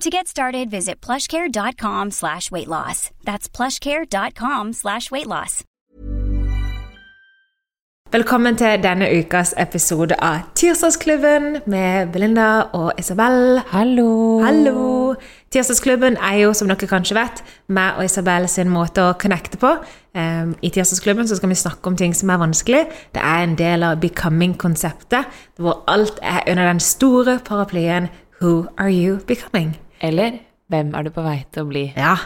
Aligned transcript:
To 0.00 0.10
get 0.10 0.26
started, 0.26 0.70
visit 0.70 1.00
plushcare.com 1.00 2.10
slash 2.10 2.50
weight 2.50 2.68
loss. 2.68 3.10
That's 3.24 3.48
plushcare.com 3.48 4.72
slash 4.72 5.10
weight 5.10 5.26
loss. 5.26 5.64
Velkommen 8.12 8.58
til 8.60 8.76
denne 8.84 9.06
ukas 9.08 9.54
episode 9.56 10.12
av 10.20 10.42
Tirsdagsklubben 10.54 11.62
med 11.64 12.10
Belinda 12.12 12.66
og 12.76 12.90
Isabel. 13.00 13.62
Hallo! 13.70 14.42
Hallo! 14.44 15.14
Tirsdagsklubben 15.48 16.18
er 16.20 16.42
jo, 16.42 16.50
som 16.52 16.68
dere 16.68 16.88
kanskje 16.90 17.16
vet, 17.16 17.40
meg 17.72 17.96
og 17.96 18.04
Isabel 18.04 18.50
sin 18.52 18.68
måte 18.68 19.06
å 19.06 19.14
connecte 19.16 19.56
på. 19.56 19.70
Um, 20.12 20.52
I 20.60 20.68
Tirsdagsklubben 20.68 21.24
så 21.28 21.38
skal 21.40 21.54
vi 21.54 21.56
snakke 21.56 21.88
om 21.88 21.96
ting 21.96 22.12
som 22.12 22.28
er 22.28 22.42
vanskelig. 22.42 22.82
Det 23.16 23.24
er 23.24 23.46
en 23.46 23.56
del 23.56 23.88
av 23.88 23.96
becoming-konseptet, 24.04 25.32
hvor 25.56 25.80
alt 25.88 26.20
er 26.20 26.44
under 26.52 26.68
den 26.68 26.84
store 26.84 27.38
paraplyen 27.48 28.12
Who 28.42 28.66
are 28.76 28.90
you 28.90 29.20
becoming? 29.26 29.76
Eller 30.02 30.40
hvem 30.66 30.94
er 30.98 31.06
du 31.06 31.12
på 31.14 31.22
vei 31.22 31.44
til 31.54 31.62
å 31.62 31.68
bli? 31.70 31.84
Ja, 31.94 32.16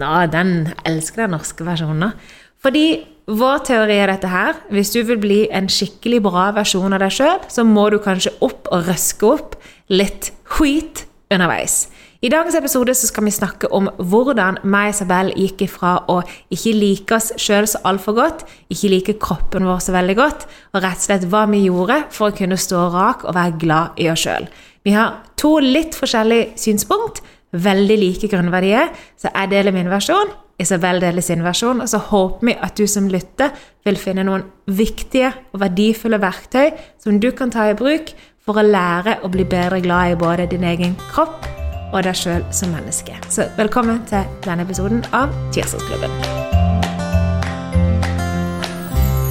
Nå, 0.00 0.08
den 0.32 0.72
elsker 0.88 1.26
den 1.26 1.34
norske 1.36 1.66
versjonen. 1.66 2.14
Fordi 2.62 3.04
vår 3.28 3.64
teori 3.68 3.98
er 4.00 4.08
dette 4.08 4.30
her. 4.32 4.56
Hvis 4.72 4.90
du 4.94 5.02
vil 5.04 5.20
bli 5.20 5.40
en 5.52 5.68
skikkelig 5.70 6.22
bra 6.24 6.48
versjon 6.56 6.96
av 6.96 7.02
deg 7.04 7.12
sjøl, 7.12 7.42
så 7.52 7.64
må 7.68 7.90
du 7.92 7.98
kanskje 8.02 8.32
opp 8.42 8.70
og 8.72 8.88
røske 8.88 9.28
opp 9.28 9.58
litt 9.92 10.32
skit 10.48 11.04
underveis. 11.32 11.84
I 12.22 12.30
dagens 12.30 12.54
episode 12.54 12.94
så 12.94 13.08
skal 13.10 13.26
vi 13.26 13.34
snakke 13.34 13.68
om 13.74 13.88
hvordan 13.98 14.60
meg 14.62 14.92
og 14.92 14.94
Isabel 14.94 15.32
gikk 15.34 15.64
ifra 15.66 15.96
å 16.06 16.20
ikke 16.54 16.74
like 16.78 17.16
oss 17.16 17.32
sjøl 17.34 17.66
så 17.66 17.80
altfor 17.90 18.14
godt, 18.14 18.44
ikke 18.70 18.92
like 18.92 19.16
kroppen 19.22 19.66
vår 19.66 19.82
så 19.82 19.94
veldig 19.96 20.14
godt, 20.20 20.46
og 20.70 20.84
rett 20.86 21.02
og 21.02 21.06
slett 21.08 21.26
hva 21.32 21.48
vi 21.50 21.64
gjorde 21.64 21.98
for 22.14 22.30
å 22.30 22.36
kunne 22.38 22.60
stå 22.62 22.84
rak 22.94 23.26
og 23.26 23.34
være 23.34 23.58
glad 23.64 23.98
i 23.98 24.06
oss 24.12 24.22
sjøl. 24.22 24.46
Vi 24.82 24.90
har 24.90 25.20
to 25.38 25.58
litt 25.62 25.94
forskjellige 25.94 26.56
synspunkt, 26.58 27.20
veldig 27.52 27.98
like 28.00 28.30
grunnverdier, 28.32 28.90
så 29.20 29.30
jeg 29.30 29.52
deler 29.52 29.74
min 29.74 29.90
versjon, 29.92 30.32
Isabel 30.62 31.00
deler 31.02 31.22
sin 31.24 31.42
versjon, 31.42 31.80
og 31.82 31.88
så 31.90 32.00
håper 32.02 32.48
vi 32.48 32.54
at 32.66 32.76
du 32.78 32.86
som 32.90 33.06
lytter 33.10 33.54
vil 33.86 33.98
finne 33.98 34.24
noen 34.26 34.44
viktige 34.66 35.32
og 35.52 35.62
verdifulle 35.62 36.20
verktøy 36.22 36.74
som 37.02 37.18
du 37.22 37.30
kan 37.34 37.50
ta 37.54 37.68
i 37.70 37.78
bruk 37.78 38.12
for 38.42 38.58
å 38.58 38.66
lære 38.66 39.20
å 39.22 39.30
bli 39.30 39.46
bedre 39.46 39.80
glad 39.82 40.12
i 40.12 40.18
både 40.18 40.48
din 40.50 40.66
egen 40.66 40.94
kropp 41.12 41.46
og 41.92 42.02
deg 42.06 42.18
sjøl 42.18 42.44
som 42.54 42.74
menneske. 42.74 43.16
Så 43.30 43.46
velkommen 43.58 44.02
til 44.10 44.26
denne 44.46 44.66
episoden 44.66 45.02
av 45.14 45.30
Tirsdagsklubben. 45.54 46.14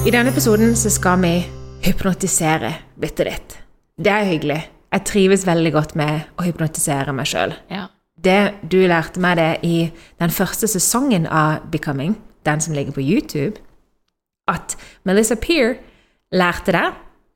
I 0.02 0.12
denne 0.12 0.32
episoden 0.32 0.76
så 0.76 0.90
skal 0.92 1.20
vi 1.22 1.36
hypnotisere 1.84 2.76
bitte 3.00 3.28
litt. 3.28 3.58
Det 4.00 4.12
er 4.12 4.30
hyggelig. 4.32 4.62
Jeg 4.92 5.06
trives 5.08 5.46
veldig 5.48 5.72
godt 5.72 5.94
med 5.96 6.26
å 6.36 6.44
hypnotisere 6.46 7.14
meg 7.16 7.28
sjøl. 7.30 7.54
Ja. 7.72 7.86
Det 8.22 8.68
du 8.70 8.82
lærte 8.86 9.20
meg 9.22 9.38
det 9.40 9.52
i 9.66 9.76
den 10.20 10.32
første 10.34 10.68
sesongen 10.70 11.24
av 11.26 11.64
Becoming, 11.72 12.18
den 12.46 12.60
som 12.60 12.76
ligger 12.76 12.94
på 12.94 13.02
YouTube, 13.02 13.62
at 14.50 14.76
Melissa 15.08 15.38
Peer 15.38 15.78
lærte 16.34 16.74
det. 16.76 16.84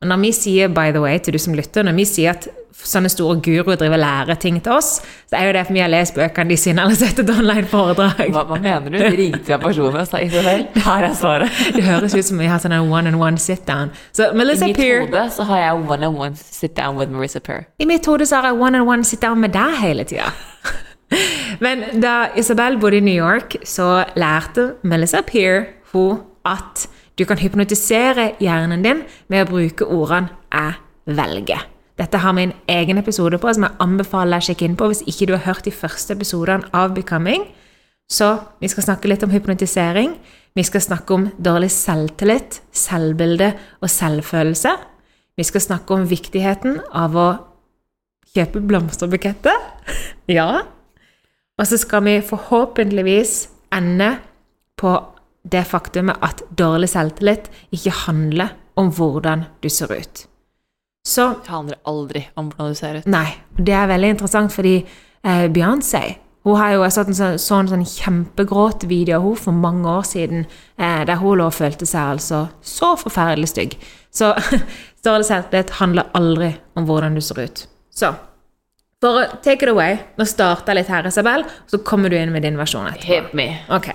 Og 0.02 0.10
når 0.10 0.20
vi 0.20 0.32
sier, 0.36 0.68
by 0.68 0.92
the 0.92 1.00
way, 1.00 1.18
til 1.18 1.34
du 1.34 1.40
som 1.40 1.56
lytter, 1.56 1.86
når 1.86 1.96
vi 1.96 2.04
sier 2.08 2.36
at 2.36 2.48
sånne 2.86 3.10
store 3.10 3.40
guruer 3.42 3.78
driver 3.78 3.96
og 3.96 4.02
lærer 4.02 4.38
ting 4.40 4.58
til 4.62 4.76
oss, 4.76 5.00
så 5.30 5.38
er 5.38 5.48
jo 5.48 5.54
det 5.56 5.64
for 5.66 5.76
vi 5.76 5.82
har 5.82 5.90
lest 5.90 6.14
bøkene 6.16 6.52
de 6.52 6.58
sine 6.60 6.82
eller 6.82 6.98
sett 7.02 7.18
et 7.22 7.30
online 7.32 7.66
foredrag. 7.70 8.28
Hva, 8.34 8.44
hva 8.48 8.58
mener 8.62 8.92
du? 8.92 8.98
Ringte 9.16 9.54
jeg 9.54 9.62
personlig 9.62 10.02
og 10.02 10.10
sa 10.10 10.22
Isabel, 10.22 10.66
her 10.86 11.06
er 11.08 11.16
svaret. 11.18 11.62
Det 11.76 11.84
høres 11.86 12.16
ut 12.16 12.28
som 12.28 12.42
vi 12.42 12.50
har 12.50 12.62
sånn 12.62 12.76
one-on-one 12.76 13.40
sit-down. 13.42 13.92
Så 14.16 14.30
I 14.32 14.36
mitt 14.36 14.76
Peer 14.76 15.06
hode 15.06 15.26
så 15.34 15.46
har 15.50 15.62
jeg 15.62 15.86
one-on-one 15.96 16.36
sit 16.36 16.76
down 16.76 17.00
with 17.00 17.12
Marissa 17.12 17.42
Peer. 17.42 17.66
I 17.78 17.88
mitt 17.88 18.06
hode 18.06 18.26
så 18.28 18.40
har 18.40 18.52
jeg 18.52 18.60
one-on-one 18.68 19.06
sit-down 19.06 19.40
med 19.42 19.56
deg 19.56 19.80
hele 19.82 20.06
tida. 20.08 20.30
Men 21.64 21.84
da 22.02 22.32
Isabel 22.36 22.78
bodde 22.82 22.98
i 22.98 23.04
New 23.04 23.14
York, 23.14 23.56
så 23.64 24.04
lærte 24.18 24.74
Melissa 24.82 25.22
Peer 25.26 25.68
hun 25.92 26.20
at 26.46 26.86
du 27.18 27.24
kan 27.24 27.38
hypnotisere 27.40 28.34
hjernen 28.42 28.84
din 28.84 29.06
med 29.32 29.46
å 29.46 29.50
bruke 29.50 29.86
ordene 29.86 30.28
'jeg 30.52 30.74
velger'. 31.06 31.75
Dette 31.96 32.20
har 32.20 32.34
vi 32.36 32.44
en 32.44 32.56
egen 32.68 32.98
episode 33.00 33.38
på 33.40 33.52
som 33.56 33.64
jeg 33.64 33.80
anbefaler 33.80 34.36
deg 34.36 34.44
å 34.44 34.46
sjekke 34.50 34.66
inn 34.68 34.76
på 34.76 34.90
hvis 34.90 35.04
ikke 35.08 35.30
du 35.30 35.36
har 35.38 35.46
hørt 35.46 35.64
de 35.64 35.72
første 35.72 36.12
episodene 36.12 36.68
av 36.76 36.92
Becoming. 36.96 37.46
Så 38.12 38.36
vi 38.60 38.68
skal 38.70 38.84
snakke 38.84 39.08
litt 39.08 39.24
om 39.24 39.32
hypnotisering. 39.32 40.12
Vi 40.56 40.64
skal 40.64 40.84
snakke 40.84 41.16
om 41.16 41.26
dårlig 41.42 41.72
selvtillit, 41.72 42.60
selvbilde 42.70 43.50
og 43.80 43.90
selvfølelse. 43.90 44.76
Vi 45.36 45.44
skal 45.44 45.64
snakke 45.64 45.96
om 45.96 46.06
viktigheten 46.08 46.78
av 46.96 47.16
å 47.16 47.26
kjøpe 48.36 48.62
blomsterbuketter. 48.68 49.58
ja. 50.38 50.62
Og 51.56 51.68
så 51.68 51.80
skal 51.80 52.04
vi 52.04 52.20
forhåpentligvis 52.24 53.34
ende 53.72 54.18
på 54.76 54.94
det 55.48 55.64
faktumet 55.68 56.20
at 56.24 56.44
dårlig 56.58 56.92
selvtillit 56.92 57.48
ikke 57.72 57.96
handler 58.04 58.56
om 58.76 58.92
hvordan 58.92 59.48
du 59.64 59.72
ser 59.72 59.92
ut. 59.96 60.26
Så 61.06 61.28
Det 61.44 61.52
handler 61.52 61.78
aldri 61.86 62.24
om 62.34 62.48
hvordan 62.50 62.74
du 62.74 62.78
ser 62.78 63.00
ut. 63.00 63.10
Nei. 63.10 63.28
Det 63.54 63.74
er 63.74 63.90
veldig 63.90 64.14
interessant, 64.16 64.54
fordi 64.54 64.80
eh, 64.82 65.46
Beyoncé 65.54 66.16
hun 66.46 66.54
har 66.60 66.76
jo 66.76 66.82
jeg 66.84 66.94
så 66.94 67.02
en 67.02 67.16
sånn, 67.18 67.68
sånn 67.72 67.86
kjempegråtvideo 67.90 69.16
av 69.18 69.24
henne 69.24 69.42
for 69.42 69.56
mange 69.64 69.90
år 69.90 70.04
siden, 70.06 70.44
eh, 70.78 71.00
der 71.08 71.18
hun 71.18 71.40
lå 71.40 71.48
og 71.50 71.56
følte 71.56 71.88
seg 71.90 72.12
altså 72.14 72.44
så 72.62 72.92
forferdelig 73.00 73.50
stygg. 73.50 73.74
Så 74.14 74.30
dårlig 75.06 75.26
selvtillit 75.26 75.74
handler 75.80 76.06
aldri 76.14 76.52
om 76.78 76.86
hvordan 76.86 77.18
du 77.18 77.22
ser 77.24 77.42
ut. 77.48 77.64
Så 77.90 78.12
for 79.02 79.20
å 79.20 79.24
take 79.44 79.66
it 79.66 79.68
away 79.68 79.98
Nå 80.16 80.24
starter 80.24 80.72
jeg 80.72 80.78
litt 80.78 80.92
her, 80.92 81.06
Isabel, 81.10 81.44
så 81.68 81.82
kommer 81.84 82.10
du 82.10 82.16
inn 82.16 82.32
med 82.32 82.46
din 82.46 82.56
versjon 82.56 82.86
etterpå. 82.88 83.10
Hit 83.10 83.34
me. 83.36 83.48
Ok. 83.74 83.90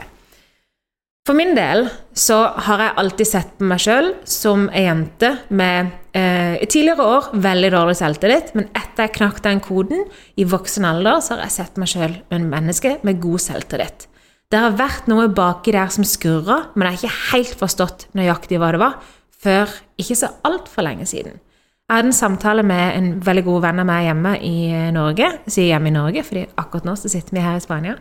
For 1.22 1.38
min 1.38 1.52
del 1.54 1.84
så 2.18 2.38
har 2.66 2.82
jeg 2.82 2.98
alltid 2.98 3.30
sett 3.30 3.50
på 3.60 3.68
meg 3.70 3.82
sjøl 3.84 4.08
som 4.26 4.64
ei 4.74 4.88
jente 4.88 5.36
med 5.54 5.92
eh, 6.18 6.56
i 6.58 6.66
tidligere 6.66 7.06
år 7.06 7.28
veldig 7.44 7.70
dårlig 7.76 7.98
selvtillit, 8.00 8.50
men 8.58 8.72
etter 8.74 9.06
jeg 9.06 9.14
knakk 9.20 9.38
den 9.46 9.62
koden 9.62 10.02
i 10.42 10.48
voksen 10.50 10.88
alder, 10.90 11.22
så 11.22 11.36
har 11.36 11.46
jeg 11.46 11.56
sett 11.60 11.78
meg 11.78 11.92
sjøl 11.94 12.18
som 12.18 12.40
en 12.40 12.50
menneske 12.50 12.96
med 13.06 13.22
god 13.22 13.46
selvtillit. 13.46 14.08
Det 14.52 14.66
har 14.66 14.74
vært 14.82 15.06
noe 15.14 15.30
baki 15.30 15.78
der 15.78 15.94
som 15.94 16.10
skurra, 16.10 16.64
men 16.74 16.90
jeg 16.90 16.98
har 16.98 17.06
ikke 17.06 17.30
helt 17.38 17.56
forstått 17.62 18.10
nøyaktig 18.18 18.58
hva 18.58 18.74
det 18.74 18.82
var, 18.82 19.00
før 19.42 19.78
ikke 20.02 20.18
så 20.18 20.34
altfor 20.50 20.90
lenge 20.90 21.06
siden. 21.06 21.38
Jeg 21.38 22.00
hadde 22.00 22.16
en 22.16 22.18
samtale 22.18 22.66
med 22.66 22.98
en 22.98 23.16
veldig 23.22 23.46
god 23.46 23.68
venn 23.70 23.84
av 23.84 23.94
meg 23.94 24.08
hjemme 24.10 24.38
i 24.48 24.56
Norge. 24.96 25.36
Jeg 25.46 25.54
sier 25.54 25.76
hjemme 25.76 25.92
i 25.92 26.00
Norge, 26.02 26.26
fordi 26.26 26.48
akkurat 26.58 26.88
nå 26.88 26.98
så 26.98 27.12
sitter 27.14 27.38
vi 27.38 27.46
her 27.46 27.60
i 27.60 27.64
Spania. 27.64 28.00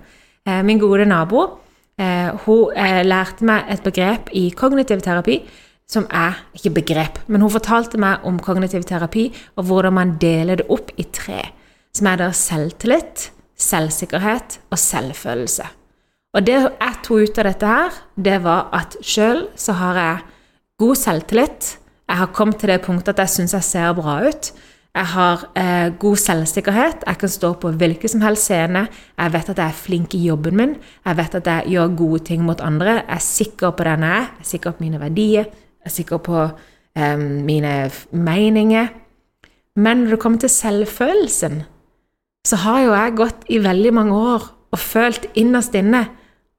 Eh, 0.48 0.62
Min 0.64 0.80
gode 0.80 1.04
nabo 1.10 1.50
hun 2.44 2.76
eh, 2.76 3.02
lærte 3.04 3.44
meg 3.46 3.68
et 3.72 3.82
begrep 3.84 4.30
i 4.36 4.48
kognitiv 4.56 5.02
terapi 5.04 5.40
som 5.90 6.06
er 6.14 6.38
ikke 6.54 6.72
begrep, 6.78 7.18
men 7.26 7.42
hun 7.42 7.50
fortalte 7.50 7.98
meg 8.00 8.22
om 8.28 8.38
kognitiv 8.42 8.84
terapi 8.86 9.26
og 9.58 9.66
hvordan 9.66 9.96
man 9.96 10.14
deler 10.22 10.60
det 10.60 10.68
opp 10.70 10.92
i 11.00 11.06
tre, 11.10 11.42
som 11.96 12.06
er 12.06 12.20
der 12.20 12.36
selvtillit, 12.36 13.30
selvsikkerhet 13.58 14.60
og 14.70 14.78
selvfølelse. 14.78 15.66
Og 16.30 16.46
det 16.46 16.56
jeg 16.60 16.98
tok 17.02 17.26
ut 17.26 17.40
av 17.42 17.48
dette 17.48 17.70
her, 17.72 17.96
det 18.14 18.38
var 18.44 18.68
at 18.76 18.94
sjøl 19.02 19.48
så 19.58 19.74
har 19.80 19.98
jeg 19.98 20.26
god 20.80 21.00
selvtillit. 21.00 21.72
Jeg 22.10 22.18
har 22.22 22.30
kommet 22.34 22.60
til 22.62 22.70
det 22.70 22.80
punktet 22.84 23.16
at 23.16 23.24
jeg 23.24 23.34
syns 23.34 23.56
jeg 23.58 23.66
ser 23.66 23.96
bra 23.98 24.20
ut. 24.28 24.52
Jeg 24.94 25.06
har 25.06 25.44
eh, 25.54 25.92
god 25.98 26.16
selvsikkerhet. 26.18 27.04
Jeg 27.06 27.18
kan 27.18 27.30
stå 27.30 27.52
på 27.62 27.70
hvilken 27.78 28.10
som 28.10 28.22
helst 28.24 28.48
scene. 28.48 28.88
Jeg 29.18 29.32
vet 29.32 29.50
at 29.52 29.58
jeg 29.58 29.66
er 29.66 29.82
flink 29.84 30.14
i 30.14 30.24
jobben 30.26 30.56
min. 30.56 30.76
Jeg 31.06 31.16
vet 31.16 31.34
at 31.38 31.46
jeg 31.46 31.74
gjør 31.76 31.96
gode 31.96 32.24
ting 32.26 32.42
mot 32.42 32.60
andre. 32.60 32.96
Jeg 32.98 33.04
er 33.08 33.22
sikker 33.22 33.70
på 33.70 33.86
den 33.86 34.02
jeg 34.02 34.10
er. 34.10 34.26
Jeg 34.34 34.46
er 34.46 34.50
sikker 34.50 34.70
på 34.70 34.82
mine 34.82 35.00
verdier. 35.00 35.44
Jeg 35.46 35.86
er 35.86 35.94
sikker 35.94 36.18
på 36.18 36.42
eh, 36.96 37.18
mine 37.18 37.90
meninger. 38.10 38.88
Men 39.76 39.96
når 39.96 40.10
det 40.10 40.20
kommer 40.20 40.38
til 40.38 40.50
selvfølelsen, 40.50 41.62
så 42.46 42.56
har 42.56 42.80
jo 42.80 42.94
jeg 42.94 43.16
gått 43.16 43.44
i 43.48 43.60
veldig 43.62 43.92
mange 43.94 44.14
år 44.16 44.48
og 44.72 44.78
følt 44.78 45.26
innerst 45.34 45.74
inne 45.74 46.06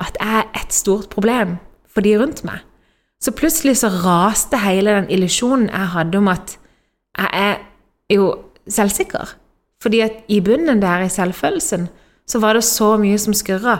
at 0.01 0.17
jeg 0.19 0.37
er 0.39 0.61
et 0.61 0.73
stort 0.73 1.09
problem 1.09 1.57
for 1.89 2.01
de 2.01 2.15
rundt 2.19 2.43
meg. 2.47 2.63
Så 3.21 3.33
plutselig 3.37 3.77
så 3.77 3.91
raste 4.01 4.57
hele 4.57 4.95
den 4.95 5.09
illusjonen 5.09 5.69
jeg 5.69 5.91
hadde 5.93 6.17
om 6.17 6.31
at 6.31 6.55
jeg 7.17 7.29
er 7.33 7.59
jo 8.15 8.27
selvsikker. 8.69 9.35
Fordi 9.81 10.03
at 10.05 10.21
i 10.29 10.39
bunnen 10.45 10.81
der, 10.81 11.05
i 11.05 11.09
selvfølelsen, 11.09 11.87
så 12.27 12.39
var 12.39 12.53
det 12.53 12.63
så 12.63 12.95
mye 13.01 13.17
som 13.19 13.33
skurra. 13.33 13.79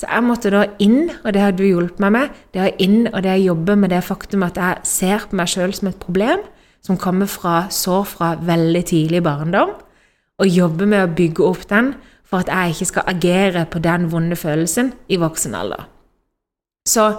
Så 0.00 0.08
jeg 0.08 0.24
måtte 0.24 0.52
da 0.54 0.62
inn, 0.80 1.10
og 1.24 1.34
det 1.34 1.42
har 1.42 1.52
du 1.52 1.64
hjulpet 1.66 2.00
meg 2.00 2.14
med, 2.14 2.36
det 2.54 2.62
er 2.62 2.78
inn 2.80 3.02
og 3.10 3.20
det 3.24 3.34
jeg 3.34 3.50
jobber 3.50 3.76
med 3.76 3.92
det 3.92 4.00
faktum 4.06 4.46
at 4.46 4.56
jeg 4.56 4.88
ser 4.88 5.26
på 5.28 5.36
meg 5.36 5.50
sjøl 5.52 5.74
som 5.76 5.90
et 5.90 5.98
problem, 6.00 6.46
som 6.80 6.96
kommer 6.96 7.28
fra 7.28 7.66
sår 7.68 8.06
fra 8.08 8.30
veldig 8.40 8.84
tidlig 8.88 9.20
barndom, 9.26 9.74
og 10.40 10.48
jobber 10.48 10.88
med 10.88 11.04
å 11.04 11.12
bygge 11.18 11.44
opp 11.44 11.66
den 11.68 11.92
for 12.24 12.40
at 12.40 12.48
jeg 12.48 12.72
ikke 12.72 12.88
skal 12.88 13.10
agere 13.12 13.66
på 13.68 13.82
den 13.84 14.06
vonde 14.08 14.38
følelsen 14.38 14.94
i 15.12 15.18
voksen 15.20 15.58
alder. 15.58 15.84
Så 16.88 17.10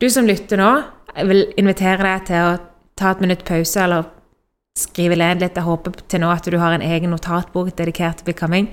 du 0.00 0.08
som 0.10 0.24
lytter 0.24 0.56
nå, 0.56 0.70
jeg 1.12 1.28
vil 1.28 1.44
invitere 1.60 2.06
deg 2.06 2.26
til 2.30 2.46
å 2.46 2.60
ta 2.96 3.12
et 3.12 3.20
minutt 3.20 3.44
pause, 3.44 3.76
eller 3.82 4.08
skrive 4.78 5.16
ned 5.20 5.42
litt. 5.42 5.56
Jeg 5.58 5.66
håper 5.66 5.96
til 6.08 6.22
nå 6.22 6.30
at 6.32 6.48
du 6.48 6.56
har 6.60 6.74
en 6.74 6.84
egen 6.84 7.12
notatbok 7.12 7.72
dedikert 7.78 8.20
til 8.20 8.30
becoming, 8.30 8.70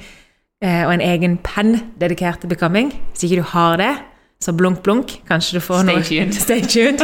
eh, 0.64 0.86
og 0.86 0.94
en 0.94 1.04
egen 1.04 1.38
penn 1.44 1.76
dedikert 2.00 2.42
til 2.42 2.52
becoming. 2.52 2.94
Hvis 3.12 3.28
ikke 3.28 3.42
du 3.42 3.48
har 3.52 3.78
det, 3.82 3.94
så 4.40 4.54
blunk, 4.56 4.82
blunk. 4.84 5.22
Kanskje 5.28 5.60
du 5.60 5.64
får 5.64 5.84
Stay 5.84 5.96
noe 5.96 6.04
tuned. 6.08 6.34
Stay 6.46 6.62
tuned. 6.62 7.04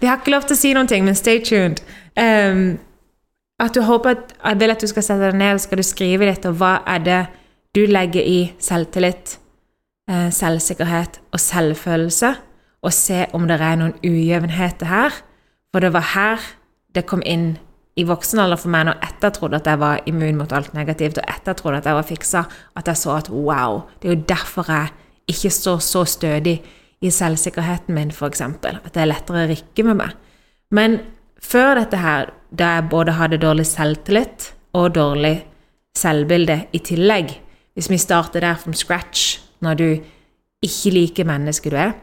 Vi 0.00 0.06
har 0.06 0.20
ikke 0.20 0.34
lov 0.34 0.44
til 0.48 0.58
å 0.58 0.60
si 0.60 0.72
noen 0.76 0.90
ting, 0.90 1.04
men 1.04 1.16
stay 1.16 1.40
tuned. 1.44 1.80
Um, 2.20 2.78
at 3.60 3.76
du 3.76 3.82
håper 3.84 4.16
at, 4.16 4.34
Jeg 4.44 4.60
vil 4.60 4.72
at 4.72 4.80
du 4.80 4.88
skal 4.88 5.04
sette 5.04 5.30
deg 5.30 5.38
ned 5.40 5.56
og 5.56 5.60
skal 5.60 5.80
du 5.80 5.84
skrive 5.84 6.28
litt 6.28 6.46
og 6.48 6.56
hva 6.60 6.80
er 6.88 7.04
det 7.04 7.20
du 7.76 7.84
legger 7.86 8.24
i 8.26 8.52
selvtillit, 8.58 9.36
eh, 10.10 10.28
selvsikkerhet 10.34 11.20
og 11.30 11.40
selvfølelse, 11.40 12.32
og 12.82 12.92
se 12.92 13.26
om 13.36 13.44
det 13.46 13.60
er 13.60 13.76
noen 13.78 13.94
ujevnheter 14.02 14.88
her. 14.90 15.20
For 15.70 15.84
det 15.84 15.92
var 15.94 16.08
her 16.16 16.48
det 16.96 17.06
kom 17.06 17.22
inn 17.22 17.60
i 18.00 18.06
voksen 18.08 18.40
alder 18.40 18.60
for 18.60 18.72
meg 18.72 18.86
når 18.88 19.00
etter 19.04 19.32
trodde 19.36 19.60
at 19.60 19.68
jeg 19.68 19.80
var 19.80 20.02
immun 20.08 20.38
mot 20.40 20.52
alt 20.56 20.72
negativt, 20.76 21.20
og 21.20 21.30
etter 21.30 21.56
trodde 21.58 21.82
at 21.82 21.88
jeg 21.88 21.98
var 21.98 22.08
fiksa, 22.08 22.44
at 22.76 22.88
jeg 22.88 23.00
så 23.00 23.16
at 23.18 23.30
wow, 23.32 23.82
det 24.00 24.08
er 24.08 24.16
jo 24.16 24.28
derfor 24.32 24.70
jeg 24.72 24.92
ikke 25.30 25.52
står 25.54 25.82
så 25.84 26.04
stødig 26.08 26.56
i 27.00 27.10
selvsikkerheten 27.12 27.96
min, 27.96 28.12
f.eks. 28.12 28.42
At 28.42 28.92
det 28.94 29.02
er 29.02 29.10
lettere 29.10 29.44
å 29.44 29.50
rikke 29.50 29.84
med 29.86 30.00
meg. 30.02 30.16
Men 30.74 30.98
før 31.40 31.76
dette 31.80 32.00
her, 32.00 32.32
da 32.50 32.76
jeg 32.76 32.88
både 32.92 33.16
hadde 33.18 33.40
dårlig 33.40 33.66
selvtillit 33.68 34.50
og 34.76 34.94
dårlig 34.96 35.36
selvbilde 35.98 36.60
i 36.76 36.80
tillegg, 36.84 37.32
hvis 37.74 37.90
vi 37.90 38.00
starter 38.00 38.44
der 38.44 38.58
from 38.60 38.74
scratch, 38.76 39.40
når 39.64 39.78
du 39.80 39.88
ikke 40.64 40.92
liker 40.92 41.28
mennesket 41.28 41.72
du 41.72 41.78
er, 41.80 41.94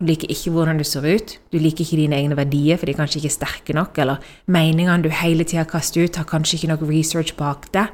du 0.00 0.08
liker 0.08 0.30
ikke 0.32 0.50
hvordan 0.50 0.80
du 0.80 0.84
ser 0.86 1.06
ut, 1.06 1.36
du 1.52 1.58
liker 1.62 1.84
ikke 1.84 2.00
dine 2.00 2.18
egne 2.18 2.36
verdier, 2.36 2.78
for 2.78 2.86
de 2.86 2.94
er 2.94 2.98
kanskje 2.98 3.20
ikke 3.20 3.36
sterke 3.36 3.76
nok, 3.76 3.98
eller 4.02 4.24
meningene 4.50 5.04
du 5.04 5.12
hele 5.14 5.46
tida 5.46 5.64
kaster 5.70 6.04
ut, 6.04 6.18
har 6.18 6.26
kanskje 6.28 6.58
ikke 6.58 6.72
nok 6.72 6.82
research 6.88 7.36
bak, 7.38 7.70
det, 7.74 7.86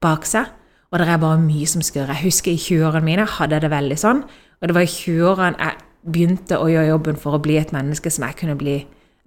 bak 0.00 0.26
seg, 0.28 0.52
og 0.88 1.02
det 1.02 1.08
er 1.08 1.20
bare 1.20 1.40
mye 1.42 1.66
som 1.68 1.82
skurrer. 1.84 2.14
Jeg 2.14 2.30
husker 2.30 2.54
i 2.54 2.62
20-årene 2.62 3.04
mine 3.04 3.26
hadde 3.28 3.58
jeg 3.58 3.66
det 3.66 3.72
veldig 3.74 3.98
sånn, 3.98 4.22
og 4.58 4.70
det 4.70 4.76
var 4.76 4.86
i 4.86 4.92
20-årene 4.92 5.66
jeg 5.66 5.84
begynte 6.08 6.60
å 6.62 6.70
gjøre 6.70 6.92
jobben 6.92 7.18
for 7.20 7.36
å 7.36 7.42
bli 7.42 7.58
et 7.60 7.74
menneske 7.74 8.10
som 8.14 8.24
jeg 8.28 8.38
kunne 8.38 8.56
bli 8.58 8.78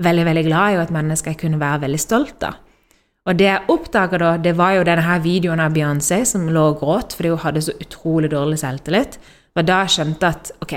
veldig, 0.01 0.25
veldig 0.25 0.45
glad 0.47 0.71
i, 0.71 0.77
og 0.79 0.85
et 0.85 0.95
menneske 0.95 1.33
jeg 1.33 1.41
kunne 1.43 1.59
være 1.61 1.83
veldig 1.83 2.01
stolt 2.01 2.47
av. 2.47 2.61
Og 3.29 3.37
det 3.37 3.45
jeg 3.45 3.69
oppdaga 3.69 4.17
da, 4.17 4.31
det 4.41 4.55
var 4.57 4.79
jo 4.79 4.85
denne 4.87 5.03
her 5.05 5.19
videoen 5.21 5.61
av 5.61 5.75
Beyoncé 5.75 6.23
som 6.25 6.47
lå 6.49 6.63
og 6.71 6.79
gråt 6.79 7.13
fordi 7.13 7.35
hun 7.35 7.43
hadde 7.43 7.61
så 7.67 7.75
utrolig 7.83 8.31
dårlig 8.31 8.57
selvtillit. 8.63 9.19
og 9.53 9.61
da 9.61 9.67
da 9.67 9.79
jeg 9.83 9.93
skjønte 9.93 10.27
at 10.27 10.51
ok, 10.63 10.73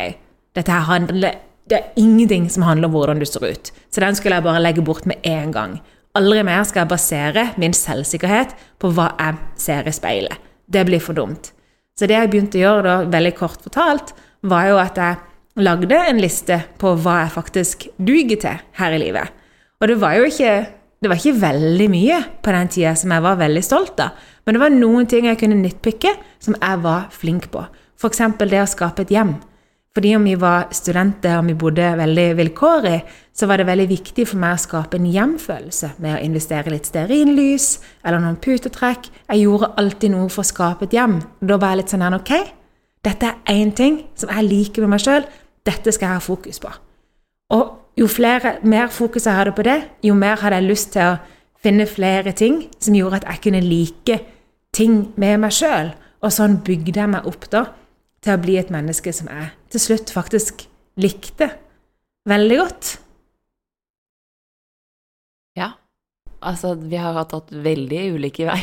dette 0.54 0.70
her 0.72 0.86
handler 0.88 1.40
Det 1.64 1.78
er 1.78 1.96
ingenting 1.96 2.50
som 2.52 2.62
handler 2.66 2.90
om 2.90 2.92
hvordan 2.92 3.18
du 3.18 3.24
ser 3.24 3.40
ut. 3.40 3.70
Så 3.88 4.02
den 4.02 4.14
skulle 4.14 4.36
jeg 4.36 4.44
bare 4.44 4.60
legge 4.60 4.82
bort 4.84 5.06
med 5.08 5.16
en 5.24 5.52
gang. 5.52 5.78
Aldri 6.14 6.42
mer 6.44 6.66
skal 6.68 6.82
jeg 6.82 6.90
basere 6.90 7.44
min 7.56 7.72
selvsikkerhet 7.72 8.52
på 8.78 8.90
hva 8.92 9.06
jeg 9.16 9.38
ser 9.56 9.88
i 9.88 9.94
speilet. 9.96 10.36
Det 10.68 10.84
blir 10.84 11.00
for 11.00 11.16
dumt. 11.16 11.54
Så 11.96 12.04
det 12.04 12.18
jeg 12.18 12.30
begynte 12.30 12.60
å 12.60 12.64
gjøre 12.66 12.82
da, 12.84 12.96
veldig 13.16 13.32
kort 13.38 13.64
fortalt, 13.64 14.12
var 14.44 14.68
jo 14.68 14.76
at 14.82 15.00
jeg 15.00 15.64
lagde 15.64 16.02
en 16.10 16.20
liste 16.20 16.60
på 16.76 16.92
hva 17.00 17.22
jeg 17.22 17.34
faktisk 17.38 17.88
duger 17.96 18.42
til 18.44 18.60
her 18.76 18.96
i 18.96 19.00
livet. 19.00 19.32
Og 19.80 19.88
det 19.88 19.98
var 20.02 20.18
jo 20.18 20.28
ikke 20.28 20.52
det 21.04 21.10
var 21.10 21.20
ikke 21.20 21.40
veldig 21.40 21.88
mye 21.92 22.20
på 22.44 22.52
den 22.54 22.70
tida 22.72 22.94
som 22.96 23.12
jeg 23.12 23.24
var 23.24 23.40
veldig 23.40 23.62
stolt 23.64 23.98
av, 24.00 24.14
men 24.44 24.56
det 24.56 24.62
var 24.62 24.72
noen 24.72 25.08
ting 25.08 25.26
jeg 25.28 25.36
kunne 25.40 25.58
nitpikke 25.58 26.14
som 26.40 26.56
jeg 26.56 26.80
var 26.80 27.10
flink 27.12 27.50
på. 27.52 27.64
F.eks. 28.00 28.22
det 28.40 28.62
å 28.62 28.70
skape 28.70 29.04
et 29.04 29.12
hjem. 29.12 29.34
Fordi 29.94 30.16
om 30.16 30.24
vi 30.26 30.34
var 30.34 30.72
studenter 30.74 31.36
og 31.38 31.46
vi 31.46 31.54
bodde 31.54 31.92
veldig 32.00 32.26
vilkårlig, 32.40 32.96
så 33.30 33.46
var 33.46 33.60
det 33.60 33.68
veldig 33.68 33.86
viktig 33.92 34.24
for 34.26 34.40
meg 34.42 34.56
å 34.56 34.62
skape 34.64 34.98
en 34.98 35.06
hjemfølelse 35.06 35.92
med 36.02 36.16
å 36.16 36.22
investere 36.24 36.72
litt 36.72 36.88
stearinlys 36.90 37.68
eller 38.02 38.18
noen 38.24 38.40
putetrekk. 38.42 39.06
Jeg 39.30 39.44
gjorde 39.44 39.70
alltid 39.78 40.14
noe 40.16 40.26
for 40.34 40.42
å 40.42 40.48
skape 40.50 40.88
et 40.88 40.96
hjem. 40.98 41.20
Da 41.38 41.58
var 41.62 41.74
jeg 41.74 41.84
litt 41.84 41.94
sånn 41.94 42.02
her, 42.02 42.16
ok, 42.18 42.34
dette 43.06 43.30
er 43.30 43.54
én 43.54 43.70
ting 43.76 44.00
som 44.18 44.32
jeg 44.34 44.48
liker 44.48 44.82
med 44.82 44.96
meg 44.96 45.04
sjøl, 45.04 45.28
dette 45.64 45.94
skal 45.94 46.08
jeg 46.08 46.18
ha 46.18 46.24
fokus 46.26 46.58
på. 46.64 46.74
Og 47.54 48.00
jo 48.00 48.10
flere, 48.10 48.56
mer 48.66 48.90
fokus 48.90 49.28
jeg 49.28 49.38
hadde 49.38 49.54
på 49.54 49.62
det, 49.62 49.78
jo 50.02 50.18
mer 50.18 50.42
hadde 50.42 50.58
jeg 50.58 50.70
lyst 50.72 50.92
til 50.96 51.12
å 51.12 51.20
finne 51.62 51.86
flere 51.86 52.34
ting 52.34 52.64
som 52.82 52.98
gjorde 52.98 53.22
at 53.22 53.30
jeg 53.30 53.44
kunne 53.46 53.62
like 53.62 54.18
ting 54.74 55.12
med 55.14 55.38
meg 55.46 55.54
sjøl. 55.54 55.94
Og 56.24 56.34
sånn 56.34 56.58
bygde 56.66 56.98
jeg 56.98 57.14
meg 57.14 57.30
opp 57.30 57.46
da 57.52 57.66
til 58.24 58.34
å 58.34 58.40
bli 58.40 58.56
et 58.60 58.72
menneske 58.72 59.12
som 59.14 59.28
jeg 59.30 59.52
til 59.74 59.82
slutt 59.82 60.12
faktisk 60.14 60.66
likte 61.00 61.50
veldig 62.28 62.58
godt. 62.62 62.94
Ja. 65.58 65.74
Altså, 66.40 66.74
vi 66.80 66.98
har 67.00 67.20
tatt 67.30 67.52
veldig 67.52 68.02
ulike 68.16 68.48
vei. 68.48 68.60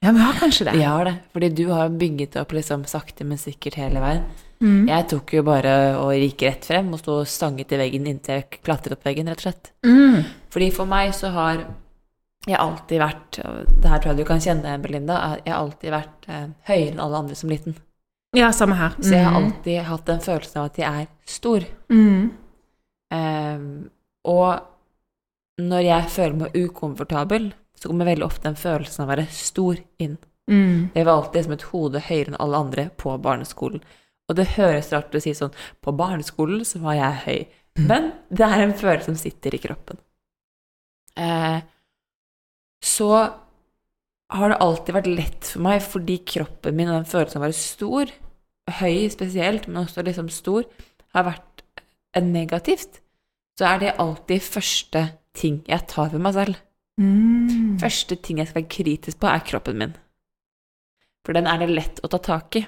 Ja, 0.00 0.14
vi 0.16 0.22
har 0.24 0.32
kanskje 0.32 0.64
det. 0.64 0.72
Vi 0.78 0.84
har 0.88 1.04
det. 1.04 1.16
Fordi 1.32 1.48
du 1.52 1.66
har 1.68 1.90
bygget 1.92 2.38
opp 2.40 2.54
liksom 2.56 2.86
sakte, 2.88 3.24
men 3.28 3.36
sikkert 3.38 3.76
hele 3.76 4.00
veien. 4.00 4.22
Mm. 4.60 4.88
Jeg 4.88 5.06
tok 5.12 5.34
jo 5.36 5.42
bare 5.44 5.74
og 6.00 6.14
gikk 6.16 6.46
rett 6.46 6.64
frem 6.68 6.88
og 6.92 7.00
sto 7.00 7.18
stanget 7.28 7.72
i 7.72 7.80
veggen 7.80 8.08
inntil 8.08 8.38
jeg 8.38 8.60
klatret 8.64 8.96
opp 8.96 9.04
veggen, 9.04 9.28
rett 9.28 9.42
og 9.42 9.46
slett. 9.46 9.70
Mm. 9.84 10.24
Fordi 10.52 10.70
for 10.72 10.88
meg 10.88 11.12
så 11.16 11.32
har 11.36 11.62
jeg 12.48 12.56
alltid 12.56 13.02
vært 13.02 13.38
Det 13.42 13.90
her 13.90 14.00
tror 14.00 14.14
jeg 14.14 14.22
du 14.22 14.28
kan 14.28 14.40
kjenne, 14.40 14.78
Belinda. 14.80 15.20
Jeg 15.44 15.52
har 15.52 15.60
alltid 15.60 15.92
vært 15.92 16.28
eh, 16.32 16.46
høyere 16.70 16.90
enn 16.94 17.04
alle 17.04 17.22
andre 17.24 17.36
som 17.36 17.52
liten. 17.52 17.76
Ja, 18.36 18.52
samme 18.54 18.76
her. 18.78 18.90
Så 19.02 19.10
jeg 19.16 19.24
har 19.24 19.32
Mm. 19.40 19.44
alltid 19.52 19.82
hatt 19.82 20.04
den 20.06 20.20
følelsen 20.20 20.56
av 20.60 20.64
at 20.66 20.76
jeg 20.78 21.02
er 21.02 21.06
stor. 21.26 21.64
Mm. 21.90 22.30
Ehm, 23.12 23.90
og 24.24 24.60
når 25.58 25.82
jeg 25.84 26.10
føler 26.10 26.36
meg 26.36 26.52
ukomfortabel, 26.54 27.52
så 27.76 27.88
kommer 27.88 28.04
veldig 28.06 28.24
ofte 28.24 28.42
den 28.42 28.54
følelsen 28.56 29.02
av 29.02 29.08
å 29.08 29.16
være 29.16 29.26
stor 29.30 29.76
inn. 29.98 30.18
Mm. 30.48 30.90
Jeg 30.94 31.04
var 31.06 31.22
alltid 31.22 31.44
som 31.44 31.52
et 31.52 31.62
hode 31.72 32.00
høyere 32.00 32.28
enn 32.28 32.36
alle 32.40 32.56
andre 32.56 32.90
på 32.96 33.16
barneskolen. 33.20 33.82
Og 34.28 34.36
det 34.36 34.46
høres 34.56 34.92
rart 34.92 35.10
ut 35.10 35.18
å 35.18 35.22
si 35.22 35.32
sånn 35.34 35.52
På 35.82 35.90
barneskolen 35.96 36.60
så 36.64 36.78
var 36.80 36.94
jeg 36.94 37.12
høy. 37.26 37.46
Men 37.78 38.12
det 38.30 38.46
er 38.46 38.62
en 38.62 38.72
følelse 38.74 39.04
som 39.06 39.16
sitter 39.16 39.54
i 39.54 39.58
kroppen. 39.58 39.98
Eh, 41.16 41.60
så 42.82 43.32
har 44.30 44.52
det 44.52 44.58
alltid 44.62 44.96
vært 44.96 45.10
lett 45.10 45.52
for 45.52 45.64
meg, 45.66 45.82
fordi 45.82 46.18
kroppen 46.32 46.76
min 46.78 46.90
og 46.90 47.00
den 47.00 47.10
følelsen 47.10 47.40
av 47.40 47.44
å 47.44 47.46
være 47.48 47.58
stor, 47.58 48.12
høy 48.80 48.98
spesielt, 49.10 49.66
men 49.68 49.82
også 49.82 50.04
liksom 50.06 50.30
stor, 50.32 50.66
har 51.16 51.26
vært 51.26 51.64
negativt, 52.22 53.00
så 53.58 53.72
er 53.72 53.82
det 53.82 53.96
alltid 54.02 54.44
første 54.44 55.04
ting 55.36 55.60
jeg 55.68 55.86
tar 55.90 56.12
ved 56.12 56.22
meg 56.22 56.36
selv. 56.36 56.60
Mm. 57.00 57.78
Første 57.80 58.16
ting 58.22 58.40
jeg 58.40 58.50
skal 58.50 58.62
være 58.62 58.72
kritisk 58.72 59.20
på, 59.20 59.30
er 59.30 59.46
kroppen 59.46 59.80
min. 59.80 59.96
For 61.26 61.36
den 61.36 61.48
er 61.50 61.60
det 61.60 61.72
lett 61.72 62.00
å 62.04 62.10
ta 62.12 62.20
tak 62.22 62.60
i. 62.60 62.64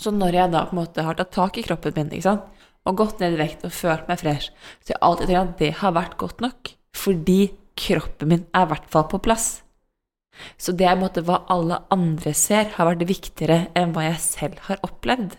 Så 0.00 0.12
når 0.14 0.36
jeg 0.36 0.52
da 0.52 0.64
på 0.68 0.76
en 0.76 0.80
måte 0.80 1.04
har 1.04 1.16
tatt 1.18 1.32
tak 1.34 1.58
i 1.60 1.64
kroppen 1.66 1.96
min, 1.96 2.12
ikke 2.14 2.28
sant? 2.28 2.66
og 2.88 2.96
gått 2.96 3.20
ned 3.20 3.36
i 3.36 3.40
vekt 3.40 3.64
og 3.68 3.74
følt 3.76 4.06
meg 4.08 4.20
fresh. 4.22 4.52
Så 4.80 4.94
jeg 4.94 5.02
alltid 5.04 5.30
tenkt 5.30 5.40
at 5.42 5.58
det 5.60 5.72
har 5.82 5.96
vært 5.96 6.16
godt 6.20 6.44
nok, 6.44 6.70
fordi 6.96 7.40
kroppen 7.80 8.32
min 8.32 8.46
er 8.56 8.64
i 8.64 8.70
hvert 8.72 8.88
fall 8.92 9.06
på 9.10 9.20
plass. 9.22 9.60
Så 10.60 10.72
det 10.72 10.86
er 10.86 10.94
på 10.94 11.00
en 11.00 11.04
måte 11.04 11.24
hva 11.26 11.42
alle 11.52 11.80
andre 11.92 12.32
ser, 12.36 12.70
har 12.76 12.88
vært 12.92 13.06
viktigere 13.08 13.60
enn 13.76 13.94
hva 13.94 14.06
jeg 14.08 14.20
selv 14.24 14.66
har 14.68 14.82
opplevd. 14.86 15.36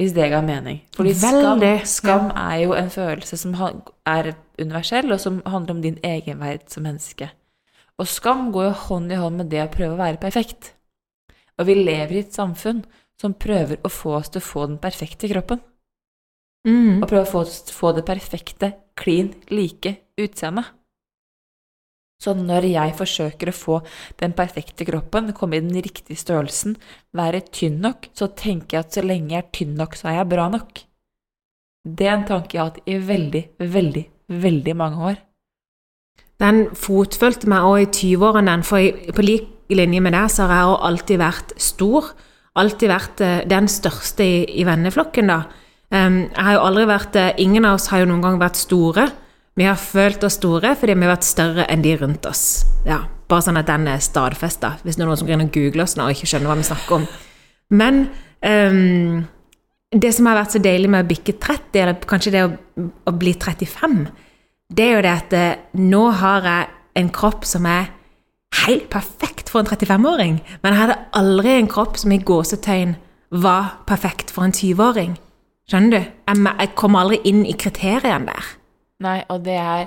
Hvis 0.00 0.14
det 0.16 0.30
ga 0.32 0.40
mening. 0.42 0.80
Fordi 0.96 1.12
skam, 1.14 1.62
skam 1.86 2.30
er 2.34 2.56
jo 2.64 2.72
en 2.74 2.90
følelse 2.90 3.36
som 3.38 3.54
er 3.54 4.32
universell, 4.58 5.12
og 5.12 5.20
som 5.22 5.42
handler 5.46 5.76
om 5.76 5.82
din 5.84 6.00
egenverd 6.02 6.66
som 6.72 6.86
menneske. 6.88 7.28
Og 8.00 8.08
skam 8.10 8.48
går 8.54 8.70
jo 8.70 8.78
hånd 8.88 9.12
i 9.12 9.20
hånd 9.20 9.38
med 9.38 9.52
det 9.52 9.62
å 9.62 9.70
prøve 9.70 9.94
å 9.94 10.00
være 10.00 10.18
perfekt. 10.22 10.72
Og 11.60 11.68
vi 11.68 11.76
lever 11.78 12.16
i 12.16 12.22
et 12.24 12.34
samfunn 12.34 12.82
som 13.20 13.36
prøver 13.38 13.78
å 13.84 13.92
få 13.92 14.16
oss 14.18 14.32
til 14.32 14.42
å 14.42 14.48
få 14.48 14.66
den 14.70 14.80
perfekte 14.82 15.30
kroppen. 15.30 15.60
Mm. 16.66 17.02
Og 17.02 17.08
prøve 17.10 17.26
å 17.26 17.30
få, 17.30 17.44
oss 17.44 17.60
til 17.68 17.76
å 17.76 17.78
få 17.78 17.92
det 17.94 18.06
perfekte, 18.08 18.72
klin 18.98 19.32
like 19.52 19.96
utseendet. 20.18 20.72
Så 22.22 22.36
når 22.38 22.68
jeg 22.70 22.94
forsøker 22.94 23.50
å 23.50 23.56
få 23.56 23.80
den 24.22 24.34
perfekte 24.38 24.86
kroppen, 24.86 25.32
komme 25.34 25.58
i 25.58 25.64
den 25.64 25.74
riktige 25.82 26.20
størrelsen, 26.20 26.76
være 27.18 27.42
tynn 27.50 27.80
nok, 27.82 28.12
så 28.14 28.30
tenker 28.38 28.78
jeg 28.78 28.86
at 28.86 28.98
så 28.98 29.02
lenge 29.02 29.34
jeg 29.34 29.42
er 29.42 29.52
tynn 29.58 29.74
nok, 29.80 29.98
så 29.98 30.12
er 30.12 30.20
jeg 30.20 30.30
bra 30.30 30.46
nok. 30.52 30.84
Det 31.82 32.06
er 32.06 32.14
en 32.14 32.28
tanke 32.28 32.54
jeg 32.54 32.62
har 32.62 32.70
hatt 32.70 32.84
i 32.86 32.98
veldig, 33.02 33.42
veldig, 33.58 34.04
veldig 34.42 34.74
mange 34.78 35.08
år. 35.10 35.16
Den 36.42 36.68
fotfølte 36.78 37.50
meg 37.50 37.66
òg 37.66 37.80
i 37.84 37.88
20-årene, 37.90 38.54
for 38.66 39.10
på 39.16 39.24
lik 39.26 39.50
linje 39.72 40.02
med 40.04 40.14
deg 40.14 40.30
så 40.30 40.46
har 40.46 40.60
jeg 40.60 40.78
alltid 40.90 41.20
vært 41.22 41.56
stor. 41.62 42.12
Alltid 42.58 42.90
vært 42.90 43.22
eh, 43.24 43.42
den 43.48 43.66
største 43.70 44.26
i, 44.44 44.62
venneflokken, 44.68 45.30
da. 45.32 45.40
Em, 45.92 46.26
jeg 46.28 46.46
har 46.46 46.56
jo 46.58 46.64
aldri 46.66 46.84
vært 46.88 47.16
eh, 47.20 47.30
Ingen 47.44 47.66
av 47.68 47.78
oss 47.78 47.88
har 47.92 48.02
jo 48.02 48.10
noen 48.10 48.24
gang 48.24 48.38
vært 48.40 48.60
store. 48.60 49.06
Vi 49.58 49.66
har 49.68 49.76
følt 49.76 50.22
oss 50.24 50.38
store 50.40 50.74
fordi 50.80 50.94
vi 50.96 51.04
har 51.04 51.14
vært 51.14 51.28
større 51.28 51.66
enn 51.70 51.84
de 51.84 51.96
rundt 52.00 52.26
oss. 52.28 52.64
Ja, 52.88 53.02
Bare 53.32 53.46
sånn 53.46 53.56
at 53.56 53.68
den 53.70 53.86
er 53.88 54.00
stadfesta, 54.04 54.74
hvis 54.84 54.98
det 54.98 55.04
er 55.04 55.08
noen 55.08 55.16
som 55.16 55.28
kan 55.30 55.48
google 55.54 55.86
oss 55.86 55.94
nå 55.96 56.04
og 56.04 56.12
ikke 56.12 56.28
skjønner 56.28 56.50
hva 56.50 56.56
vi 56.58 56.66
snakker 56.68 56.98
om. 56.98 57.06
Men 57.72 58.02
um, 58.44 59.22
det 59.88 60.10
som 60.12 60.28
har 60.28 60.36
vært 60.36 60.52
så 60.52 60.60
deilig 60.60 60.90
med 60.92 61.06
å 61.06 61.08
bikke 61.08 61.38
30, 61.40 61.78
eller 61.80 62.04
kanskje 62.10 62.34
det 62.34 62.42
å, 62.44 62.50
å 63.08 63.14
bli 63.16 63.32
35, 63.32 63.96
det 64.76 64.84
er 64.84 64.94
jo 64.94 65.02
det 65.04 65.14
at 65.14 65.34
eh, 65.36 65.64
nå 65.80 66.02
har 66.20 66.48
jeg 66.48 66.68
en 67.00 67.10
kropp 67.12 67.48
som 67.48 67.66
er 67.68 67.90
helt 68.66 68.88
perfekt 68.92 69.52
for 69.52 69.62
en 69.62 69.68
35-åring. 69.68 70.38
Men 70.60 70.72
jeg 70.72 70.80
hadde 70.82 71.00
aldri 71.16 71.56
en 71.56 71.72
kropp 71.72 71.98
som 72.00 72.12
i 72.12 72.20
gåsetegn 72.20 72.96
var 73.44 73.78
perfekt 73.88 74.32
for 74.32 74.44
en 74.44 74.52
20-åring. 74.56 75.16
Skjønner 75.68 75.92
du? 75.92 76.10
Jeg, 76.28 76.42
jeg 76.52 76.74
kommer 76.76 77.04
aldri 77.04 77.20
inn 77.28 77.44
i 77.48 77.56
kriteriene 77.56 78.28
der. 78.28 78.52
Nei, 79.02 79.18
og 79.32 79.42
det 79.46 79.56
er 79.58 79.86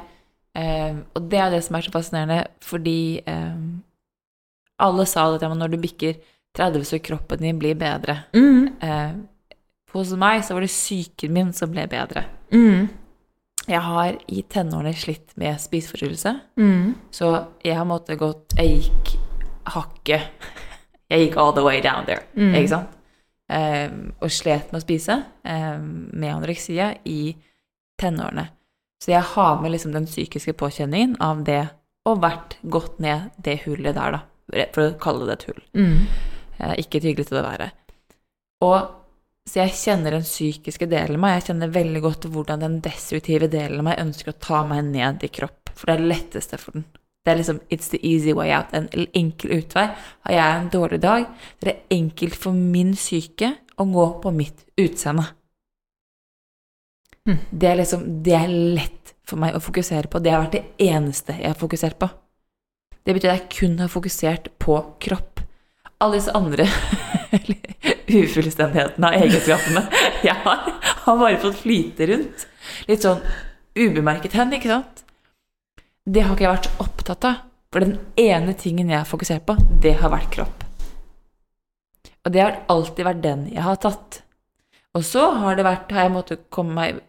eh, 0.55 0.95
Og 1.15 1.29
det 1.31 1.39
er 1.39 1.49
det 1.53 1.63
som 1.65 1.75
er 1.77 1.85
så 1.85 1.91
fascinerende, 1.93 2.41
fordi 2.63 3.21
eh, 3.25 3.55
alle 4.83 5.05
sa 5.07 5.27
at 5.33 5.39
til 5.39 5.49
meg 5.53 5.61
når 5.61 5.71
du 5.75 5.77
bikker 5.83 6.17
30, 6.55 6.83
så 6.87 6.99
kroppen 7.03 7.39
din 7.43 7.59
blir 7.59 7.75
bedre. 7.79 8.21
Mm, 8.35 8.75
Eh, 8.83 9.11
hos 9.95 10.11
meg 10.19 10.41
så 10.43 10.53
var 10.55 10.61
det 10.65 10.69
psyken 10.71 11.31
min 11.33 11.53
som 11.55 11.71
ble 11.71 11.85
bedre. 11.87 12.25
mm, 12.51 12.87
Jeg 13.67 13.81
har 13.81 14.17
i 14.27 14.41
tenårene 14.43 14.93
slitt 14.93 15.31
med 15.37 15.57
spiseforstyrrelse, 15.59 16.33
mm. 16.59 16.95
så 17.11 17.45
jeg 17.63 17.75
har 17.75 17.85
måttet 17.85 18.19
gått 18.19 18.53
Jeg 18.57 18.81
gikk 18.83 19.15
hakket 19.65 20.21
Jeg 21.09 21.27
gikk 21.29 21.37
all 21.37 21.53
the 21.53 21.63
way 21.63 21.81
down 21.81 22.05
there, 22.05 22.23
Mm. 22.35 22.53
ikke 22.55 22.69
sant? 22.69 22.89
Eh, 23.49 23.89
og 24.21 24.29
slet 24.31 24.71
med 24.71 24.81
å 24.81 24.83
spise 24.85 25.23
eh, 25.45 25.77
med 25.79 26.31
anoreksia 26.33 26.95
i 27.05 27.35
tenårene. 28.01 28.47
Så 29.05 29.11
jeg 29.13 29.21
har 29.35 29.59
med 29.61 29.69
liksom 29.69 29.91
den 29.93 30.07
psykiske 30.09 30.55
påkjenningen 30.57 31.19
av 31.21 31.43
det 31.45 31.67
og 32.09 32.23
vært 32.23 32.55
gått 32.73 32.97
ned 33.03 33.29
det 33.37 33.59
hullet 33.67 33.93
der, 33.93 34.17
da. 34.17 34.65
For 34.73 34.87
å 34.87 34.95
kalle 35.01 35.27
det 35.29 35.35
et 35.35 35.45
hull. 35.51 35.61
Mm. 35.77 35.99
Eh, 36.57 36.73
ikke 36.81 36.97
et 36.97 37.05
hyggelig 37.11 37.27
til 37.29 37.37
å 37.37 37.45
være. 37.45 37.67
Og 38.65 38.79
så 39.45 39.61
jeg 39.61 39.77
kjenner 39.77 40.15
den 40.15 40.25
psykiske 40.25 40.87
delen 40.89 41.19
av 41.19 41.21
meg. 41.21 41.35
Jeg 41.37 41.51
kjenner 41.51 41.73
veldig 41.75 42.01
godt 42.01 42.25
hvordan 42.33 42.65
den 42.65 42.79
destruktive 42.85 43.49
delen 43.53 43.83
av 43.83 43.89
meg 43.91 44.01
ønsker 44.01 44.33
å 44.33 44.39
ta 44.41 44.63
meg 44.65 44.87
ned 44.89 45.25
i 45.25 45.29
kropp. 45.29 45.69
For 45.75 45.85
det 45.85 45.95
er 45.95 46.01
det 46.01 46.11
letteste 46.15 46.61
for 46.61 46.79
den. 46.79 46.87
Det 47.25 47.33
er 47.33 47.39
liksom 47.43 47.61
it's 47.73 47.93
the 47.93 48.01
easy 48.01 48.33
way 48.37 48.49
out. 48.57 48.73
En 48.73 48.89
enkel 48.89 49.53
utvei. 49.59 49.85
Har 50.25 50.33
jeg 50.33 50.57
en 50.57 50.73
dårlig 50.73 51.01
dag, 51.05 51.29
det 51.61 51.75
er 51.75 51.97
enkelt 51.99 52.37
for 52.41 52.57
min 52.57 52.95
syke 52.97 53.53
å 53.77 53.85
gå 53.85 54.07
på 54.25 54.33
mitt 54.33 54.65
utseende. 54.81 55.29
Mm. 57.25 57.39
Det 57.49 57.69
er 57.69 57.79
liksom 57.79 58.03
Det 58.23 58.35
er 58.37 58.51
lett 58.51 59.13
for 59.25 59.41
meg 59.41 59.55
å 59.57 59.63
fokusere 59.63 60.09
på. 60.11 60.21
Det 60.21 60.33
har 60.33 60.43
vært 60.43 60.57
det 60.59 60.89
eneste 60.91 61.33
jeg 61.39 61.49
har 61.49 61.57
fokusert 61.57 61.97
på. 62.01 62.09
Det 63.05 63.13
betyr 63.13 63.31
at 63.31 63.39
jeg 63.39 63.53
kun 63.55 63.79
har 63.81 63.89
fokusert 63.89 64.51
på 64.61 64.77
kropp. 65.01 65.41
Alle 66.01 66.19
disse 66.19 66.33
andre 66.35 66.67
ufullstendighetene 68.19 69.09
av 69.09 69.17
egenskapene 69.17 69.83
jeg 70.27 70.35
har, 70.43 70.69
har 71.05 71.19
bare 71.21 71.41
fått 71.41 71.61
flyte 71.63 72.09
rundt. 72.11 72.45
Litt 72.89 73.05
sånn 73.05 73.23
ubemerket 73.75 74.35
hen, 74.37 74.53
ikke 74.57 74.71
sant? 74.71 75.03
Det 76.05 76.21
har 76.21 76.35
ikke 76.35 76.45
jeg 76.45 76.53
vært 76.53 76.69
så 76.69 76.85
opptatt 76.85 77.29
av. 77.31 77.41
For 77.73 77.83
den 77.83 77.97
ene 78.21 78.53
tingen 78.55 78.91
jeg 78.91 79.01
har 79.01 79.09
fokusert 79.09 79.43
på, 79.47 79.57
det 79.81 79.97
har 79.99 80.13
vært 80.13 80.29
kropp. 80.31 80.61
Og 82.25 82.33
det 82.33 82.41
har 82.41 82.61
alltid 82.71 83.05
vært 83.05 83.23
den 83.25 83.47
jeg 83.51 83.65
har 83.65 83.81
tatt. 83.81 84.21
Og 84.95 85.03
så 85.03 85.27
har 85.41 85.57
det 85.57 85.65
vært, 85.67 85.91
har 85.91 86.07
jeg 86.07 86.15
måttet 86.15 86.45
komme 86.53 86.75
meg 86.77 87.01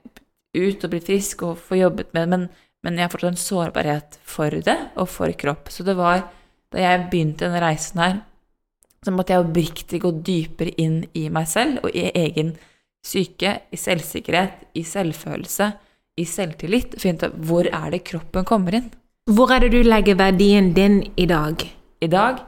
ut 0.56 0.84
og 0.84 0.92
bli 0.92 1.02
frisk 1.04 1.44
og 1.46 1.60
få 1.60 1.78
jobbet 1.78 2.10
med 2.14 2.24
det, 2.24 2.30
men, 2.32 2.46
men 2.82 2.98
jeg 2.98 3.06
har 3.06 3.12
fortsatt 3.12 3.34
en 3.34 3.42
sårbarhet 3.42 4.18
for 4.26 4.56
det 4.68 4.78
og 4.96 5.10
for 5.12 5.34
kropp. 5.38 5.70
Så 5.70 5.86
det 5.86 5.96
var 5.98 6.24
da 6.74 6.82
jeg 6.82 7.06
begynte 7.12 7.46
denne 7.46 7.62
reisen 7.62 8.02
her, 8.02 8.16
så 9.06 9.12
måtte 9.14 9.36
jeg 9.36 9.44
oppriktig 9.44 10.00
gå 10.02 10.10
dypere 10.26 10.72
inn 10.82 11.04
i 11.14 11.28
meg 11.30 11.46
selv 11.46 11.84
og 11.86 11.94
i 11.94 12.08
egen 12.10 12.56
syke, 13.06 13.52
i 13.70 13.78
selvsikkerhet, 13.78 14.66
i 14.74 14.82
selvfølelse, 14.82 15.70
i 16.18 16.24
selvtillit, 16.26 16.96
og 16.96 17.04
finne 17.04 17.30
ut 17.30 17.38
hvor 17.46 17.68
er 17.70 17.92
det 17.94 18.02
kroppen 18.08 18.48
kommer 18.48 18.80
inn. 18.80 18.90
Hvor 19.30 19.52
er 19.54 19.62
det 19.62 19.74
du 19.76 19.86
legger 19.86 20.18
verdien 20.18 20.72
din 20.74 21.00
i 21.14 21.28
dag? 21.30 21.62
I 22.02 22.10
dag, 22.10 22.42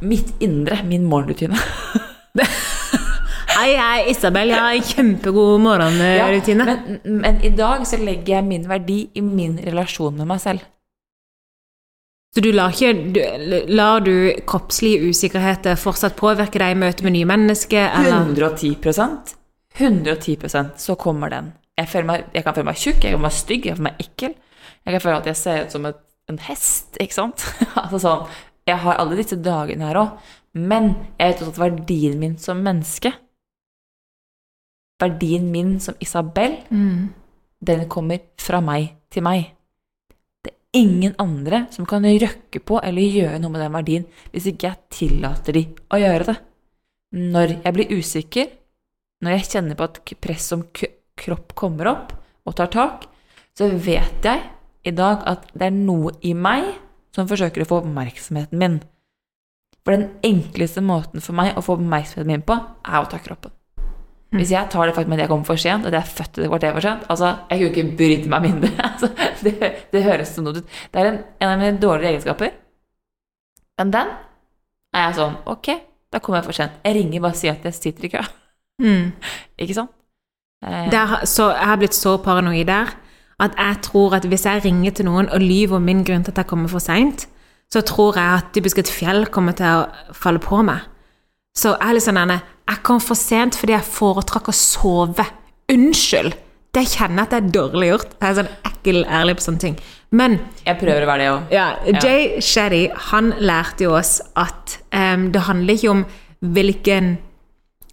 mitt 0.00 0.32
indre, 0.44 0.80
min 0.88 1.04
morgenrutine. 1.10 1.60
Hei, 3.64 3.78
hei, 3.80 4.10
Isabel. 4.12 4.50
Jeg 4.52 4.60
har 4.60 4.74
en 4.76 4.82
kjempegod 4.84 5.62
morgenrutine. 5.64 6.64
men, 6.68 7.20
men 7.22 7.38
i 7.40 7.48
dag 7.56 7.86
så 7.88 7.96
legger 7.96 8.34
jeg 8.34 8.44
min 8.44 8.66
verdi 8.68 8.98
i 9.16 9.22
min 9.24 9.54
relasjon 9.64 10.18
med 10.18 10.28
meg 10.28 10.42
selv. 10.42 10.66
Så 12.34 12.42
du 12.44 12.50
lar, 12.52 12.74
ikke, 12.76 12.90
du, 13.14 13.22
lar 13.72 14.04
du 14.04 14.34
kroppslige 14.44 15.08
usikkerheter 15.08 15.80
fortsatt 15.80 16.18
påvirke 16.18 16.60
deg 16.60 16.74
i 16.74 16.78
møte 16.82 17.08
med 17.08 17.16
nye 17.16 17.30
mennesker? 17.32 17.88
Eller? 18.02 18.28
110% 18.34 19.32
110% 19.80 20.76
så 20.84 21.00
kommer 21.00 21.32
den. 21.32 21.54
Jeg, 21.80 22.04
meg, 22.04 22.28
jeg 22.36 22.44
kan 22.44 22.60
føle 22.60 22.68
meg 22.68 22.84
tjukk, 22.84 23.00
jeg 23.00 23.14
kan 23.14 23.16
føle 23.16 23.30
meg 23.30 23.38
stygg, 23.40 23.64
jeg 23.64 23.72
kan 23.72 23.80
føle 23.80 23.88
meg 23.88 24.06
ekkel. 24.08 24.38
Jeg 24.84 24.98
kan 24.98 25.06
føle 25.08 25.18
at 25.22 25.32
jeg 25.32 25.40
ser 25.40 25.64
ut 25.64 25.78
som 25.78 25.88
et, 25.88 26.04
en 26.28 26.44
hest, 26.50 26.96
ikke 27.06 27.22
sant? 27.22 27.48
altså 27.72 28.04
sånn, 28.04 28.38
jeg 28.68 28.82
har 28.84 29.00
alle 29.00 29.22
disse 29.24 29.40
dagene 29.40 29.88
her 29.88 30.04
òg, 30.04 30.32
men 30.52 30.98
jeg 31.16 31.32
vet 31.32 31.46
også 31.46 31.54
at 31.56 31.66
verdien 31.70 32.20
min 32.20 32.36
som 32.36 32.60
menneske, 32.60 33.16
verdien 35.04 35.50
min 35.52 35.76
som 35.80 35.94
Isabel, 36.00 36.58
Mm. 36.70 37.12
den 37.64 37.86
kommer 37.88 38.20
fra 38.38 38.60
meg 38.60 38.90
til 39.10 39.22
meg. 39.22 39.52
Det 40.44 40.52
er 40.52 40.80
ingen 40.80 41.14
andre 41.18 41.66
som 41.70 41.86
kan 41.86 42.02
røkke 42.04 42.60
på 42.64 42.80
eller 42.82 43.02
gjøre 43.02 43.38
noe 43.40 43.50
med 43.54 43.62
den 43.62 43.72
verdien 43.72 44.04
hvis 44.32 44.46
ikke 44.50 44.68
jeg 44.68 44.90
tillater 44.90 45.52
de 45.52 45.64
å 45.90 46.00
gjøre 46.00 46.26
det. 46.32 46.36
Når 47.14 47.62
jeg 47.62 47.72
blir 47.76 47.92
usikker, 47.94 48.48
når 49.22 49.30
jeg 49.38 49.48
kjenner 49.52 49.78
på 49.78 49.84
at 49.86 50.00
press 50.20 50.48
som 50.50 50.64
kropp 51.16 51.54
kommer 51.54 51.86
opp 51.92 52.12
og 52.44 52.56
tar 52.58 52.66
tak, 52.74 53.06
så 53.56 53.70
vet 53.70 54.24
jeg 54.26 54.42
i 54.84 54.90
dag 54.90 55.22
at 55.30 55.46
det 55.54 55.68
er 55.70 55.76
noe 55.76 56.10
i 56.26 56.34
meg 56.34 56.74
som 57.14 57.28
forsøker 57.30 57.62
å 57.62 57.68
få 57.70 57.78
oppmerksomheten 57.84 58.58
min. 58.58 58.80
For 59.84 59.94
den 59.94 60.10
enkleste 60.26 60.82
måten 60.82 61.22
for 61.22 61.36
meg 61.38 61.54
å 61.56 61.62
få 61.62 61.76
oppmerksomheten 61.78 62.26
min 62.32 62.42
på, 62.42 62.56
er 62.56 62.98
å 63.00 63.08
ta 63.08 63.20
kroppen. 63.22 63.52
Hvis 64.34 64.50
jeg 64.50 64.68
tar 64.70 64.86
det 64.88 64.94
faktum 64.96 65.12
at 65.16 65.20
jeg 65.24 65.30
kommer 65.30 65.46
for 65.48 65.60
sent, 65.60 65.86
og 65.86 65.92
jeg 65.92 66.00
er 66.00 66.12
født 66.18 66.38
et 66.42 66.48
kvarter 66.50 66.72
for 66.74 66.80
sent 66.84 67.02
altså, 67.12 67.32
Jeg 67.50 67.60
kunne 67.60 67.70
ikke 67.70 67.96
brydd 67.98 68.28
meg 68.32 68.42
mindre. 68.48 68.70
Altså, 68.90 69.10
det, 69.44 69.72
det 69.92 70.02
høres 70.04 70.32
sånn 70.34 70.48
ut. 70.50 70.60
Det 70.64 71.00
er 71.00 71.10
en, 71.10 71.18
en 71.40 71.50
av 71.52 71.58
mine 71.60 71.80
dårlige 71.82 72.14
egenskaper. 72.14 72.54
Men 73.78 73.90
den 73.94 74.12
er 74.94 75.06
jeg 75.08 75.16
sånn 75.18 75.36
Ok, 75.50 75.70
da 76.14 76.20
kommer 76.22 76.40
jeg 76.40 76.48
for 76.48 76.58
sent. 76.60 76.80
Jeg 76.86 76.96
ringer 76.98 77.22
bare 77.24 77.36
og 77.36 77.40
sier 77.40 77.56
at 77.56 77.64
jeg 77.68 77.78
sitter 77.78 78.08
i 78.08 78.12
kø. 78.14 78.24
Mm. 78.82 79.06
Ikke 79.66 79.78
sant? 79.78 79.94
Eh, 80.64 80.88
Der, 80.92 81.16
så 81.30 81.50
jeg 81.52 81.70
har 81.72 81.80
blitt 81.82 81.98
så 81.98 82.16
paranoid 82.22 82.66
der 82.70 82.94
at 83.42 83.56
jeg 83.58 83.80
tror 83.82 84.14
at 84.14 84.24
hvis 84.30 84.44
jeg 84.46 84.62
ringer 84.64 84.92
til 84.94 85.08
noen 85.08 85.26
og 85.34 85.42
lyver 85.42 85.76
om 85.80 85.82
min 85.82 86.04
grunn 86.06 86.22
til 86.22 86.30
at 86.30 86.44
jeg 86.44 86.46
kommer 86.46 86.70
for 86.70 86.78
seint, 86.78 87.26
så 87.72 87.80
tror 87.82 88.14
jeg 88.14 88.38
at 88.38 88.52
typisk 88.54 88.78
et 88.78 88.90
fjell 88.90 89.26
kommer 89.26 89.56
til 89.58 89.66
å 89.66 90.12
falle 90.14 90.38
på 90.38 90.60
meg. 90.62 90.84
Så 91.54 91.74
jeg 91.76 91.86
er 91.86 91.94
litt 91.94 92.02
sånn 92.06 92.18
denne 92.18 92.40
Jeg 92.66 92.80
kom 92.86 93.00
for 93.02 93.18
sent 93.18 93.54
fordi 93.58 93.76
jeg 93.76 93.86
foretrakk 93.86 94.48
å 94.50 94.54
sove. 94.56 95.26
Unnskyld! 95.72 96.34
Det 96.74 96.82
kjenner 96.90 97.20
jeg 97.22 97.28
at 97.28 97.34
det 97.34 97.38
er 97.38 97.50
dårlig 97.54 97.88
gjort. 97.92 98.14
Jeg 98.18 98.26
er 98.32 98.38
sånn 98.40 98.48
ekkel 98.66 98.96
ærlig 99.06 99.36
på 99.38 99.44
sånne 99.44 99.62
ting. 99.62 99.76
Men 100.10 100.38
Jeg 100.66 100.80
prøver 100.80 101.04
å 101.04 101.10
være 101.12 101.22
det 101.22 101.28
òg. 101.30 101.52
ja, 101.54 101.66
Jay 102.02 102.40
Shetty 102.42 102.80
han 103.12 103.30
lærte 103.38 103.86
jo 103.86 103.92
oss 103.94 104.16
at 104.34 104.78
um, 104.90 105.28
det 105.34 105.44
handler 105.46 105.78
ikke 105.78 105.92
om 105.92 106.02
hvilken 106.56 107.12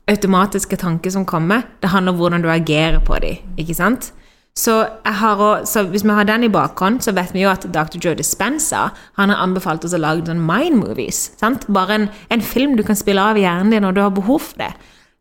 automatiske 0.10 0.80
tanke 0.82 1.12
som 1.14 1.28
kommer, 1.30 1.62
det 1.84 1.92
handler 1.94 2.16
om 2.16 2.20
hvordan 2.24 2.42
du 2.44 2.50
agerer 2.50 2.98
på 3.06 3.20
dem. 3.22 3.54
Ikke 3.62 3.78
sant? 3.78 4.10
Så, 4.58 4.74
også, 5.06 5.66
så 5.66 5.84
hvis 5.88 6.04
vi 6.04 6.10
har 6.12 6.28
den 6.28 6.44
i 6.44 6.52
bakhånd, 6.52 7.00
så 7.02 7.14
vet 7.16 7.32
vi 7.34 7.46
jo 7.46 7.50
at 7.50 7.64
Dr. 7.72 7.98
Joe 8.04 8.18
Dispenza 8.20 8.90
han 9.16 9.32
har 9.32 9.40
anbefalt 9.40 9.86
oss 9.88 9.96
å 9.96 10.02
lage 10.02 10.28
sånn 10.28 10.44
mind 10.44 10.82
movies. 10.82 11.30
Sant? 11.40 11.70
Bare 11.72 11.96
en, 11.96 12.08
en 12.30 12.44
film 12.44 12.76
du 12.76 12.84
kan 12.84 13.00
spille 13.00 13.24
av 13.24 13.40
i 13.40 13.46
hjernen 13.46 13.72
din 13.72 13.86
når 13.86 13.96
du 13.96 14.02
har 14.04 14.12
behov 14.16 14.44
for 14.50 14.60
det. 14.60 14.74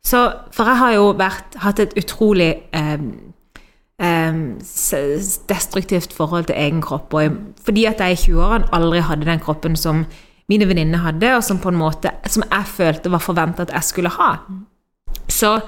Så, 0.02 0.24
for 0.50 0.66
jeg 0.66 0.80
har 0.80 0.94
jo 0.96 1.10
vært, 1.20 1.58
hatt 1.62 1.82
et 1.82 1.94
utrolig 2.00 2.50
eh, 2.74 3.04
eh, 4.02 4.40
destruktivt 5.52 6.16
forhold 6.16 6.48
til 6.50 6.58
egen 6.58 6.80
kropp. 6.82 7.14
Jeg, 7.20 7.36
fordi 7.62 7.84
at 7.86 8.02
jeg 8.02 8.16
i 8.16 8.20
20-årene 8.24 8.72
aldri 8.74 9.04
hadde 9.04 9.28
den 9.28 9.44
kroppen 9.44 9.78
som 9.78 10.06
mine 10.50 10.66
venninner 10.66 11.04
hadde, 11.04 11.36
og 11.36 11.44
som 11.46 11.60
på 11.62 11.70
en 11.70 11.78
måte, 11.78 12.10
som 12.26 12.42
jeg 12.48 12.66
følte 12.66 13.12
var 13.12 13.22
forventa 13.22 13.68
at 13.68 13.76
jeg 13.76 13.86
skulle 13.92 14.10
ha. 14.16 14.32
Så 15.30 15.60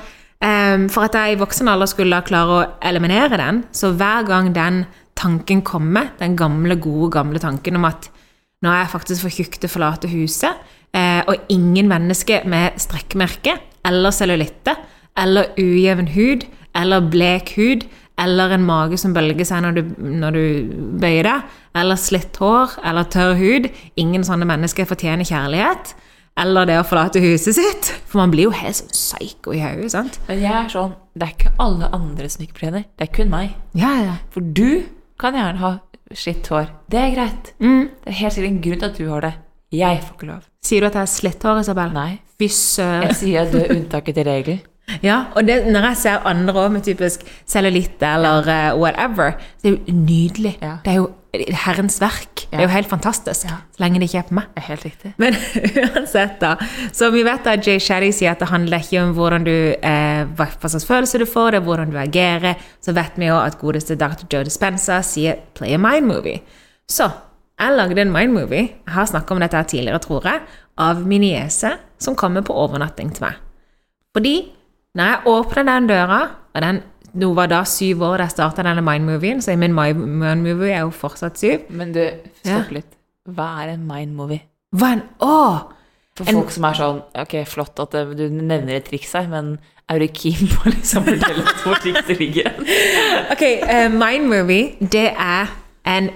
for 0.42 1.06
at 1.06 1.14
jeg 1.14 1.36
i 1.36 1.38
voksen 1.38 1.68
alder 1.70 1.86
skulle 1.86 2.18
klare 2.26 2.54
å 2.56 2.64
eliminere 2.82 3.38
den, 3.38 3.60
så 3.70 3.92
hver 3.94 4.24
gang 4.26 4.48
den 4.56 4.80
tanken 5.14 5.62
kommer, 5.62 6.10
den 6.18 6.34
gamle, 6.36 6.74
gode, 6.82 7.12
gamle 7.14 7.38
tanken 7.38 7.78
om 7.78 7.86
at 7.86 8.08
nå 8.62 8.70
er 8.70 8.84
jeg 8.84 8.92
faktisk 8.92 9.24
for 9.26 9.36
tjukk 9.36 9.58
til 9.58 9.70
å 9.70 9.74
forlate 9.74 10.10
huset, 10.10 10.58
eh, 10.94 11.22
og 11.26 11.50
ingen 11.52 11.88
menneske 11.90 12.42
med 12.48 12.78
strekkmerke 12.82 13.56
eller 13.86 14.14
cellulitte 14.14 14.76
eller 15.18 15.50
ujevn 15.58 16.12
hud 16.14 16.46
eller 16.78 17.10
blek 17.12 17.54
hud 17.58 17.86
eller 18.22 18.54
en 18.54 18.64
mage 18.64 18.98
som 19.00 19.14
bølger 19.16 19.46
seg 19.48 19.64
når 19.64 19.78
du, 19.78 19.82
når 19.98 20.36
du 20.36 20.44
bøyer 21.02 21.26
deg, 21.26 21.52
eller 21.80 21.98
slitt 21.98 22.36
hår 22.38 22.76
eller 22.86 23.08
tørr 23.10 23.34
hud. 23.38 23.68
Ingen 23.98 24.24
sånne 24.26 24.46
mennesker 24.46 24.86
fortjener 24.86 25.26
kjærlighet. 25.26 25.94
Eller 26.40 26.66
det 26.68 26.78
å 26.80 26.84
forlate 26.88 27.20
huset 27.20 27.56
sitt. 27.58 27.90
For 28.08 28.22
man 28.22 28.32
blir 28.32 28.48
jo 28.48 28.54
helt 28.56 28.78
sånn 28.78 28.92
psycho 28.92 29.52
i 29.52 29.60
hodet, 29.60 29.90
sant? 29.92 30.18
Men 30.30 30.40
jeg 30.40 30.52
er 30.56 30.70
sånn 30.72 30.94
Det 31.12 31.26
er 31.26 31.34
ikke 31.34 31.52
alle 31.60 31.90
andre 31.92 32.28
som 32.32 32.44
ikke 32.44 32.56
fortjener. 32.56 32.86
Det 32.96 33.04
er 33.08 33.12
kun 33.18 33.32
meg. 33.32 33.52
Ja, 33.76 33.92
ja. 34.00 34.14
For 34.32 34.40
du 34.40 34.86
kan 35.20 35.36
gjerne 35.36 35.60
ha 35.60 35.72
slitt 36.16 36.48
hår. 36.48 36.70
Det 36.92 37.00
er 37.02 37.12
greit. 37.14 37.52
Mm. 37.60 37.90
Det 38.00 38.14
er 38.14 38.18
helt 38.22 38.36
sikkert 38.36 38.50
en 38.50 38.62
grunn 38.64 38.80
til 38.80 38.88
at 38.88 39.00
du 39.00 39.08
har 39.10 39.26
det. 39.28 39.32
Jeg 39.72 40.02
får 40.04 40.16
ikke 40.16 40.28
lov. 40.28 40.48
Sier 40.64 40.80
du 40.84 40.88
at 40.88 40.96
jeg 40.96 41.04
har 41.04 41.12
slitt 41.12 41.44
hår, 41.48 41.60
Isabel? 41.62 41.94
Nei. 41.96 42.10
Fy 42.40 42.48
søren. 42.52 43.06
Jeg 43.10 43.18
sier 43.20 43.44
at 43.44 43.52
du 43.52 43.60
er 43.60 43.74
unntaket 43.76 44.16
til 44.18 44.28
regelen. 44.28 44.64
Ja, 45.02 45.24
og 45.36 45.46
det, 45.48 45.62
når 45.72 45.88
jeg 45.92 45.96
ser 46.02 46.28
andre 46.28 46.54
også 46.54 46.74
med 46.76 46.86
typisk 46.86 47.26
cellulitt 47.46 48.02
eller 48.02 48.46
uh, 48.46 48.80
whatever, 48.80 49.36
så 49.58 49.68
er 49.68 49.70
det 49.70 49.78
jo 49.78 49.96
nydelig. 49.96 50.56
Ja. 50.62 50.76
Det 50.84 50.92
er 50.92 51.00
jo 51.00 51.10
Herrens 51.32 51.96
verk. 52.00 52.42
Det 52.50 52.58
er 52.58 52.66
jo 52.66 52.72
helt 52.74 52.88
fantastisk. 52.90 53.48
Så 53.48 53.80
lenge 53.80 54.00
det 54.00 54.10
ikke 54.10 54.18
er 54.20 54.28
på 54.28 54.36
meg. 54.36 54.50
Det 54.52 54.60
er 54.60 54.66
helt 54.66 54.84
riktig. 54.84 55.12
Men 55.22 55.36
uansett, 55.86 56.34
da. 56.42 56.56
Så 56.92 57.08
vi 57.14 57.22
vet 57.24 57.48
at 57.48 57.64
Jay 57.66 57.80
Shetty 57.80 58.10
sier 58.12 58.34
at 58.34 58.42
det 58.42 58.50
handler 58.50 58.84
ikke 58.84 59.00
om 59.00 59.14
hvordan 59.16 59.46
du, 59.48 59.54
eh, 59.72 60.22
hva 60.36 60.48
slags 60.60 60.84
følelser 60.84 61.24
du 61.24 61.28
får, 61.30 61.54
det 61.54 61.62
er 61.62 61.66
hvordan 61.70 61.94
du 61.94 61.96
agerer. 62.02 62.60
Så 62.84 62.92
vet 62.92 63.16
vi 63.16 63.30
jo 63.30 63.38
at 63.40 63.56
godeste 63.62 63.96
Dr. 63.96 64.26
Joe 64.28 64.44
Dispenza 64.44 65.00
sier 65.00 65.40
'play 65.56 65.72
a 65.72 65.80
mind 65.80 66.12
movie'. 66.12 66.42
Så 66.88 67.08
jeg 67.60 67.76
lagde 67.78 68.00
en 68.02 68.12
mind 68.12 68.32
movie, 68.32 68.68
jeg 68.84 68.92
har 68.92 69.06
snakket 69.06 69.30
om 69.30 69.40
dette 69.40 69.64
tidligere, 69.70 69.98
tror 69.98 70.24
jeg, 70.26 70.40
av 70.78 71.06
min 71.06 71.20
niese 71.20 71.76
som 71.98 72.16
kommer 72.18 72.42
på 72.42 72.52
overnatting 72.52 73.12
til 73.14 73.24
meg. 73.28 73.40
Fordi 74.12 74.52
når 74.98 75.10
jeg 75.12 75.20
åpner 75.32 75.68
den 75.68 75.86
døra, 75.88 76.20
og 76.54 76.62
den 76.64 76.80
nå 77.12 77.28
var 77.36 77.50
da 77.52 77.60
syv 77.68 78.02
år 78.08 78.22
da 78.22 78.26
jeg 78.28 78.34
starta 78.38 78.64
denne 78.64 78.80
mind-movien, 78.84 79.42
så 79.44 79.52
min 79.60 79.74
mind-movie 79.76 80.72
er 80.72 80.86
jo 80.86 80.92
fortsatt 80.96 81.36
syv. 81.40 81.66
Men 81.70 81.92
du, 81.92 82.00
stopp 82.40 82.72
litt. 82.72 82.88
Hva 83.28 83.50
er 83.62 83.74
en 83.76 83.84
mind 83.88 84.16
movie? 84.18 84.40
Hva 84.74 84.94
en 84.96 85.02
Å! 85.22 85.36
For 86.16 86.28
En- 86.28 86.36
folk 86.42 86.50
som 86.52 86.64
er 86.68 86.74
sånn 86.76 86.98
Ok, 87.22 87.38
flott 87.48 87.78
at 87.80 87.94
du 88.18 88.24
nevner 88.28 88.74
et 88.76 88.84
triks 88.84 89.12
her, 89.16 89.28
men 89.32 89.54
er 89.88 90.00
du 90.02 90.08
keen 90.12 90.48
på 90.50 90.66
å 90.68 90.72
liksom 90.72 91.06
fortelle 91.06 91.44
oss 91.44 91.62
hvor 91.64 91.78
trikset 91.80 92.18
ligger? 92.20 92.50
Ok, 93.32 93.44
uh, 93.64 93.86
mind 93.92 94.28
movie, 94.28 94.74
det 94.92 95.06
er 95.12 95.52
en 95.88 96.10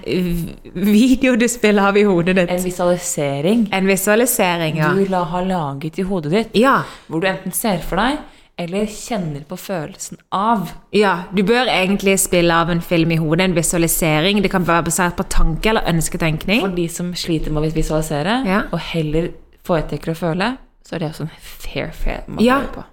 video 0.75 1.33
du 1.39 1.47
spiller 1.49 1.89
av 1.89 1.97
i 1.99 2.03
hodet 2.07 2.35
ditt. 2.37 2.51
En 2.53 2.61
visualisering 2.63 3.65
En 3.75 3.89
visualisering, 3.89 4.77
ja. 4.83 4.91
du 4.95 5.05
la, 5.11 5.23
har 5.33 5.45
laget 5.49 5.97
i 5.99 6.05
hodet 6.07 6.31
ditt, 6.35 6.59
Ja, 6.61 6.81
hvor 7.07 7.23
du 7.23 7.27
enten 7.31 7.55
ser 7.55 7.81
for 7.85 7.99
deg 8.01 8.19
eller 8.57 8.85
kjenner 8.89 9.43
på 9.45 9.55
følelsen 9.57 10.17
av. 10.33 10.71
ja. 10.93 11.23
Du 11.33 11.43
bør 11.43 11.67
egentlig 11.69 12.17
spille 12.19 12.53
av 12.53 12.69
en 12.73 12.81
film 12.81 13.11
i 13.11 13.15
hodet, 13.21 13.41
en 13.45 13.55
visualisering. 13.55 14.41
Det 14.41 14.49
kan 14.51 14.65
være 14.67 14.83
basert 14.89 15.15
på 15.17 15.23
tanke 15.29 15.69
eller 15.69 15.85
ønsketenkning. 15.87 16.61
For 16.61 16.75
de 16.75 16.87
som 16.89 17.13
sliter 17.13 17.51
med 17.51 17.63
å 17.63 17.73
visualisere, 17.75 18.43
Ja. 18.45 18.61
og 18.71 18.79
heller 18.79 19.29
foretrekker 19.63 20.11
å 20.11 20.15
føle, 20.17 20.57
så 20.85 20.95
er 20.95 20.99
det 20.99 21.09
også 21.11 21.21
en 21.21 21.29
fair, 21.39 21.91
fair 21.91 22.21
måte 22.27 22.43
Ja. 22.43 22.55
å 22.57 22.61
gjøre 22.61 22.73
på. 22.73 22.83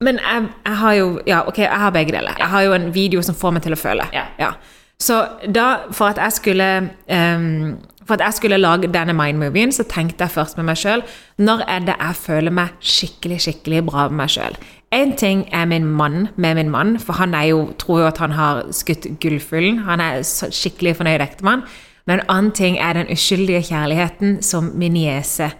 Men 0.00 0.18
jeg, 0.18 0.48
jeg 0.66 0.76
har 0.76 0.92
jo 0.94 1.20
Ja, 1.26 1.42
ok, 1.48 1.58
jeg 1.58 1.70
har 1.70 1.90
begge 1.90 2.12
deler. 2.12 2.34
Jeg 2.38 2.46
har 2.48 2.62
jo 2.62 2.72
en 2.72 2.90
video 2.94 3.22
som 3.22 3.34
får 3.34 3.52
meg 3.52 3.62
til 3.62 3.72
å 3.72 3.76
føle. 3.76 4.04
Ja. 4.38 4.52
Så 5.00 5.26
da, 5.52 5.78
for 5.92 6.06
at 6.08 6.16
jeg 6.16 6.32
skulle 6.32 6.90
um, 7.10 7.78
For 8.06 8.14
at 8.14 8.20
jeg 8.20 8.34
skulle 8.34 8.56
lage 8.58 8.86
denne 8.92 9.12
mind-movien, 9.12 9.72
så 9.72 9.82
tenkte 9.84 10.24
jeg 10.24 10.30
først 10.30 10.56
med 10.56 10.64
meg 10.66 10.76
sjøl 10.76 11.02
Når 11.38 11.64
er 11.68 11.80
det 11.80 11.96
jeg 11.98 12.14
føler 12.14 12.50
meg 12.54 12.68
skikkelig, 12.80 13.40
skikkelig 13.40 13.84
bra 13.86 14.08
med 14.08 14.16
meg 14.16 14.28
sjøl? 14.28 14.56
Én 14.96 15.16
ting 15.16 15.48
er 15.52 15.66
min 15.68 15.84
mann 15.84 16.28
med 16.36 16.54
min 16.54 16.70
mann, 16.70 16.98
for 17.00 17.12
han 17.12 17.34
er 17.34 17.50
jo, 17.50 17.72
tror 17.78 17.98
jo 18.00 18.06
at 18.06 18.18
han 18.18 18.32
har 18.32 18.62
skutt 18.72 19.04
gullfuglen. 19.20 19.82
Han 19.84 20.00
er 20.00 20.22
skikkelig 20.24 20.96
fornøyd 20.96 21.20
ektemann. 21.20 21.66
Men 22.06 22.20
en 22.20 22.30
annen 22.32 22.52
ting 22.56 22.78
er 22.78 22.96
den 22.96 23.10
uskyldige 23.12 23.66
kjærligheten 23.68 24.38
som 24.42 24.70
min 24.74 24.94
niese 24.96 25.50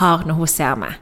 har 0.00 0.24
når 0.24 0.38
hun 0.38 0.48
ser 0.48 0.78
meg. 0.80 0.96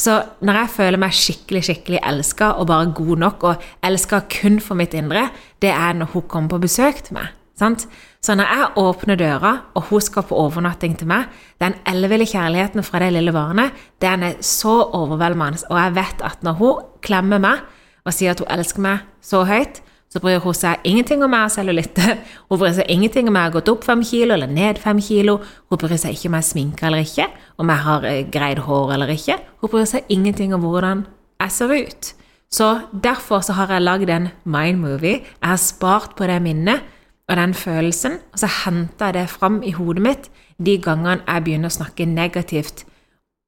Så 0.00 0.18
når 0.44 0.58
jeg 0.60 0.72
føler 0.74 1.00
meg 1.00 1.14
skikkelig 1.16 1.62
skikkelig 1.68 2.02
elska 2.04 2.50
og 2.58 2.66
bare 2.66 2.90
god 2.96 3.16
nok, 3.22 3.44
og 3.44 3.70
elska 3.84 4.24
kun 4.40 4.58
for 4.60 4.74
mitt 4.74 4.94
indre, 4.94 5.28
det 5.62 5.70
er 5.70 5.92
når 5.92 6.10
hun 6.16 6.26
kommer 6.28 6.56
på 6.56 6.64
besøk 6.66 7.04
til 7.04 7.20
meg. 7.20 7.30
Sant? 7.56 7.86
Så 8.20 8.34
når 8.36 8.50
jeg 8.52 8.68
åpner 8.82 9.16
døra, 9.16 9.52
og 9.74 9.88
hun 9.88 10.02
skal 10.04 10.26
på 10.28 10.36
overnatting 10.36 10.96
til 11.00 11.08
meg, 11.08 11.30
den 11.62 11.76
elleville 11.88 12.26
kjærligheten 12.28 12.84
fra 12.84 13.00
det 13.00 13.14
lille 13.14 13.32
barnet, 13.32 13.72
den 14.04 14.26
er 14.28 14.36
så 14.44 14.82
overveldende. 14.92 15.64
Og 15.70 15.78
jeg 15.80 15.94
vet 15.96 16.24
at 16.28 16.44
når 16.44 16.58
hun 16.60 16.84
klemmer 17.00 17.40
meg 17.40 17.64
og 18.04 18.12
sier 18.12 18.34
at 18.34 18.42
hun 18.44 18.52
elsker 18.52 18.84
meg 18.84 19.06
så 19.24 19.44
høyt, 19.48 19.80
så 20.12 20.20
bryr 20.22 20.38
hun 20.40 20.54
seg 20.54 20.84
ingenting 20.86 21.24
om 21.24 21.32
meg 21.32 21.48
og 21.48 21.52
cellulitte. 21.52 22.12
Hun 22.48 22.60
bryr 22.60 22.76
seg 22.76 22.86
ingenting 22.88 23.26
om 23.28 23.34
jeg 23.36 23.48
har 23.48 23.54
gått 23.56 23.68
opp 23.68 23.82
fem 23.84 24.04
kilo 24.06 24.36
eller 24.36 24.48
ned 24.48 24.78
fem 24.80 25.00
kilo. 25.02 25.40
Hun 25.68 25.80
bryr 25.82 25.98
seg 25.98 26.14
ikke 26.14 26.30
om 26.30 26.36
jeg 26.38 26.44
er 26.44 26.46
sminka 26.46 26.86
eller 26.86 27.02
ikke, 27.04 27.26
om 27.60 27.72
jeg 27.72 27.84
har 27.88 28.06
eh, 28.08 28.20
greid 28.32 28.62
hår 28.64 28.94
eller 28.94 29.10
ikke. 29.12 29.36
Hun 29.60 29.72
bryr 29.72 29.88
seg 29.90 30.06
ingenting 30.14 30.54
om 30.56 30.62
hvordan 30.64 31.02
jeg 31.42 31.52
ser 31.52 31.74
ut. 31.74 32.12
Så 32.48 32.70
derfor 32.94 33.42
så 33.44 33.58
har 33.58 33.74
jeg 33.74 33.82
lagd 33.82 34.12
en 34.14 34.30
mind-movie. 34.46 35.24
Jeg 35.26 35.50
har 35.50 35.60
spart 35.60 36.14
på 36.16 36.30
det 36.30 36.38
minnet 36.46 36.86
og 37.28 37.36
den 37.36 37.54
følelsen, 37.54 38.18
og 38.32 38.38
så 38.38 38.48
henter 38.64 39.10
jeg 39.10 39.14
det 39.14 39.28
fram 39.30 39.62
i 39.66 39.72
hodet 39.74 40.02
mitt 40.02 40.28
de 40.62 40.76
gangene 40.78 41.24
jeg 41.26 41.44
begynner 41.44 41.72
å 41.72 41.76
snakke 41.76 42.06
negativt 42.06 42.84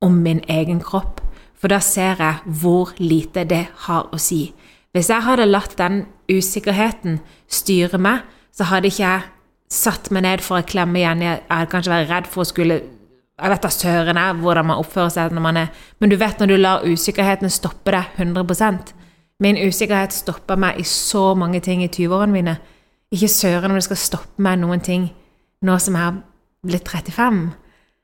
om 0.02 0.18
min 0.22 0.42
egen 0.50 0.80
kropp. 0.82 1.22
For 1.58 1.70
da 1.70 1.80
ser 1.82 2.20
jeg 2.22 2.58
hvor 2.60 2.92
lite 2.98 3.44
det 3.48 3.64
har 3.86 4.10
å 4.12 4.18
si. 4.22 4.52
Hvis 4.94 5.10
jeg 5.10 5.24
hadde 5.26 5.46
latt 5.48 5.76
den 5.78 6.04
usikkerheten 6.30 7.20
styre 7.50 7.98
meg, 7.98 8.22
så 8.54 8.68
hadde 8.70 8.90
ikke 8.90 9.04
jeg 9.04 9.26
satt 9.70 10.10
meg 10.14 10.24
ned 10.24 10.42
for 10.42 10.58
å 10.58 10.66
klemme 10.66 11.00
igjen. 11.00 11.22
Jeg 11.22 11.42
hadde 11.50 11.72
kanskje 11.72 11.92
vært 11.92 12.10
redd 12.12 12.30
for 12.30 12.42
å 12.44 12.48
skulle 12.48 12.80
Jeg 13.38 13.52
vet 13.52 13.62
da 13.62 13.70
søren 13.70 14.18
jeg 14.18 14.38
hvordan 14.40 14.66
man 14.66 14.80
oppfører 14.82 15.12
seg 15.14 15.34
når 15.34 15.42
man 15.44 15.56
er 15.60 15.68
Men 16.00 16.10
du 16.10 16.16
vet 16.18 16.40
når 16.40 16.48
du 16.50 16.56
lar 16.56 16.82
usikkerheten 16.82 17.50
stoppe 17.50 17.92
deg 17.94 18.16
100 18.18 18.94
Min 19.38 19.56
usikkerhet 19.56 20.12
stoppa 20.12 20.56
meg 20.56 20.80
i 20.80 20.82
så 20.82 21.34
mange 21.38 21.60
ting 21.60 21.84
i 21.84 21.88
20-årene 21.88 22.32
mine. 22.32 22.56
Ikke 23.14 23.30
søren 23.32 23.72
om 23.72 23.78
det 23.78 23.86
skal 23.86 24.00
stoppe 24.00 24.42
meg 24.44 24.58
noen 24.60 24.82
ting 24.84 25.08
nå 25.64 25.78
som 25.80 25.96
jeg 25.96 26.04
har 26.04 26.18
blitt 26.68 26.90
35. 26.92 27.38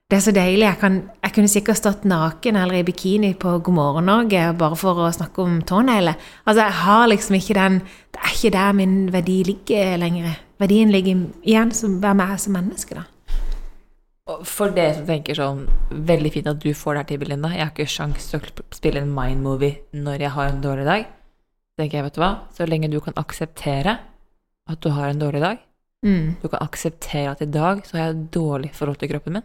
Det 0.09 0.17
er 0.17 0.23
så 0.25 0.33
deilig. 0.37 0.65
Jeg, 0.65 0.79
kan, 0.81 0.97
jeg 1.25 1.35
kunne 1.37 1.51
sikkert 1.51 1.79
stått 1.81 2.07
naken 2.09 2.57
eller 2.61 2.79
i 2.79 2.87
bikini 2.87 3.35
på 3.41 3.57
God 3.65 3.77
morgen 3.77 4.09
Norge 4.09 4.47
bare 4.61 4.79
for 4.81 5.01
å 5.05 5.11
snakke 5.13 5.45
om 5.45 5.59
tånegler. 5.67 6.17
Altså, 6.45 6.63
jeg 6.63 6.77
har 6.85 7.09
liksom 7.11 7.37
ikke 7.39 7.57
den 7.59 7.81
Det 8.15 8.21
er 8.23 8.37
ikke 8.37 8.53
der 8.55 8.77
min 8.79 8.95
verdi 9.13 9.43
ligger 9.49 9.99
lenger. 10.01 10.39
Verdien 10.63 10.93
ligger 10.95 11.27
igjen 11.43 11.75
som 11.75 11.99
hvem 12.01 12.23
jeg 12.25 12.37
er 12.37 12.41
som 12.41 12.57
menneske, 12.57 13.01
da. 13.01 13.05
For 14.49 14.73
dere 14.73 14.95
som 14.97 15.05
tenker 15.05 15.37
sånn 15.37 15.67
Veldig 15.91 16.31
fint 16.33 16.47
at 16.49 16.63
du 16.63 16.71
får 16.73 16.95
det 16.95 17.03
her 17.03 17.11
til, 17.11 17.23
Belinda. 17.27 17.53
Jeg 17.53 17.67
har 17.67 17.75
ikke 17.75 17.91
sjans 17.93 18.31
til 18.31 18.41
å 18.41 18.67
spille 18.73 19.05
en 19.05 19.13
mind-movie 19.13 20.01
når 20.01 20.29
jeg 20.29 20.37
har 20.39 20.49
en 20.49 20.65
dårlig 20.65 20.89
dag. 20.89 21.07
Tenker 21.77 21.99
jeg, 21.99 22.09
vet 22.09 22.17
du 22.17 22.23
hva, 22.23 22.33
så 22.55 22.65
lenge 22.71 22.89
du 22.89 23.01
kan 23.05 23.17
akseptere 23.21 23.99
at 24.71 24.81
du 24.81 24.91
har 24.91 25.09
en 25.13 25.19
dårlig 25.21 25.41
dag, 25.45 25.59
Mm. 26.05 26.37
du 26.43 26.49
kan 26.53 26.61
akseptere 26.61 27.31
at 27.31 27.41
i 27.41 27.47
dag 27.49 27.79
så 27.87 27.97
har 27.97 28.03
jeg 28.05 28.15
et 28.15 28.31
dårlig 28.35 28.71
forhold 28.77 28.99
til 29.01 29.09
kroppen 29.09 29.33
min, 29.39 29.43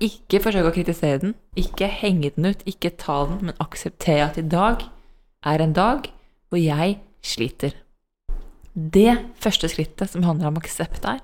Ikke 0.00 0.40
forsøk 0.42 0.66
å 0.68 0.72
kritisere 0.74 1.20
den, 1.22 1.34
ikke 1.56 1.86
henge 1.88 2.30
den 2.34 2.46
ut, 2.50 2.62
ikke 2.66 2.90
ta 2.98 3.24
den, 3.30 3.38
men 3.46 3.54
akseptere 3.62 4.24
at 4.26 4.36
i 4.36 4.42
dag 4.42 4.82
er 5.46 5.62
en 5.62 5.72
dag 5.72 6.10
hvor 6.50 6.58
jeg 6.58 6.98
sliter. 7.22 7.72
Det 8.74 9.14
første 9.38 9.68
skrittet 9.70 10.10
som 10.10 10.24
handler 10.26 10.48
om 10.50 10.56
aksept 10.58 11.06
her, 11.06 11.20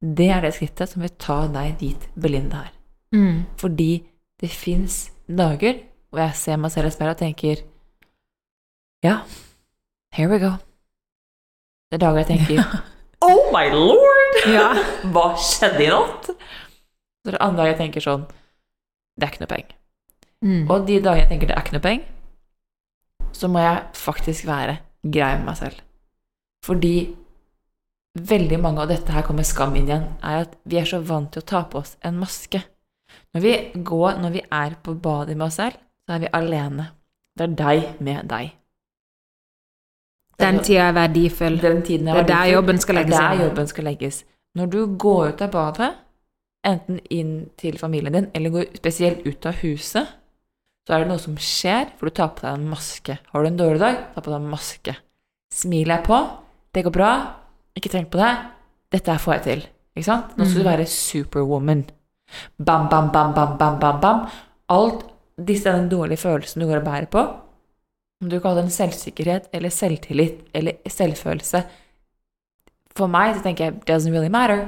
det 0.00 0.30
er 0.30 0.40
det 0.40 0.54
skrittet 0.54 0.88
som 0.88 1.02
vil 1.02 1.10
ta 1.18 1.46
deg 1.50 1.78
dit 1.80 2.08
Belinda 2.14 2.62
er. 2.68 2.72
Mm. 3.12 3.44
Fordi 3.58 4.04
det 4.40 4.50
fins 4.50 5.10
dager 5.28 5.82
hvor 6.10 6.22
jeg 6.22 6.34
ser 6.36 6.56
meg 6.62 6.70
selv 6.70 6.86
i 6.86 6.94
speilet 6.94 7.16
og 7.16 7.22
tenker 7.24 7.64
Ja, 9.04 9.20
here 10.14 10.28
we 10.30 10.38
go. 10.38 10.54
Det 11.86 11.98
er 11.98 12.02
dager 12.02 12.22
jeg 12.24 12.28
tenker 12.32 12.62
Oh 13.26 13.50
my 13.54 13.66
lord! 13.72 14.40
Ja. 14.50 14.70
Hva 15.14 15.28
skjedde 15.40 15.84
i 15.86 15.90
natt? 15.90 16.30
Så 16.30 17.30
det 17.30 17.38
er 17.38 17.44
andre 17.44 17.62
dager 17.62 17.72
jeg 17.72 17.80
tenker 17.80 18.04
sånn 18.04 18.26
Det 19.16 19.26
er 19.26 19.32
ikke 19.32 19.44
noe 19.44 19.52
penger. 19.52 19.76
Mm. 20.44 20.64
Og 20.70 20.88
de 20.88 20.98
dagene 21.00 21.22
jeg 21.24 21.30
tenker 21.30 21.50
det 21.50 21.56
er 21.56 21.64
ikke 21.64 21.76
noe 21.78 21.86
penger, 21.86 22.10
så 23.36 23.48
må 23.52 23.62
jeg 23.62 23.84
faktisk 23.96 24.46
være 24.48 24.76
grei 25.02 25.30
med 25.38 25.46
meg 25.48 25.56
selv. 25.58 25.80
Fordi 26.66 26.94
veldig 28.16 28.58
mange 28.60 28.84
av 28.84 28.90
dette 28.90 29.12
her 29.12 29.24
kommer 29.26 29.46
skam 29.46 29.76
inn 29.76 29.88
igjen, 29.88 30.06
er 30.24 30.44
at 30.44 30.56
vi 30.68 30.80
er 30.80 30.88
så 30.88 31.00
vant 31.04 31.32
til 31.32 31.44
å 31.44 31.48
ta 31.48 31.62
på 31.70 31.80
oss 31.82 31.96
en 32.06 32.20
maske. 32.20 32.62
Når 33.34 33.44
vi 33.44 33.54
går, 33.86 34.20
når 34.22 34.36
vi 34.36 34.44
er 34.44 34.76
på 34.82 34.96
badet 35.00 35.36
med 35.36 35.48
oss 35.48 35.58
selv, 35.60 35.76
så 36.06 36.16
er 36.16 36.24
vi 36.24 36.32
alene. 36.36 36.90
Det 37.36 37.48
er 37.48 37.56
deg 37.58 38.00
med 38.04 38.28
deg. 38.30 38.54
Den 40.38 40.58
tida 40.62 40.88
er 40.90 40.92
verdifull. 40.92 41.60
Den 41.60 41.82
tiden 41.82 42.06
Det 42.06 42.14
er 42.14 42.22
der 42.22 42.34
verdifull. 42.34 42.52
jobben 42.52 42.78
skal 42.78 42.94
legges 42.94 43.14
Det 43.14 43.22
er 43.24 43.36
der 43.36 43.44
jobben 43.44 43.66
skal 43.66 43.84
legges. 43.84 44.24
Når 44.56 44.66
du 44.72 44.96
går 44.96 45.28
ut 45.28 45.42
av 45.42 45.50
badet, 45.52 45.94
enten 46.64 47.00
inn 47.10 47.50
til 47.56 47.78
familien 47.78 48.12
din, 48.12 48.30
eller 48.34 48.50
går 48.50 48.76
spesielt 48.76 49.26
ut 49.26 49.46
av 49.46 49.54
huset, 49.62 50.06
så 50.86 50.94
er 50.94 50.98
det 51.02 51.08
noe 51.08 51.18
som 51.18 51.36
skjer, 51.36 51.90
for 51.98 52.06
du 52.08 52.14
tar 52.14 52.28
på 52.36 52.46
deg 52.46 52.54
en 52.54 52.68
maske. 52.70 53.18
Har 53.32 53.42
du 53.42 53.48
en 53.48 53.56
dårlig 53.58 53.80
dag, 53.80 53.96
ta 54.14 54.20
på 54.20 54.30
deg 54.30 54.40
en 54.40 54.50
maske. 54.50 54.96
Smilet 55.52 55.98
er 55.98 56.04
på, 56.06 56.18
det 56.74 56.84
går 56.84 56.94
bra, 56.94 57.10
ikke 57.76 57.90
tenk 57.92 58.10
på 58.12 58.18
det, 58.18 58.32
dette 58.92 59.10
her 59.12 59.18
får 59.22 59.34
jeg 59.34 59.42
til. 59.42 59.66
Ikke 59.96 60.08
sant? 60.10 60.36
Nå 60.36 60.44
skal 60.44 60.62
du 60.62 60.68
være 60.68 60.86
superwoman. 60.86 61.84
Bam, 62.58 62.88
bam, 62.90 63.10
bam, 63.12 63.34
bam, 63.34 63.56
bam, 63.58 63.78
bam, 63.80 64.00
bam. 64.00 64.26
Alt 64.68 65.04
disse 65.46 65.72
den 65.72 65.88
dårlige 65.88 66.22
følelsen 66.22 66.62
du 66.62 66.66
går 66.66 66.80
og 66.80 66.84
bærer 66.88 67.10
på, 67.12 67.22
om 68.22 68.30
du 68.30 68.38
kaller 68.40 68.62
det 68.62 68.70
en 68.70 68.76
selvsikkerhet 68.76 69.50
eller 69.54 69.72
selvtillit 69.72 70.46
eller 70.56 70.78
selvfølelse, 70.88 71.62
for 72.96 73.12
meg 73.12 73.36
så 73.36 73.44
tenker 73.44 73.66
jeg 73.66 73.80
doesn't 73.88 74.14
really 74.14 74.32
matter. 74.32 74.64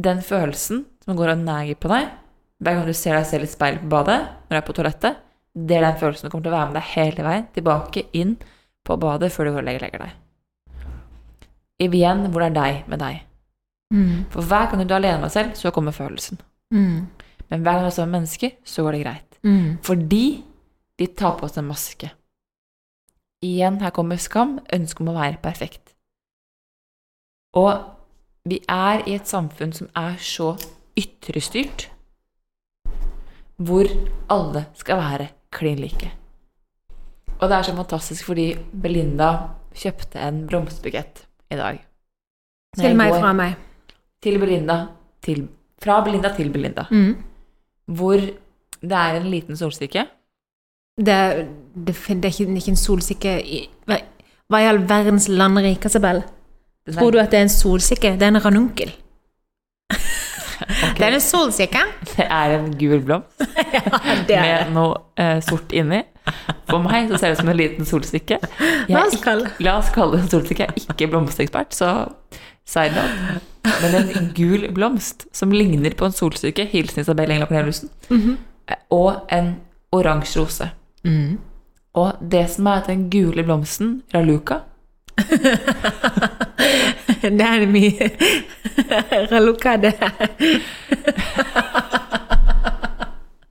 Den 0.00 0.22
følelsen 0.24 0.86
som 1.04 1.18
går 1.18 1.34
og 1.34 1.44
neger 1.44 1.76
på 1.78 1.90
deg 1.92 2.08
hver 2.64 2.78
gang 2.78 2.88
du 2.88 2.96
ser 2.96 3.18
deg 3.18 3.26
selv 3.28 3.44
i 3.44 3.50
speilet 3.50 3.82
på 3.82 3.90
badet 3.92 4.18
når 4.24 4.54
du 4.54 4.56
er 4.56 4.66
på 4.66 4.74
toalettet, 4.76 5.20
det 5.54 5.76
er 5.76 5.84
den 5.84 5.98
følelsen 6.00 6.26
du 6.26 6.32
kommer 6.32 6.46
til 6.46 6.54
å 6.54 6.56
være 6.56 6.70
med 6.70 6.78
deg 6.78 6.90
hele 6.94 7.26
veien 7.26 7.48
tilbake 7.54 8.04
inn 8.16 8.34
på 8.84 8.96
badet 9.00 9.30
før 9.34 9.48
du 9.48 9.54
går 9.54 9.62
og 9.62 9.68
legger, 9.68 9.84
legger 9.84 10.04
deg. 10.06 10.20
Igjen 11.84 12.24
hvor 12.30 12.42
det 12.42 12.48
er 12.52 12.56
deg 12.56 12.90
med 12.90 13.02
deg. 13.02 13.20
Mm. 13.94 14.24
For 14.32 14.48
hver 14.48 14.70
gang 14.70 14.82
du 14.82 14.94
er 14.94 14.98
alene 14.98 15.20
med 15.20 15.28
deg 15.28 15.36
selv, 15.36 15.54
så 15.58 15.72
kommer 15.74 15.94
følelsen. 15.94 16.40
Mm. 16.74 17.06
Men 17.50 17.62
hver 17.62 17.76
gang 17.76 17.84
du 17.84 17.90
er 17.90 17.96
sammen 17.98 18.14
med 18.14 18.24
mennesker, 18.24 18.56
så 18.64 18.84
går 18.86 18.96
det 18.96 19.04
greit. 19.04 19.38
Mm. 19.44 19.78
Fordi 19.84 20.24
de 20.98 21.10
tar 21.18 21.36
på 21.38 21.50
seg 21.50 21.62
en 21.62 21.70
maske. 21.70 22.10
Igjen, 23.44 23.80
her 23.82 23.92
kommer 23.92 24.16
skam, 24.20 24.58
ønsket 24.72 25.02
om 25.04 25.10
å 25.12 25.16
være 25.18 25.40
perfekt. 25.42 25.92
Og 27.54 27.84
vi 28.48 28.58
er 28.68 29.04
i 29.08 29.14
et 29.18 29.28
samfunn 29.30 29.72
som 29.76 29.88
er 29.96 30.16
så 30.22 30.54
ytrestyrt, 30.98 31.88
hvor 33.60 33.88
alle 34.32 34.64
skal 34.78 34.98
være 34.98 35.28
klin 35.54 35.78
like. 35.82 36.10
Og 37.40 37.48
det 37.50 37.56
er 37.58 37.66
så 37.68 37.74
fantastisk 37.76 38.26
fordi 38.30 38.48
Belinda 38.82 39.28
kjøpte 39.74 40.22
en 40.22 40.42
blomsterbukett 40.48 41.24
i 41.52 41.58
dag. 41.58 41.78
Når 42.78 42.82
Til 42.88 42.96
meg 42.96 43.12
går- 43.12 43.20
fra 43.20 43.32
meg. 43.32 43.56
Til 44.22 44.38
Belinda, 44.40 44.76
til, 45.22 45.48
fra 45.82 46.00
Belinda 46.04 46.34
til 46.36 46.50
Belinda. 46.50 46.86
Mm. 46.90 47.22
Hvor 47.94 48.16
det 48.80 48.92
er 48.92 49.20
en 49.20 49.30
liten 49.30 49.56
solsikke. 49.56 50.06
Det, 50.96 51.46
det, 51.74 51.94
det 51.96 52.24
er 52.24 52.30
ikke, 52.30 52.44
det 52.46 52.54
er 52.54 52.60
ikke 52.62 52.70
en 52.70 52.78
solsikke 52.78 53.30
i 53.42 53.64
Hva, 53.90 53.96
hva 54.46 54.60
i 54.62 54.66
all 54.70 54.78
verdens 54.88 55.26
land 55.28 55.58
riker? 55.58 55.90
Den 55.98 56.22
Tror 56.94 57.10
du 57.10 57.18
at 57.18 57.32
det 57.32 57.40
er 57.40 57.48
en 57.48 57.50
solsikke? 57.50 58.12
Det 58.14 58.22
er 58.22 58.30
en 58.30 58.44
ranunkel. 58.44 58.92
Okay. 60.64 60.94
Det 60.96 61.06
er 61.06 61.14
en 61.16 61.20
solsikke. 61.20 61.80
Det 62.14 62.26
er 62.30 62.54
en 62.58 62.68
gul 62.78 63.00
blomst 63.04 63.42
ja, 64.30 64.40
med 64.40 64.74
noe 64.76 65.00
eh, 65.20 65.40
sort 65.44 65.72
inni. 65.74 66.02
For 66.70 66.80
meg 66.80 67.10
så 67.10 67.18
ser 67.18 67.32
det 67.32 67.38
ut 67.38 67.42
som 67.42 67.50
en 67.52 67.58
liten 67.58 67.88
solsikke. 67.88 68.38
La 68.88 69.02
oss 69.02 69.16
ikke, 69.18 69.34
la 69.64 69.76
oss 69.80 69.90
kalle 69.94 70.16
det 70.16 70.24
en 70.24 70.30
solsikke. 70.32 70.68
Jeg 70.70 70.86
er 70.86 70.94
ikke 70.94 71.10
blomsterekspert, 71.12 71.74
så 71.76 71.90
side 72.68 72.94
note. 72.94 73.42
Men 73.82 73.98
en 74.14 74.30
gul 74.36 74.68
blomst 74.76 75.26
som 75.36 75.52
ligner 75.52 75.96
på 75.98 76.08
en 76.08 76.16
solsikke, 76.16 76.68
hilsen 76.70 77.02
Isabel 77.02 77.34
Engla 77.34 77.50
Corneliussen, 77.50 77.90
-hmm. 78.08 78.36
og 78.90 79.26
en 79.32 79.56
oransje 79.92 80.40
rose. 80.40 80.70
Mm. 81.04 81.38
Og 81.94 82.12
det 82.30 82.50
som 82.50 82.66
er 82.66 82.80
at 82.82 82.88
den 82.90 83.10
gule 83.10 83.44
blomsten, 83.46 84.02
raluca, 84.14 84.64
Det 87.24 87.40
er 87.40 87.66
mye 87.70 88.10
Raluca, 89.32 89.76
det 89.76 89.94
er 90.00 90.10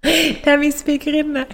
Det 0.04 0.52
er 0.52 0.58
min 0.60 0.72
spikerinne. 0.76 1.46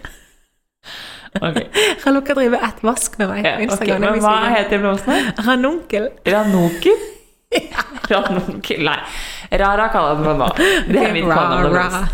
Okay. 1.42 1.68
Raluca 2.06 2.34
driver 2.34 2.64
ett 2.66 2.82
vask 2.84 3.18
med 3.20 3.28
meg 3.30 3.46
ja, 3.46 3.52
på 3.52 3.62
ok, 3.62 3.66
Instagram. 3.68 4.02
Men 4.02 4.24
hva 4.24 4.34
heter 4.56 4.82
blomsten? 4.82 5.28
Ranunkel. 5.46 6.10
Ranunkel? 6.26 6.98
Ranunkel, 8.10 8.82
nei. 8.90 8.98
Rara 9.62 9.88
kaller 9.94 10.18
den 10.18 10.26
meg 10.26 10.38
nå. 10.42 10.48
Det 10.90 11.04
er 11.04 11.14
mitt 11.14 11.30
kallenavn. 11.30 12.10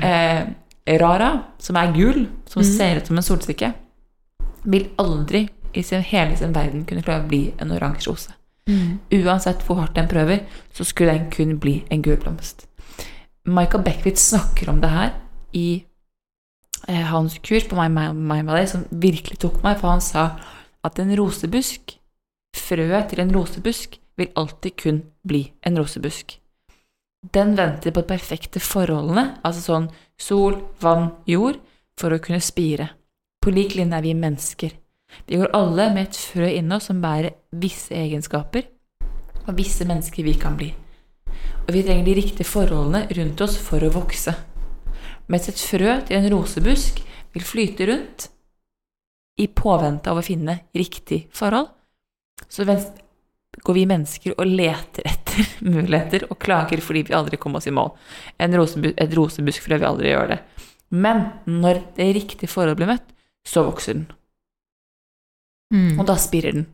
Eh, 0.00 0.40
Rara, 0.84 1.30
som 1.58 1.76
er 1.80 1.92
gul, 1.96 2.26
som 2.46 2.64
ser 2.64 2.98
ut 3.00 3.06
som 3.08 3.16
en 3.16 3.24
solsikke, 3.24 3.72
vil 4.64 4.90
aldri 5.00 5.46
i 5.74 5.82
sin, 5.82 6.04
hele 6.04 6.36
sin 6.36 6.54
verden 6.54 6.84
kunne 6.88 7.02
klare 7.02 7.24
å 7.24 7.28
bli 7.28 7.46
en 7.60 7.72
oransje 7.72 8.10
rose. 8.10 8.34
Uansett 9.12 9.64
hvor 9.64 9.80
hardt 9.80 9.96
den 9.96 10.08
prøver, 10.08 10.44
så 10.72 10.84
skulle 10.84 11.16
den 11.16 11.30
kun 11.32 11.58
bli 11.60 11.82
en 11.92 12.04
gul 12.04 12.16
blomst. 12.20 12.66
Michael 13.44 13.84
Beckwith 13.84 14.20
snakker 14.20 14.70
om 14.72 14.80
det 14.80 14.90
her 14.90 15.10
i 15.52 15.84
eh, 16.88 17.04
hans 17.10 17.38
kurs 17.44 17.66
på 17.68 17.76
My 17.76 17.88
Mind 17.88 18.48
Valley, 18.48 18.66
som 18.66 18.86
virkelig 18.90 19.40
tok 19.42 19.60
meg, 19.64 19.80
for 19.80 19.92
han 19.92 20.04
sa 20.04 20.30
at 20.84 21.00
en 21.00 21.12
rosebusk, 21.18 21.98
frøet 22.56 23.10
til 23.10 23.20
en 23.20 23.34
rosebusk, 23.34 23.98
vil 24.16 24.32
alltid 24.36 24.76
kun 24.80 25.02
bli 25.26 25.48
en 25.66 25.78
rosebusk. 25.80 26.38
Den 27.32 27.54
venter 27.56 27.90
på 27.90 28.02
de 28.02 28.10
perfekte 28.10 28.60
forholdene, 28.60 29.38
altså 29.40 29.62
sånn 29.64 29.86
sol, 30.20 30.58
vann, 30.82 31.08
jord, 31.24 31.56
for 31.96 32.12
å 32.12 32.20
kunne 32.20 32.42
spire. 32.44 32.90
På 33.40 33.52
lik 33.54 33.76
linje 33.78 33.96
er 33.96 34.04
vi 34.04 34.12
mennesker. 34.18 34.74
Vi 35.24 35.38
går 35.40 35.54
alle 35.56 35.88
med 35.94 36.08
et 36.08 36.18
frø 36.18 36.48
inni 36.50 36.76
oss 36.76 36.90
som 36.90 37.00
bærer 37.00 37.36
visse 37.60 37.94
egenskaper, 37.96 38.66
og 39.46 39.56
visse 39.56 39.86
mennesker 39.88 40.26
vi 40.26 40.34
kan 40.40 40.58
bli. 40.58 40.70
Og 41.64 41.72
vi 41.72 41.84
trenger 41.86 42.10
de 42.10 42.16
riktige 42.18 42.48
forholdene 42.48 43.06
rundt 43.16 43.44
oss 43.44 43.56
for 43.60 43.84
å 43.84 43.92
vokse. 43.94 44.34
Mens 45.32 45.48
et 45.48 45.60
frø 45.60 45.96
til 46.04 46.18
en 46.18 46.28
rosebusk 46.34 47.00
vil 47.32 47.46
flyte 47.46 47.88
rundt 47.88 48.28
i 49.40 49.48
påvente 49.48 50.12
av 50.12 50.20
å 50.20 50.26
finne 50.26 50.60
riktig 50.76 51.24
forhold, 51.34 51.72
så 52.48 52.66
går 53.62 53.76
vi 53.76 53.86
mennesker 53.88 54.34
og 54.38 54.50
leter 54.50 55.06
etter 55.08 55.54
muligheter 55.74 56.26
og 56.30 56.38
klager 56.42 56.82
fordi 56.84 57.04
vi 57.08 57.16
aldri 57.16 57.38
kom 57.40 57.56
oss 57.58 57.68
i 57.70 57.74
mål. 57.74 57.92
En 58.42 58.56
rosebusk, 58.58 58.96
et 58.98 59.16
rosebusk 59.16 59.64
fordi 59.64 59.80
vi 59.82 59.90
aldri 59.90 60.12
gjør 60.12 60.34
det. 60.34 60.40
Men 60.94 61.26
når 61.50 61.82
det 61.96 62.12
riktige 62.16 62.50
forholdet 62.50 62.78
blir 62.80 62.92
møtt, 62.92 63.06
så 63.46 63.64
vokser 63.66 63.98
den. 63.98 64.06
Mm. 65.74 65.98
Og 65.98 66.06
da 66.08 66.16
spirer 66.20 66.54
den. 66.54 66.66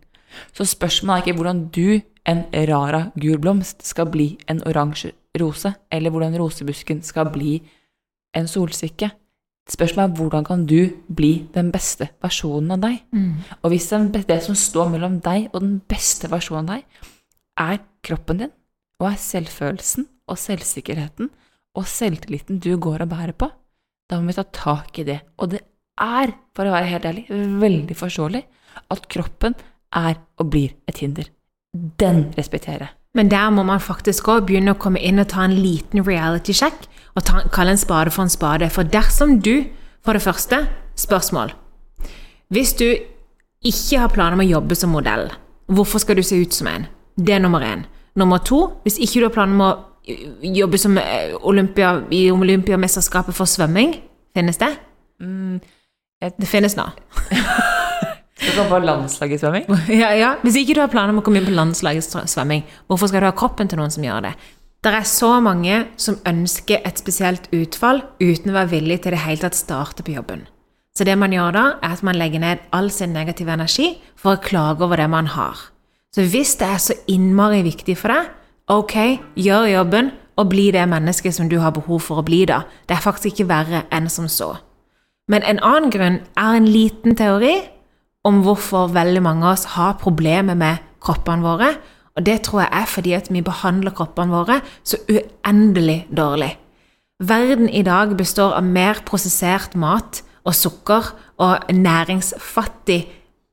Så 0.54 0.66
spørsmålet 0.68 1.22
er 1.22 1.26
ikke 1.26 1.40
hvordan 1.40 1.62
du, 1.74 2.00
en 2.28 2.44
rara 2.68 3.06
gul 3.18 3.40
blomst, 3.42 3.82
skal 3.86 4.10
bli 4.12 4.34
en 4.50 4.60
oransje 4.68 5.12
rose, 5.40 5.72
eller 5.90 6.12
hvordan 6.12 6.36
rosebusken 6.38 7.02
skal 7.06 7.30
bli 7.32 7.56
en 8.36 8.46
solsikke. 8.50 9.10
Spørsmålet 9.70 10.10
er 10.10 10.18
hvordan 10.18 10.46
kan 10.46 10.64
du 10.66 10.90
bli 11.14 11.30
den 11.54 11.70
beste 11.70 12.08
versjonen 12.22 12.74
av 12.74 12.82
deg? 12.82 12.98
Mm. 13.14 13.34
Og 13.62 13.70
hvis 13.70 13.86
det 13.90 14.40
som 14.42 14.58
står 14.58 14.90
mellom 14.90 15.20
deg 15.22 15.48
og 15.52 15.60
den 15.62 15.76
beste 15.90 16.30
versjonen 16.32 16.66
av 16.66 16.80
deg, 16.80 17.10
er 17.60 17.78
kroppen 18.02 18.42
din, 18.42 18.52
og 19.00 19.12
er 19.12 19.20
selvfølelsen 19.20 20.08
og 20.30 20.38
selvsikkerheten 20.40 21.30
og 21.78 21.86
selvtilliten 21.86 22.58
du 22.62 22.72
går 22.82 23.04
og 23.04 23.12
bærer 23.12 23.36
på, 23.36 23.50
da 24.10 24.18
må 24.18 24.32
vi 24.32 24.38
ta 24.40 24.44
tak 24.50 24.98
i 24.98 25.06
det. 25.06 25.20
Og 25.38 25.52
det 25.54 25.62
er, 26.00 26.32
for 26.56 26.66
å 26.66 26.74
være 26.74 26.90
helt 26.90 27.06
ærlig, 27.06 27.26
veldig 27.62 27.96
forståelig 27.98 28.42
at 28.90 29.10
kroppen 29.12 29.54
er 29.96 30.18
og 30.40 30.50
blir 30.50 30.74
et 30.90 31.02
hinder. 31.02 31.30
Den 31.70 32.30
respekterer 32.34 32.88
jeg. 32.88 32.99
Men 33.14 33.30
der 33.30 33.50
må 33.50 33.62
man 33.66 33.82
faktisk 33.82 34.28
òg 34.30 34.46
begynne 34.46 34.74
å 34.74 34.78
komme 34.78 35.00
inn 35.02 35.18
og 35.18 35.28
ta 35.32 35.42
en 35.44 35.56
liten 35.58 36.04
reality 36.06 36.54
check, 36.54 36.86
og 37.18 37.24
ta, 37.26 37.42
kalle 37.50 37.74
en 37.74 37.80
spade 37.80 38.12
for 38.14 38.22
en 38.22 38.30
spade. 38.30 38.68
For 38.70 38.86
dersom 38.86 39.40
du, 39.42 39.66
for 40.04 40.14
det 40.14 40.22
første, 40.22 40.66
spørsmål 40.96 41.52
Hvis 42.50 42.72
du 42.74 42.86
ikke 43.64 43.98
har 44.00 44.10
planer 44.10 44.34
om 44.34 44.42
å 44.42 44.48
jobbe 44.48 44.74
som 44.74 44.90
modell, 44.90 45.28
hvorfor 45.66 46.02
skal 46.02 46.16
du 46.16 46.22
se 46.22 46.38
ut 46.40 46.54
som 46.54 46.66
en? 46.66 46.86
Det 47.16 47.34
er 47.34 47.42
nummer 47.42 47.60
én. 47.60 47.84
Nummer 48.16 48.38
to, 48.38 48.80
hvis 48.82 48.98
ikke 48.98 49.20
du 49.20 49.26
har 49.28 49.34
planer 49.34 49.54
om 49.54 49.64
å 49.66 49.72
jobbe 50.42 50.78
som 50.78 50.98
eh, 50.98 51.34
Olympia, 51.46 52.00
i 52.10 52.30
Olympiamesterskapet 52.30 53.36
for 53.36 53.46
svømming, 53.46 53.94
finnes 54.34 54.58
det? 54.58 54.72
Det 56.20 56.48
finnes 56.48 56.76
nå. 56.76 56.88
Kan 58.60 58.68
på 58.68 58.78
landslaget 58.84 59.38
i 59.38 59.40
svømming. 59.40 59.64
Ja, 60.02 60.10
ja. 60.12 60.30
Hvis 60.44 60.58
ikke 60.60 60.74
du 60.76 60.82
har 60.82 60.90
planer 60.92 61.14
om 61.14 61.20
å 61.22 61.24
komme 61.24 61.40
inn 61.40 61.46
på 61.48 61.54
landslagets 61.56 62.12
svømming, 62.28 62.66
hvorfor 62.90 63.08
skal 63.08 63.24
du 63.24 63.30
ha 63.30 63.36
kroppen 63.36 63.70
til 63.70 63.80
noen 63.80 63.92
som 63.94 64.04
gjør 64.04 64.26
det? 64.26 64.34
Det 64.84 64.92
er 64.98 65.06
så 65.08 65.30
mange 65.40 65.78
som 66.00 66.18
ønsker 66.28 66.84
et 66.84 67.00
spesielt 67.00 67.48
utfall 67.56 68.02
uten 68.20 68.52
å 68.52 68.58
være 68.58 68.72
villig 68.74 68.98
til 69.00 69.16
det 69.16 69.22
hele 69.24 69.40
tatt 69.46 69.56
starte 69.56 70.04
på 70.04 70.12
jobben. 70.12 70.44
Så 70.92 71.08
det 71.08 71.16
man 71.16 71.32
gjør 71.32 71.56
da, 71.56 71.64
er 71.80 71.96
at 71.96 72.04
man 72.04 72.20
legger 72.20 72.44
ned 72.44 72.68
all 72.76 72.92
sin 72.92 73.16
negative 73.16 73.56
energi 73.56 73.94
for 74.12 74.36
å 74.36 74.44
klage 74.44 74.84
over 74.84 75.00
det 75.00 75.08
man 75.08 75.32
har. 75.32 75.56
Så 76.12 76.28
hvis 76.28 76.52
det 76.60 76.68
er 76.68 76.84
så 76.84 77.00
innmari 77.08 77.62
viktig 77.64 77.96
for 77.96 78.12
deg, 78.12 78.28
ok, 78.68 78.96
gjør 79.40 79.72
jobben 79.72 80.12
og 80.36 80.52
bli 80.52 80.68
det 80.76 80.84
mennesket 80.90 81.36
som 81.36 81.48
du 81.48 81.62
har 81.64 81.72
behov 81.76 82.04
for 82.10 82.20
å 82.20 82.28
bli 82.28 82.44
da. 82.50 82.66
Det 82.84 82.98
er 82.98 83.04
faktisk 83.08 83.32
ikke 83.32 83.48
verre 83.54 83.86
enn 83.88 84.12
som 84.12 84.28
så. 84.28 84.52
Men 85.32 85.48
en 85.48 85.64
annen 85.64 85.92
grunn 85.94 86.24
er 86.36 86.56
en 86.60 86.68
liten 86.68 87.16
teori 87.16 87.56
om 88.26 88.42
hvorfor 88.44 88.90
veldig 88.92 89.22
mange 89.24 89.46
av 89.46 89.56
oss 89.56 89.68
har 89.76 89.98
problemer 90.00 90.58
med 90.58 90.80
kroppene 91.02 91.44
våre. 91.44 91.70
Og 92.16 92.24
det 92.26 92.40
tror 92.46 92.64
jeg 92.64 92.72
er 92.80 92.90
fordi 92.90 93.14
at 93.16 93.30
vi 93.32 93.44
behandler 93.44 93.94
kroppene 93.96 94.34
våre 94.34 94.58
så 94.84 95.00
uendelig 95.08 96.02
dårlig. 96.12 96.52
Verden 97.20 97.68
i 97.68 97.84
dag 97.84 98.12
består 98.16 98.56
av 98.56 98.64
mer 98.64 99.02
prosessert 99.08 99.76
mat 99.76 100.22
og 100.48 100.56
sukker 100.56 101.12
og 101.40 101.72
næringsfattig 101.72 103.00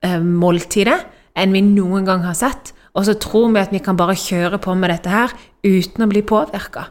eh, 0.03 0.21
måltider 0.23 1.03
enn 1.37 1.55
vi 1.55 1.61
noen 1.65 2.07
gang 2.07 2.23
har 2.25 2.37
sett. 2.37 2.73
Og 2.97 3.05
så 3.05 3.17
tror 3.21 3.51
vi 3.53 3.61
at 3.61 3.73
vi 3.75 3.83
kan 3.83 3.99
bare 3.99 4.17
kjøre 4.17 4.59
på 4.63 4.73
med 4.75 4.89
dette 4.89 5.11
her 5.11 5.35
uten 5.67 6.05
å 6.05 6.09
bli 6.09 6.23
påvirka. 6.25 6.87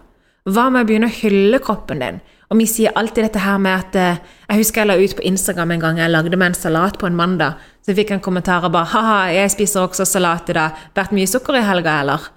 Hva 0.46 0.68
med 0.70 0.84
å 0.84 0.88
begynne 0.88 1.08
å 1.10 1.16
hylle 1.16 1.58
kroppen 1.64 2.04
din? 2.04 2.20
Og 2.50 2.61
vi 2.61 2.66
sier 2.70 2.94
alltid 2.94 3.24
dette 3.26 3.42
her 3.42 3.59
med 3.59 3.74
at 3.74 3.96
eh, 3.98 4.18
Jeg 4.46 4.62
husker 4.62 4.82
jeg 4.82 4.90
la 4.90 4.96
ut 5.00 5.16
på 5.18 5.24
Instagram 5.26 5.72
en 5.74 5.82
gang 5.82 5.98
jeg 5.98 6.12
lagde 6.12 6.38
meg 6.38 6.52
en 6.52 6.59
salat 6.59 6.98
på 6.98 7.09
en 7.09 7.18
mandag. 7.18 7.59
Så 7.82 7.90
jeg 7.90 8.00
fikk 8.00 8.12
en 8.14 8.22
kommentar 8.22 8.64
og 8.64 8.72
bare 8.72 8.87
'Ha-ha, 8.92 9.32
jeg 9.35 9.50
spiser 9.50 9.80
også 9.80 10.04
salat 10.04 10.48
i 10.50 10.52
dag. 10.52 10.70
Vært 10.94 11.12
mye 11.12 11.26
sukker 11.26 11.54
i 11.54 11.66
helga, 11.66 12.00
eller?' 12.00 12.30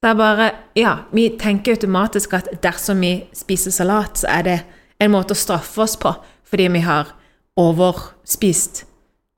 Så 0.00 0.08
jeg 0.08 0.16
bare 0.16 0.50
Ja, 0.76 0.96
vi 1.12 1.28
tenker 1.38 1.72
automatisk 1.72 2.32
at 2.34 2.48
dersom 2.62 3.00
vi 3.00 3.24
spiser 3.34 3.70
salat, 3.70 4.18
så 4.18 4.26
er 4.28 4.42
det 4.42 4.60
en 5.00 5.10
måte 5.10 5.32
å 5.32 5.34
straffe 5.34 5.82
oss 5.82 5.96
på 5.96 6.14
fordi 6.50 6.68
vi 6.68 6.80
har 6.80 7.06
overspist 7.56 8.84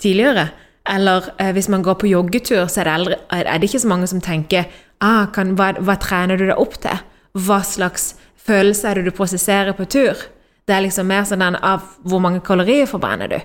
tidligere. 0.00 0.48
Eller 0.88 1.22
eh, 1.38 1.52
hvis 1.52 1.68
man 1.68 1.82
går 1.82 1.94
på 1.94 2.06
joggetur, 2.06 2.66
så 2.66 2.80
er 2.80 2.84
det, 2.84 2.92
aldri, 2.92 3.14
er 3.30 3.58
det 3.58 3.68
ikke 3.68 3.82
så 3.84 3.88
mange 3.88 4.06
som 4.06 4.20
tenker 4.20 4.64
ah, 5.00 5.26
kan, 5.34 5.54
hva, 5.58 5.72
hva 5.78 5.96
trener 6.00 6.38
du 6.38 6.46
deg 6.46 6.58
opp 6.58 6.78
til? 6.82 7.02
Hva 7.38 7.62
slags 7.66 8.14
følelse 8.46 8.88
er 8.88 8.98
det 8.98 9.10
du 9.10 9.16
prosesserer 9.16 9.76
på 9.76 9.86
tur? 9.90 10.18
Det 10.66 10.74
er 10.76 10.84
liksom 10.84 11.08
mer 11.10 11.26
sånn 11.26 11.42
av 11.42 11.84
hvor 12.06 12.22
mange 12.22 12.42
kalorier 12.44 12.88
forbrenner 12.90 13.30
du? 13.30 13.38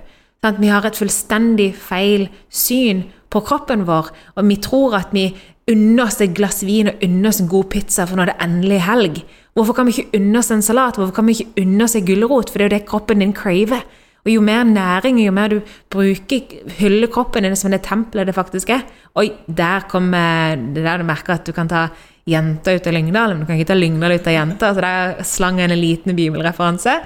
Sånn 0.45 0.61
Vi 0.61 0.69
har 0.69 0.85
et 0.85 0.97
fullstendig 0.97 1.71
feil 1.75 2.27
syn 2.49 3.07
på 3.33 3.41
kroppen 3.43 3.85
vår, 3.87 4.11
og 4.37 4.47
vi 4.47 4.57
tror 4.63 4.95
at 5.01 5.13
vi 5.15 5.31
unner 5.67 6.05
oss 6.05 6.21
et 6.23 6.35
glass 6.35 6.61
vin 6.63 6.91
og 6.91 7.01
unner 7.03 7.29
oss 7.31 7.41
en 7.43 7.49
god 7.51 7.69
pizza 7.73 8.05
for 8.07 8.19
når 8.19 8.29
det 8.29 8.35
er 8.37 8.45
endelig 8.45 8.81
helg. 8.87 9.21
Hvorfor 9.57 9.75
kan 9.75 9.87
vi 9.87 9.95
ikke 9.95 10.19
unne 10.21 10.39
oss 10.39 10.51
en 10.53 10.63
salat? 10.63 10.99
Hvorfor 10.99 11.15
kan 11.17 11.27
vi 11.27 11.35
ikke 11.35 11.63
unne 11.63 11.87
oss 11.87 11.97
en 11.97 12.05
gulrot? 12.07 12.51
For 12.51 12.61
det 12.61 12.67
er 12.67 12.69
jo 12.69 12.75
det 12.77 12.87
kroppen 12.87 13.23
din 13.23 13.33
craver. 13.35 13.83
Og 14.27 14.31
jo 14.31 14.43
mer 14.43 14.63
næring, 14.67 15.19
jo 15.23 15.31
mer 15.31 15.51
du 15.51 15.57
bruker, 15.91 16.55
hyller 16.79 17.11
kroppen 17.11 17.43
din 17.47 17.55
som 17.55 17.71
det 17.71 17.81
tempelet 17.87 18.27
det 18.27 18.35
faktisk 18.35 18.73
er 18.75 18.83
Oi, 19.15 19.29
der 19.47 19.87
kom 19.89 20.11
det 20.11 20.83
der 20.83 20.99
du 20.99 21.07
merker 21.07 21.37
at 21.37 21.47
du 21.47 21.53
kan 21.55 21.69
ta 21.71 21.87
jenta 22.27 22.75
ut 22.75 22.87
av 22.87 22.93
Lyngdal, 22.93 23.33
men 23.33 23.43
du 23.43 23.47
kan 23.49 23.57
ikke 23.57 23.71
ta 23.71 23.77
Lyngdal 23.77 24.17
ut 24.17 24.27
av 24.27 24.35
jenta. 24.35 24.71
Så 24.73 24.83
der 24.83 25.23
slang 25.27 25.61
jeg 25.61 25.71
en 25.71 25.79
liten 25.79 26.17
bibelreferanse 26.17 26.97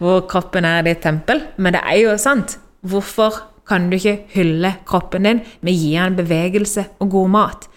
hvor 0.00 0.24
kroppen 0.30 0.66
er 0.68 0.86
ditt 0.86 1.04
tempel. 1.04 1.44
Men 1.56 1.76
det 1.76 1.84
er 1.84 2.00
jo 2.02 2.16
sant. 2.20 2.58
Hvorfor 2.84 3.38
kan 3.68 3.88
du 3.88 3.96
ikke 3.96 4.18
hylle 4.34 4.74
kroppen 4.88 5.28
din 5.28 5.44
med 5.62 5.72
å 5.72 5.76
gi 5.78 5.94
den 5.96 6.18
bevegelse 6.18 6.88
og 7.00 7.14
god 7.14 7.32
mat? 7.36 7.70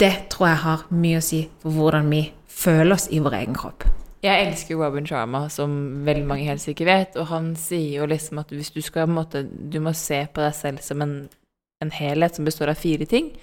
Det 0.00 0.14
tror 0.32 0.48
jeg 0.48 0.62
har 0.64 0.86
mye 0.94 1.20
å 1.20 1.24
si 1.24 1.44
for 1.62 1.76
hvordan 1.76 2.08
vi 2.10 2.24
føler 2.50 2.96
oss 2.96 3.10
i 3.14 3.20
vår 3.22 3.38
egen 3.42 3.58
kropp. 3.58 3.84
Jeg 4.24 4.46
elsker 4.46 4.78
Robin 4.80 5.04
Sharma, 5.04 5.44
som 5.52 5.74
veldig 6.06 6.24
mange 6.26 6.46
helst 6.48 6.70
ikke 6.70 6.86
vet, 6.88 7.18
og 7.20 7.28
han 7.28 7.50
sier 7.60 8.00
jo 8.00 8.08
liksom 8.08 8.40
at 8.40 8.54
hvis 8.54 8.72
du 8.72 8.80
skal 8.80 9.10
måte 9.10 9.42
Du 9.44 9.76
må 9.84 9.92
se 9.92 10.22
på 10.32 10.40
deg 10.40 10.54
selv 10.56 10.80
som 10.80 11.02
en, 11.04 11.14
en 11.84 11.92
helhet 11.92 12.38
som 12.38 12.48
består 12.48 12.72
av 12.72 12.80
fire 12.80 13.04
ting. 13.04 13.34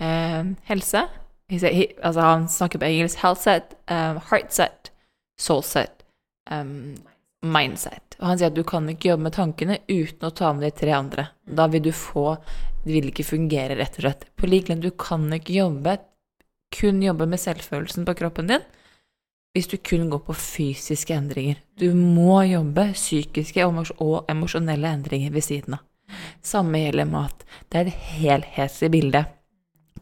Eh, 0.00 0.48
helse 0.70 1.04
Altså, 1.52 2.20
han 2.20 2.48
snakker 2.50 2.82
på 2.82 2.88
engelsk 2.88 3.20
health 3.22 3.42
set, 3.44 3.76
um, 3.90 4.18
heart 4.30 4.50
set, 4.54 4.90
soul 5.38 5.62
set, 5.62 6.02
um, 6.50 6.96
mindset. 7.46 8.16
Og 8.18 8.32
han 8.32 8.40
sier 8.40 8.50
at 8.50 8.56
du 8.56 8.64
kan 8.66 8.88
ikke 8.90 9.12
jobbe 9.12 9.28
med 9.28 9.36
tankene 9.36 9.78
uten 9.86 10.26
å 10.26 10.34
ta 10.34 10.50
med 10.56 10.66
de 10.66 10.72
tre 10.74 10.94
andre. 10.96 11.28
Da 11.46 11.68
vil 11.70 11.84
du 11.86 11.92
få 11.94 12.36
Det 12.86 12.94
vil 12.94 13.08
ikke 13.10 13.24
fungere, 13.26 13.74
rett 13.74 13.96
og 13.98 14.04
slett. 14.04 14.20
På 14.38 14.46
lik 14.46 14.68
linje, 14.68 14.86
du 14.86 14.94
kan 14.94 15.24
ikke 15.34 15.56
jobbe 15.56 15.96
kun 16.70 17.00
jobbe 17.02 17.26
med 17.26 17.40
selvfølelsen 17.42 18.06
på 18.06 18.14
kroppen 18.14 18.50
din 18.50 18.62
hvis 19.56 19.70
du 19.72 19.78
kun 19.80 20.10
går 20.12 20.20
på 20.26 20.34
fysiske 20.36 21.14
endringer. 21.16 21.56
Du 21.80 21.88
må 21.96 22.42
jobbe 22.44 22.90
psykiske 22.92 23.64
og 23.64 24.28
emosjonelle 24.28 24.90
endringer 24.98 25.32
ved 25.32 25.46
siden 25.46 25.78
av. 25.78 25.84
Samme 26.44 26.82
gjelder 26.82 27.08
mat. 27.08 27.46
Det 27.72 27.80
er 27.80 27.88
et 27.88 28.02
helhetlig 28.20 28.90
bilde. 28.92 29.22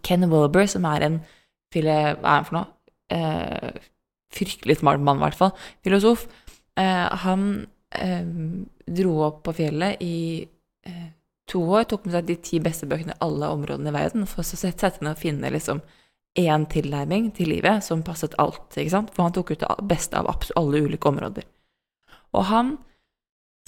Ken 0.05 0.29
Wilber, 0.31 0.69
som 0.71 0.87
er 0.91 1.09
en 1.09 1.19
hva 1.75 1.91
er 1.91 2.17
han 2.23 2.45
for 2.47 2.55
noe? 2.55 2.69
Eh, 3.11 3.83
fryktelig 4.35 4.79
smart 4.79 5.03
mann, 5.03 5.19
i 5.19 5.25
hvert 5.27 5.39
fall. 5.39 5.53
Filosof. 5.83 6.27
Eh, 6.79 7.09
han 7.25 7.67
eh, 7.91 8.29
dro 8.87 9.17
opp 9.27 9.43
på 9.47 9.55
fjellet 9.59 10.03
i 10.03 10.47
eh, 10.87 11.09
to 11.51 11.63
år, 11.67 11.87
tok 11.91 12.07
med 12.07 12.17
seg 12.17 12.31
de 12.31 12.39
ti 12.47 12.61
beste 12.63 12.89
bøkene 12.91 13.17
i 13.17 13.23
alle 13.25 13.51
områdene 13.57 13.91
i 13.91 13.97
verden, 13.97 14.27
for 14.31 14.47
så 14.47 14.59
sette 14.59 14.87
seg 14.87 15.03
ned 15.03 15.17
og 15.17 15.23
finne 15.23 15.53
liksom 15.55 15.83
én 16.39 16.65
tilnærming 16.71 17.31
til 17.35 17.53
livet 17.53 17.85
som 17.87 18.03
passet 18.07 18.35
alt, 18.43 18.67
ikke 18.75 18.95
sant? 18.95 19.13
For 19.15 19.27
han 19.27 19.35
tok 19.35 19.55
ut 19.55 19.63
det 19.63 19.75
beste 19.91 20.19
av 20.19 20.31
alle 20.59 20.83
ulike 20.83 21.11
områder. 21.11 21.47
Og 22.35 22.49
han 22.51 22.77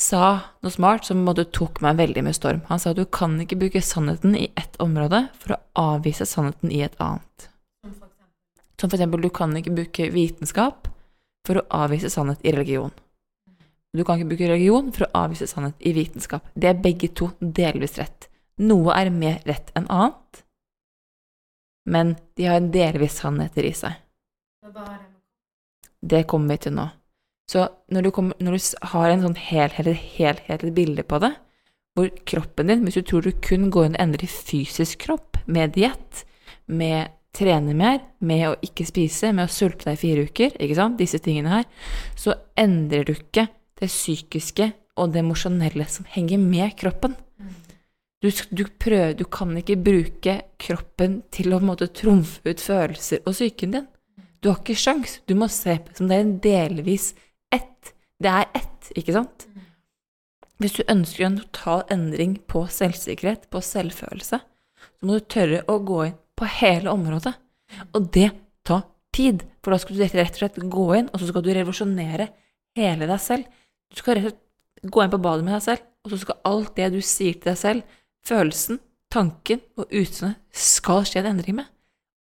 sa 0.00 0.40
noe 0.60 0.72
smart 0.72 1.08
som 1.08 1.24
tok 1.26 1.80
meg 1.84 1.96
veldig 1.96 2.24
med 2.26 2.36
storm. 2.36 2.60
Han 2.68 2.80
sa 2.80 2.92
at 2.92 3.00
du 3.00 3.04
kan 3.04 3.38
ikke 3.40 3.58
bruke 3.60 3.82
sannheten 3.82 4.36
i 4.36 4.50
ett 4.56 4.76
område 4.82 5.26
for 5.40 5.56
å 5.56 5.62
avvise 5.96 6.26
sannheten 6.28 6.72
i 6.72 6.82
et 6.84 6.96
annet. 7.00 7.48
Som 8.76 8.90
for 8.90 8.98
eksempel, 8.98 9.22
du 9.24 9.30
kan 9.32 9.56
ikke 9.56 9.72
bruke 9.72 10.10
vitenskap 10.12 10.90
for 11.48 11.60
å 11.60 11.66
avvise 11.84 12.10
sannhet 12.12 12.44
i 12.44 12.52
religion. 12.52 12.92
Du 13.96 14.04
kan 14.04 14.18
ikke 14.18 14.34
bruke 14.34 14.50
religion 14.50 14.90
for 14.92 15.06
å 15.06 15.24
avvise 15.24 15.48
sannhet 15.48 15.80
i 15.80 15.94
vitenskap. 15.96 16.44
Det 16.52 16.68
er 16.68 16.82
begge 16.82 17.08
to 17.16 17.30
delvis 17.40 17.96
rett. 17.96 18.28
Noe 18.60 18.92
er 18.96 19.12
mer 19.12 19.40
rett 19.48 19.72
enn 19.76 19.88
annet, 19.92 20.42
men 21.88 22.16
de 22.36 22.48
har 22.48 22.60
en 22.60 22.70
delvis 22.74 23.16
sannheter 23.22 23.64
i 23.64 23.72
seg. 23.76 23.96
Det 26.02 26.24
kommer 26.28 26.56
vi 26.56 26.66
til 26.66 26.76
nå. 26.76 26.88
Så 27.46 27.68
når 27.94 28.06
du, 28.06 28.10
kommer, 28.10 28.38
når 28.42 28.56
du 28.56 28.86
har 28.90 29.10
en 29.10 29.22
sånn 29.22 29.36
helhetlig, 29.38 29.94
hel 30.18 30.72
bilde 30.74 31.04
på 31.06 31.20
det, 31.22 31.32
hvor 31.96 32.10
kroppen 32.28 32.72
din, 32.72 32.82
hvis 32.84 32.98
du 32.98 33.04
tror 33.06 33.24
du 33.24 33.32
kun 33.42 33.70
går 33.72 33.88
inn 33.88 33.94
og 33.96 34.02
endrer 34.02 34.30
fysisk 34.30 35.06
kropp 35.06 35.38
med 35.46 35.76
diett, 35.76 36.24
med 36.66 37.14
trene 37.36 37.74
mer, 37.76 38.00
med 38.18 38.48
å 38.48 38.56
ikke 38.64 38.86
spise, 38.88 39.30
med 39.36 39.46
å 39.46 39.52
sulte 39.52 39.86
deg 39.86 39.96
i 39.96 40.02
fire 40.02 40.24
uker, 40.26 40.56
ikke 40.58 40.78
sant, 40.78 40.98
disse 41.00 41.20
tingene 41.22 41.52
her, 41.52 41.68
så 42.18 42.34
endrer 42.58 43.06
du 43.06 43.14
ikke 43.14 43.46
det 43.78 43.90
psykiske 43.92 44.70
og 44.96 45.12
det 45.12 45.22
emosjonelle 45.22 45.86
som 45.92 46.08
henger 46.08 46.40
med 46.42 46.74
kroppen. 46.80 47.16
Du, 48.24 48.30
du, 48.50 48.64
prøver, 48.80 49.12
du 49.14 49.26
kan 49.28 49.52
ikke 49.60 49.76
bruke 49.78 50.38
kroppen 50.58 51.20
til 51.30 51.52
å 51.52 51.60
måte, 51.62 51.90
trumfe 51.94 52.40
ut 52.48 52.62
følelser 52.64 53.20
og 53.22 53.36
psyken 53.36 53.76
din. 53.76 53.86
Du 54.40 54.48
har 54.50 54.58
ikke 54.62 54.78
sjans. 54.78 55.20
Du 55.28 55.36
må 55.38 55.48
se 55.52 55.76
på 55.78 55.92
det 55.92 56.00
som 56.00 56.08
det 56.08 56.16
er 56.16 56.24
en 56.24 56.36
delvis 56.42 57.10
ett. 57.54 57.92
Det 58.22 58.32
er 58.32 58.48
ett, 58.56 58.90
ikke 58.96 59.14
sant? 59.16 59.46
Hvis 60.62 60.78
du 60.78 60.86
ønsker 60.88 61.26
en 61.26 61.40
total 61.42 61.82
endring 61.92 62.38
på 62.48 62.64
selvsikkerhet, 62.72 63.50
på 63.52 63.60
selvfølelse, 63.60 64.40
så 64.40 65.04
må 65.04 65.18
du 65.18 65.28
tørre 65.28 65.60
å 65.68 65.78
gå 65.84 66.00
inn 66.06 66.16
på 66.36 66.48
hele 66.60 66.92
området. 66.92 67.34
Og 67.92 68.08
det 68.14 68.30
tar 68.64 68.86
tid, 69.16 69.44
for 69.60 69.74
da 69.74 69.80
skal 69.82 69.98
du 69.98 70.04
rett 70.06 70.32
og 70.32 70.40
slett 70.40 70.58
gå 70.72 70.86
inn, 70.96 71.10
og 71.12 71.20
så 71.20 71.28
skal 71.30 71.44
du 71.44 71.52
revolusjonere 71.52 72.30
hele 72.78 73.08
deg 73.08 73.22
selv. 73.22 73.46
Du 73.92 74.00
skal 74.00 74.18
rett 74.18 74.30
og 74.30 74.32
slett 74.32 74.90
gå 74.92 75.04
inn 75.04 75.12
på 75.12 75.22
badet 75.28 75.46
med 75.46 75.56
deg 75.58 75.64
selv, 75.68 75.86
og 76.04 76.12
så 76.12 76.20
skal 76.22 76.42
alt 76.48 76.74
det 76.78 76.90
du 76.94 77.00
sier 77.04 77.36
til 77.36 77.50
deg 77.50 77.60
selv, 77.60 77.96
følelsen, 78.26 78.80
tanken 79.12 79.62
og 79.78 79.86
utseendet, 79.90 80.40
skal 80.50 81.04
skje 81.06 81.22
en 81.22 81.32
endring 81.34 81.60
med. 81.60 81.72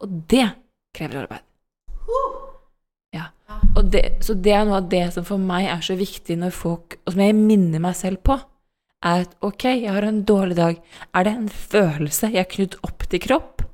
Og 0.02 0.22
det 0.30 0.48
krever 0.96 1.24
arbeid. 1.24 1.51
Det, 3.72 4.02
så 4.20 4.34
det 4.36 4.52
er 4.52 4.66
noe 4.68 4.82
av 4.82 4.88
det 4.92 5.04
som 5.14 5.24
for 5.24 5.40
meg 5.40 5.66
er 5.72 5.80
så 5.84 5.94
viktig 5.96 6.34
når 6.36 6.52
folk 6.52 6.98
Og 7.06 7.14
som 7.14 7.22
jeg 7.24 7.36
minner 7.38 7.80
meg 7.80 7.94
selv 7.96 8.20
på, 8.26 8.36
er 9.02 9.24
at 9.24 9.32
ok, 9.42 9.64
jeg 9.64 9.90
har 9.90 10.04
en 10.06 10.20
dårlig 10.28 10.56
dag. 10.58 10.76
Er 11.16 11.24
det 11.26 11.32
en 11.32 11.48
følelse 11.48 12.28
jeg 12.30 12.44
har 12.44 12.50
knyttet 12.52 12.84
opp 12.86 13.06
til 13.10 13.22
kropp? 13.24 13.64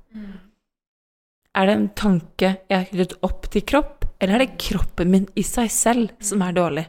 Er 1.59 1.67
det 1.67 1.75
en 1.75 1.89
tanke 1.99 2.53
jeg 2.71 2.77
har 2.77 2.87
knyttet 2.93 3.27
opp 3.27 3.51
til 3.53 3.67
kropp? 3.69 4.07
Eller 4.23 4.39
er 4.39 4.45
det 4.45 4.61
kroppen 4.63 5.11
min 5.13 5.27
i 5.39 5.45
seg 5.47 5.69
selv 5.75 6.15
som 6.25 6.43
er 6.47 6.57
dårlig? 6.57 6.87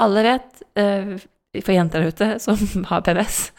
Alle 0.00 0.24
vet, 0.24 0.62
eh, 0.80 1.12
for 1.58 1.74
jenter 1.74 2.00
der 2.00 2.14
ute 2.14 2.30
som 2.40 2.56
har 2.90 3.04
PMS, 3.04 3.50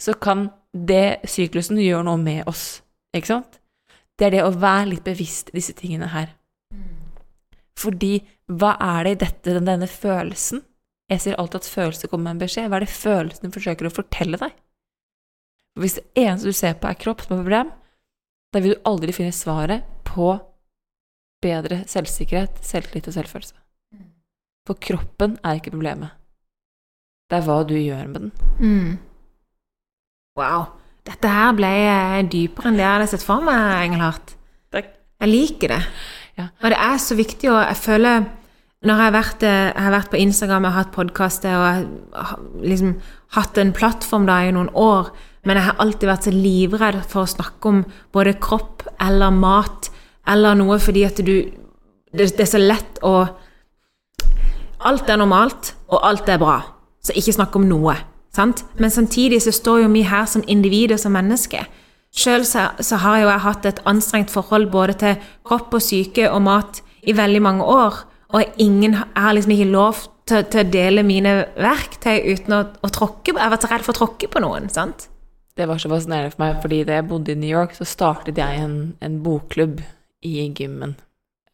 så 0.00 0.16
kan 0.18 0.48
det 0.72 1.20
syklusen 1.28 1.78
gjøre 1.78 2.06
noe 2.08 2.18
med 2.20 2.48
oss, 2.50 2.80
ikke 3.14 3.34
sant? 3.34 3.60
Det 4.18 4.28
er 4.28 4.36
det 4.38 4.44
å 4.44 4.52
være 4.56 4.90
litt 4.94 5.06
bevisst 5.06 5.52
disse 5.54 5.76
tingene 5.76 6.10
her. 6.12 6.34
Fordi 7.80 8.18
hva 8.50 8.74
er 8.82 9.06
det 9.06 9.12
i 9.12 9.20
dette, 9.24 9.60
denne 9.60 9.88
følelsen? 9.88 10.64
Jeg 11.10 11.24
sier 11.24 11.38
alltid 11.40 11.62
at 11.62 11.70
følelser 11.72 12.10
kommer 12.10 12.28
med 12.28 12.36
en 12.36 12.42
beskjed. 12.44 12.68
Hva 12.70 12.78
er 12.78 12.86
det 12.86 12.92
følelsen 12.94 13.54
forsøker 13.54 13.88
å 13.88 13.94
fortelle 13.94 14.38
deg? 14.40 14.54
Hvis 15.80 15.96
det 15.98 16.04
eneste 16.18 16.50
du 16.50 16.56
ser 16.56 16.76
på, 16.78 16.90
er 16.90 16.98
kropp 16.98 17.24
som 17.24 17.36
er 17.36 17.42
problem, 17.42 17.72
da 18.50 18.62
vil 18.62 18.74
du 18.74 18.86
aldri 18.90 19.14
finne 19.14 19.34
svaret 19.34 19.86
på 20.06 20.32
bedre 21.40 21.84
selvsikkerhet, 21.88 22.60
selvtillit 22.66 23.08
og 23.08 23.16
selvfølelse. 23.16 23.56
For 24.68 24.78
kroppen 24.82 25.38
er 25.46 25.58
ikke 25.58 25.72
problemet. 25.72 26.16
Det 27.30 27.38
er 27.38 27.46
hva 27.46 27.60
du 27.66 27.76
gjør 27.78 28.10
med 28.10 28.26
den. 28.26 28.32
Mm. 28.58 28.90
Wow. 30.38 30.66
Dette 31.06 31.30
her 31.32 31.54
ble 31.56 31.70
eh, 31.70 32.20
dypere 32.28 32.70
enn 32.70 32.78
det 32.78 32.84
jeg 32.84 32.94
hadde 32.96 33.10
sett 33.12 33.24
for 33.24 33.42
meg, 33.44 33.86
Engelhardt. 33.86 34.34
Takk. 34.74 34.90
Jeg 35.22 35.30
liker 35.30 35.74
det. 35.74 35.80
Ja. 36.40 36.46
Og 36.62 36.72
det 36.72 36.78
er 36.80 37.00
så 37.02 37.16
viktig, 37.18 37.50
og 37.52 37.60
jeg 37.60 37.76
føler 37.76 38.28
Når 38.80 38.96
jeg 38.96 39.04
har 39.04 39.12
vært, 39.12 39.42
eh, 39.44 39.72
jeg 39.76 39.82
har 39.84 39.92
vært 39.92 40.10
på 40.10 40.16
Instagram, 40.16 40.64
jeg 40.64 40.72
har 40.72 40.84
hatt 40.84 40.92
podkaster 40.94 41.52
og 41.52 41.64
jeg 41.66 41.88
har 42.16 42.38
liksom 42.64 42.94
hatt 43.36 43.58
en 43.58 43.72
plattform 43.76 44.24
da 44.24 44.38
i 44.40 44.54
noen 44.56 44.70
år, 44.72 45.10
men 45.44 45.58
jeg 45.58 45.66
har 45.66 45.76
alltid 45.84 46.08
vært 46.08 46.24
så 46.24 46.32
livredd 46.32 47.02
for 47.04 47.26
å 47.26 47.28
snakke 47.28 47.68
om 47.68 47.82
både 48.12 48.38
kropp 48.40 48.86
eller 48.98 49.36
mat 49.36 49.90
eller 50.26 50.56
noe 50.56 50.78
fordi 50.80 51.04
at 51.04 51.20
du 51.20 51.52
Det, 52.10 52.26
det 52.36 52.40
er 52.40 52.50
så 52.56 52.58
lett 52.58 52.98
å 53.02 53.28
Alt 54.80 55.10
er 55.10 55.16
normalt, 55.20 55.74
og 55.92 56.00
alt 56.02 56.28
er 56.28 56.38
bra. 56.40 56.62
Så 57.04 57.12
ikke 57.12 57.36
snakk 57.36 57.56
om 57.56 57.68
noe. 57.68 57.94
Sant? 58.32 58.64
Men 58.78 58.90
samtidig 58.90 59.42
så 59.42 59.52
står 59.52 59.82
jo 59.82 59.88
vi 59.92 60.02
her 60.08 60.24
som 60.24 60.44
individer, 60.48 60.96
som 60.96 61.12
mennesker. 61.12 61.66
Sjøl 62.10 62.44
så, 62.46 62.70
så 62.82 62.98
har 63.04 63.20
jo 63.20 63.28
jeg 63.30 63.44
hatt 63.44 63.66
et 63.70 63.82
anstrengt 63.88 64.32
forhold 64.32 64.70
både 64.72 64.96
til 64.98 65.28
kropp 65.46 65.76
og 65.78 65.84
syke 65.84 66.26
og 66.30 66.42
mat 66.42 66.80
i 67.06 67.14
veldig 67.16 67.42
mange 67.42 67.66
år. 67.66 68.02
Og 68.34 68.58
ingen, 68.62 68.96
jeg 68.98 69.22
har 69.22 69.34
liksom 69.34 69.54
ikke 69.54 69.70
lov 69.70 70.02
til, 70.30 70.44
til 70.50 70.62
å 70.62 70.70
dele 70.70 71.04
mine 71.06 71.34
verktøy 71.58 72.18
uten 72.32 72.54
å, 72.54 72.60
å 72.82 72.90
tråkke 72.92 73.34
Jeg 73.34 73.42
har 73.42 73.52
vært 73.54 73.66
så 73.66 73.70
redd 73.72 73.86
for 73.86 73.94
å 73.94 74.00
tråkke 74.02 74.30
på 74.30 74.42
noen. 74.42 74.68
sant? 74.70 75.08
Det 75.58 75.66
var 75.68 75.80
så 75.82 75.90
fascinerende 75.90 76.32
for 76.34 76.44
meg, 76.44 76.58
fordi 76.62 76.82
da 76.88 76.98
jeg 76.98 77.08
bodde 77.10 77.34
i 77.34 77.38
New 77.38 77.50
York, 77.50 77.74
så 77.76 77.86
startet 77.88 78.38
jeg 78.38 78.60
en, 78.62 78.76
en 79.02 79.18
bokklubb 79.24 79.82
i 80.24 80.34
gymmen 80.46 80.94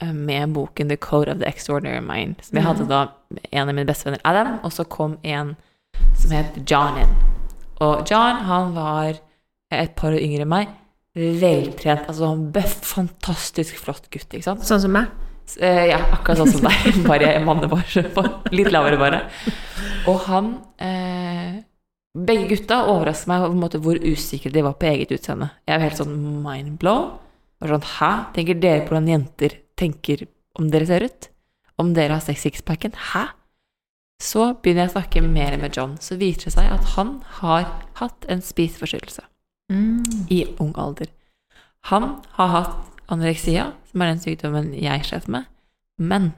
eh, 0.03 0.13
med 0.13 0.53
boken 0.57 0.93
The 0.93 0.99
Code 1.01 1.33
of 1.33 1.41
the 1.41 1.49
Extraordinary 1.49 2.05
Mind. 2.05 2.43
Som 2.45 2.61
jeg 2.61 2.67
hadde 2.69 2.89
da 2.91 3.07
en 3.51 3.65
av 3.65 3.73
mine 3.73 3.89
bestevenner, 3.89 4.23
Adam, 4.25 4.59
og 4.63 4.75
så 4.77 4.85
kom 4.85 5.17
en 5.25 5.55
som 6.21 6.35
het 6.37 6.61
John 6.69 7.01
inn. 7.01 7.17
Og 7.83 8.05
John, 8.09 8.45
han 8.49 8.77
var 8.77 9.19
et 9.75 9.95
par 9.99 10.15
år 10.15 10.23
yngre 10.23 10.45
enn 10.47 10.53
meg. 10.53 10.75
Veltrent, 11.17 12.05
altså 12.11 12.29
han 12.29 12.43
bøff, 12.53 12.75
fantastisk 12.85 13.79
flott 13.81 14.11
gutt, 14.13 14.29
ikke 14.29 14.45
sant? 14.45 14.67
Sånn 14.69 14.83
som 14.85 14.93
meg. 14.93 15.09
Eh, 15.63 15.87
Ja, 15.93 16.01
akkurat 16.13 16.43
sånn 16.43 16.51
som 16.53 16.67
deg, 16.67 16.99
bare 17.11 17.31
mannen 17.47 17.71
vår, 17.73 18.11
på 18.15 18.25
litt 18.53 18.69
lavere 18.75 18.99
bare. 19.01 19.23
Og 20.11 20.19
han 20.29 20.53
eh, 20.83 21.63
Begge 22.17 22.47
gutta 22.49 22.79
overrasket 22.89 23.29
meg 23.29 23.43
på 23.45 23.49
en 23.53 23.61
måte 23.61 23.79
hvor 23.85 23.99
usikre 24.01 24.49
de 24.53 24.63
var 24.65 24.77
på 24.81 24.87
eget 24.89 25.11
utseende. 25.13 25.51
Jeg 25.69 25.77
var 25.77 25.85
helt 25.85 25.99
sånn 26.01 26.15
mindblown. 26.45 27.11
Var 27.61 27.73
sånn, 27.75 27.89
Hæ? 27.99 28.11
Tenker 28.37 28.57
dere 28.61 28.85
på 28.87 28.95
hvordan 28.95 29.11
jenter 29.11 29.57
tenker 29.77 30.23
om 30.57 30.71
dere 30.73 30.89
ser 30.89 31.05
ut? 31.05 31.29
Om 31.77 31.91
dere 31.97 32.17
har 32.17 32.25
sex 32.25 32.47
sixpacken? 32.47 32.95
Hæ? 33.13 33.27
Så 34.25 34.47
begynner 34.65 34.87
jeg 34.87 34.95
å 34.95 34.97
snakke 34.97 35.23
mer 35.29 35.59
med 35.61 35.77
John. 35.77 35.99
Så 36.01 36.17
viser 36.17 36.49
det 36.49 36.55
seg 36.57 36.71
at 36.73 36.89
han 36.97 37.19
har 37.43 37.67
hatt 38.01 38.25
en 38.33 38.41
spiseforstyrrelse 38.45 39.25
i 39.71 40.45
ung 40.59 40.73
alder. 40.79 41.09
Han 41.91 42.23
har 42.39 42.53
hatt 42.53 43.03
anoreksia, 43.11 43.73
som 43.91 44.03
er 44.03 44.13
den 44.13 44.23
sykdommen 44.23 44.73
jeg 44.75 45.05
slet 45.07 45.29
med, 45.31 45.47
men 45.99 46.33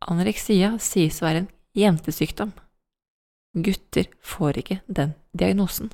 anoreksia 0.00 0.74
sies 0.80 1.20
å 1.20 1.28
være 1.28 1.44
en 1.44 1.50
jentesykdom. 1.76 2.52
Gutter 3.60 4.08
får 4.22 4.62
ikke 4.62 4.78
den 4.86 5.14
diagnosen. 5.36 5.90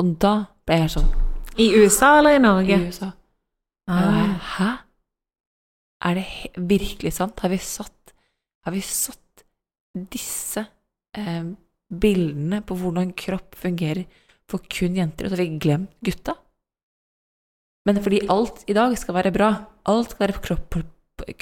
Og 0.00 0.14
da 0.20 0.34
ble 0.66 0.82
jeg 0.84 0.92
sånn 0.94 1.10
I 1.60 1.68
USA 1.76 2.14
eller 2.20 2.38
i 2.38 2.42
Norge? 2.42 2.76
i 2.78 2.88
USA. 2.88 3.10
Ah. 3.90 4.38
Hæ? 4.56 4.70
Er 6.02 6.18
det 6.18 6.26
virkelig 6.56 7.12
sant? 7.18 7.38
Har 7.40 7.52
vi 7.52 7.58
satt, 7.62 8.14
har 8.64 8.74
vi 8.74 8.80
satt 8.84 9.44
disse 9.92 10.64
eh, 11.16 11.44
bildene 11.92 12.62
på 12.64 12.76
hvordan 12.80 13.12
kropp 13.18 13.58
fungerer 13.60 14.06
for 14.52 14.64
kun 14.70 14.98
jenter, 14.98 15.26
og 15.26 15.32
så 15.32 15.38
har 15.38 15.44
vi 15.44 15.62
glemt 15.62 15.92
gutta? 16.04 16.36
Men 17.88 17.98
fordi 18.02 18.22
alt 18.30 18.62
i 18.70 18.76
dag 18.76 18.94
skal 18.98 19.16
være 19.16 19.32
bra, 19.34 19.50
alt 19.90 20.12
skal 20.12 20.28
være 20.28 20.42
kropp, 20.44 20.76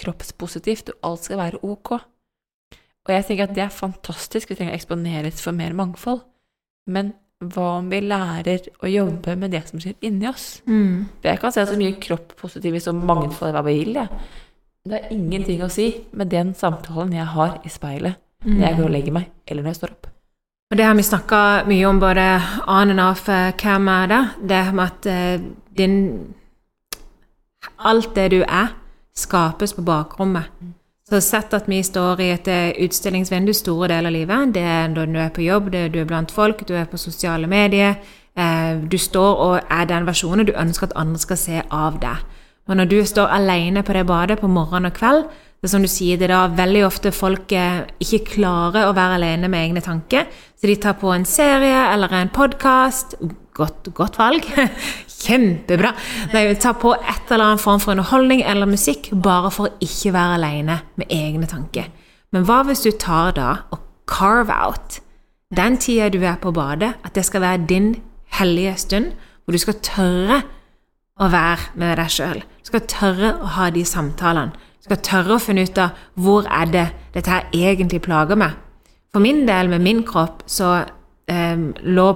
kroppspositivt, 0.00 0.94
og 0.94 1.10
alt 1.10 1.26
skal 1.28 1.40
være 1.40 1.60
ok. 1.66 1.98
Og 3.08 3.12
jeg 3.14 3.26
tenker 3.26 3.48
at 3.48 3.56
det 3.56 3.64
er 3.64 3.74
fantastisk, 3.74 4.50
vi 4.50 4.56
trenger 4.56 4.76
å 4.76 4.78
eksponeres 4.80 5.42
for 5.44 5.56
mer 5.56 5.74
mangfold. 5.76 6.22
Men 6.90 7.12
hva 7.40 7.66
om 7.78 7.88
vi 7.88 8.02
lærer 8.04 8.68
å 8.84 8.88
jobbe 8.90 9.34
med 9.40 9.54
det 9.54 9.62
som 9.68 9.80
skjer 9.80 9.96
inni 10.04 10.28
oss? 10.28 10.60
Mm. 10.68 11.08
For 11.20 11.30
Jeg 11.30 11.40
kan 11.40 11.54
se 11.56 11.64
så 11.68 11.76
mye 11.80 11.96
kropppositivisme 12.00 12.94
og 12.96 13.08
mangfold 13.08 13.56
hva 13.56 13.64
vi 13.68 13.78
vil, 13.80 14.00
jeg. 14.00 14.22
Det 14.84 14.96
har 14.96 15.12
ingenting 15.12 15.60
å 15.64 15.72
si 15.72 15.90
med 16.16 16.30
den 16.32 16.54
samtalen 16.56 17.12
jeg 17.12 17.28
har 17.34 17.58
i 17.68 17.72
speilet 17.72 18.20
når 18.46 18.62
jeg 18.64 18.76
går 18.78 18.86
og 18.86 18.94
legger 18.94 19.12
meg, 19.12 19.26
eller 19.44 19.64
når 19.64 19.74
jeg 19.74 19.78
står 19.80 19.90
opp. 19.92 20.06
Og 20.70 20.78
det 20.78 20.84
har 20.86 20.94
vi 20.94 21.02
snakka 21.02 21.38
mye 21.66 21.86
om 21.88 21.98
både 21.98 22.24
on 22.70 22.92
and 22.92 23.00
off 23.02 23.28
eh, 23.28 23.52
camera, 23.58 24.06
da. 24.06 24.20
Det 24.38 24.74
med 24.74 24.84
at 24.84 25.06
eh, 25.06 25.40
din 25.78 25.96
Alt 27.78 28.14
det 28.14 28.30
du 28.30 28.42
er, 28.42 28.68
skapes 29.16 29.72
på 29.72 29.82
bakrommet. 29.82 30.44
Så 31.08 31.20
sett 31.20 31.52
at 31.54 31.68
vi 31.68 31.82
står 31.82 32.20
i 32.20 32.30
et 32.30 32.48
eh, 32.48 32.84
utstillingsvindu 32.84 33.52
store 33.52 33.88
deler 33.88 34.08
av 34.08 34.12
livet. 34.12 34.54
Det 34.54 34.62
er 34.62 34.88
når 34.88 35.06
du 35.06 35.18
er 35.18 35.28
på 35.28 35.42
jobb, 35.42 35.72
det 35.72 35.80
er 35.80 35.88
du 35.88 35.98
er 36.00 36.04
blant 36.04 36.30
folk, 36.30 36.68
du 36.68 36.74
er 36.74 36.84
på 36.84 36.96
sosiale 36.96 37.46
medier. 37.46 37.94
Du 38.90 38.98
står 38.98 39.36
og 39.36 39.60
er 39.70 39.84
den 39.84 40.06
versjonen 40.06 40.46
du 40.46 40.52
ønsker 40.56 40.86
at 40.86 40.96
andre 40.96 41.18
skal 41.18 41.36
se 41.36 41.62
av 41.70 41.98
deg. 42.00 42.22
Og 42.68 42.76
når 42.76 42.84
du 42.84 43.04
står 43.04 43.26
alene 43.26 43.82
på 43.82 43.92
det 43.92 44.06
badet 44.06 44.38
på 44.38 44.46
morgen 44.46 44.84
og 44.84 44.92
kveld, 44.92 45.24
det 45.60 45.68
er 45.68 45.72
som 45.74 45.82
du 45.84 45.90
sier, 45.92 46.16
det 46.16 46.24
er 46.24 46.32
da 46.32 46.44
veldig 46.56 46.86
ofte 46.86 47.10
folk 47.12 47.52
eh, 47.52 47.82
ikke 48.00 48.38
klarer 48.38 48.88
å 48.88 48.94
være 48.96 49.18
alene 49.18 49.50
med 49.52 49.60
egne 49.60 49.82
tanker, 49.84 50.24
så 50.56 50.70
de 50.70 50.76
tar 50.80 50.94
på 50.96 51.10
en 51.12 51.26
serie 51.28 51.82
eller 51.92 52.14
en 52.16 52.30
podkast. 52.32 53.18
Godt, 53.60 53.90
godt 53.92 54.16
valg. 54.16 54.46
Kjempebra. 55.20 55.90
Nei, 56.32 56.46
tar 56.56 56.78
på 56.80 56.94
et 56.96 57.28
eller 57.28 57.50
annet 57.50 57.60
form 57.60 57.82
for 57.82 57.92
underholdning 57.92 58.40
eller 58.40 58.70
musikk 58.70 59.10
bare 59.12 59.50
for 59.52 59.68
å 59.68 59.84
ikke 59.84 60.14
være 60.16 60.38
alene 60.38 60.78
med 60.96 61.12
egne 61.12 61.50
tanker. 61.50 61.92
Men 62.32 62.48
hva 62.48 62.62
hvis 62.64 62.86
du 62.86 62.94
tar 62.96 63.34
da 63.36 63.50
og 63.68 63.84
carve 64.08 64.56
out 64.64 65.02
den 65.52 65.76
tida 65.82 66.08
du 66.08 66.22
er 66.24 66.40
på 66.40 66.54
badet, 66.56 66.94
at 67.04 67.14
det 67.14 67.26
skal 67.26 67.44
være 67.44 67.66
din 67.68 67.92
hellige 68.38 68.76
stund, 68.80 69.12
hvor 69.44 69.52
du 69.52 69.60
skal 69.60 69.80
tørre 69.82 70.40
å 71.20 71.28
være 71.28 71.74
med 71.76 71.98
deg 71.98 72.12
sjøl. 72.16 72.40
Du 72.62 72.70
skal 72.70 72.86
tørre 72.88 73.32
å 73.42 73.54
ha 73.58 73.68
de 73.74 73.84
samtalene. 73.84 74.69
Skal 74.90 75.04
tørre 75.06 75.36
å 75.36 75.42
finne 75.42 75.62
ut 75.62 75.76
av 75.78 75.98
hvor 76.18 76.48
er 76.50 76.66
det 76.66 76.88
dette 77.14 77.30
her 77.30 77.44
egentlig 77.54 78.00
plager 78.02 78.34
meg. 78.34 78.56
For 79.14 79.22
min 79.22 79.44
del, 79.46 79.68
med 79.70 79.84
min 79.84 80.00
kropp, 80.02 80.40
så 80.50 80.80
eh, 81.30 81.60
lå 81.86 82.06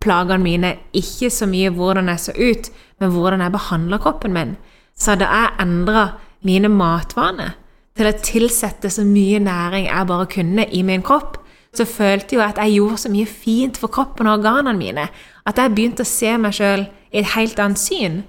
plagene 0.00 0.40
mine 0.40 0.70
ikke 0.96 1.28
så 1.28 1.44
mye 1.44 1.74
hvordan 1.76 2.08
jeg 2.08 2.22
så 2.22 2.32
ut, 2.32 2.70
men 3.04 3.12
hvordan 3.12 3.44
jeg 3.44 3.52
behandla 3.52 3.98
kroppen 4.00 4.32
min. 4.32 4.54
Så 4.96 5.18
da 5.20 5.28
jeg 5.28 5.58
endra 5.60 6.06
mine 6.40 6.70
matvaner 6.72 7.58
til 7.98 8.08
å 8.08 8.14
tilsette 8.24 8.88
så 8.88 9.04
mye 9.04 9.42
næring 9.44 9.90
jeg 9.90 10.08
bare 10.08 10.30
kunne 10.32 10.64
i 10.72 10.80
min 10.88 11.04
kropp, 11.04 11.36
så 11.76 11.84
følte 11.84 12.38
jeg 12.38 12.46
at 12.46 12.62
jeg 12.64 12.78
gjorde 12.78 13.02
så 13.02 13.12
mye 13.12 13.28
fint 13.28 13.76
for 13.80 13.92
kroppen 13.92 14.28
og 14.28 14.38
organene 14.40 14.72
mine. 14.76 15.04
At 15.44 15.60
jeg 15.60 15.74
begynte 15.76 16.04
å 16.04 16.08
se 16.08 16.32
meg 16.40 16.56
sjøl 16.56 16.86
i 17.12 17.20
et 17.20 17.34
helt 17.36 17.60
annet 17.60 17.80
syn. 17.80 18.22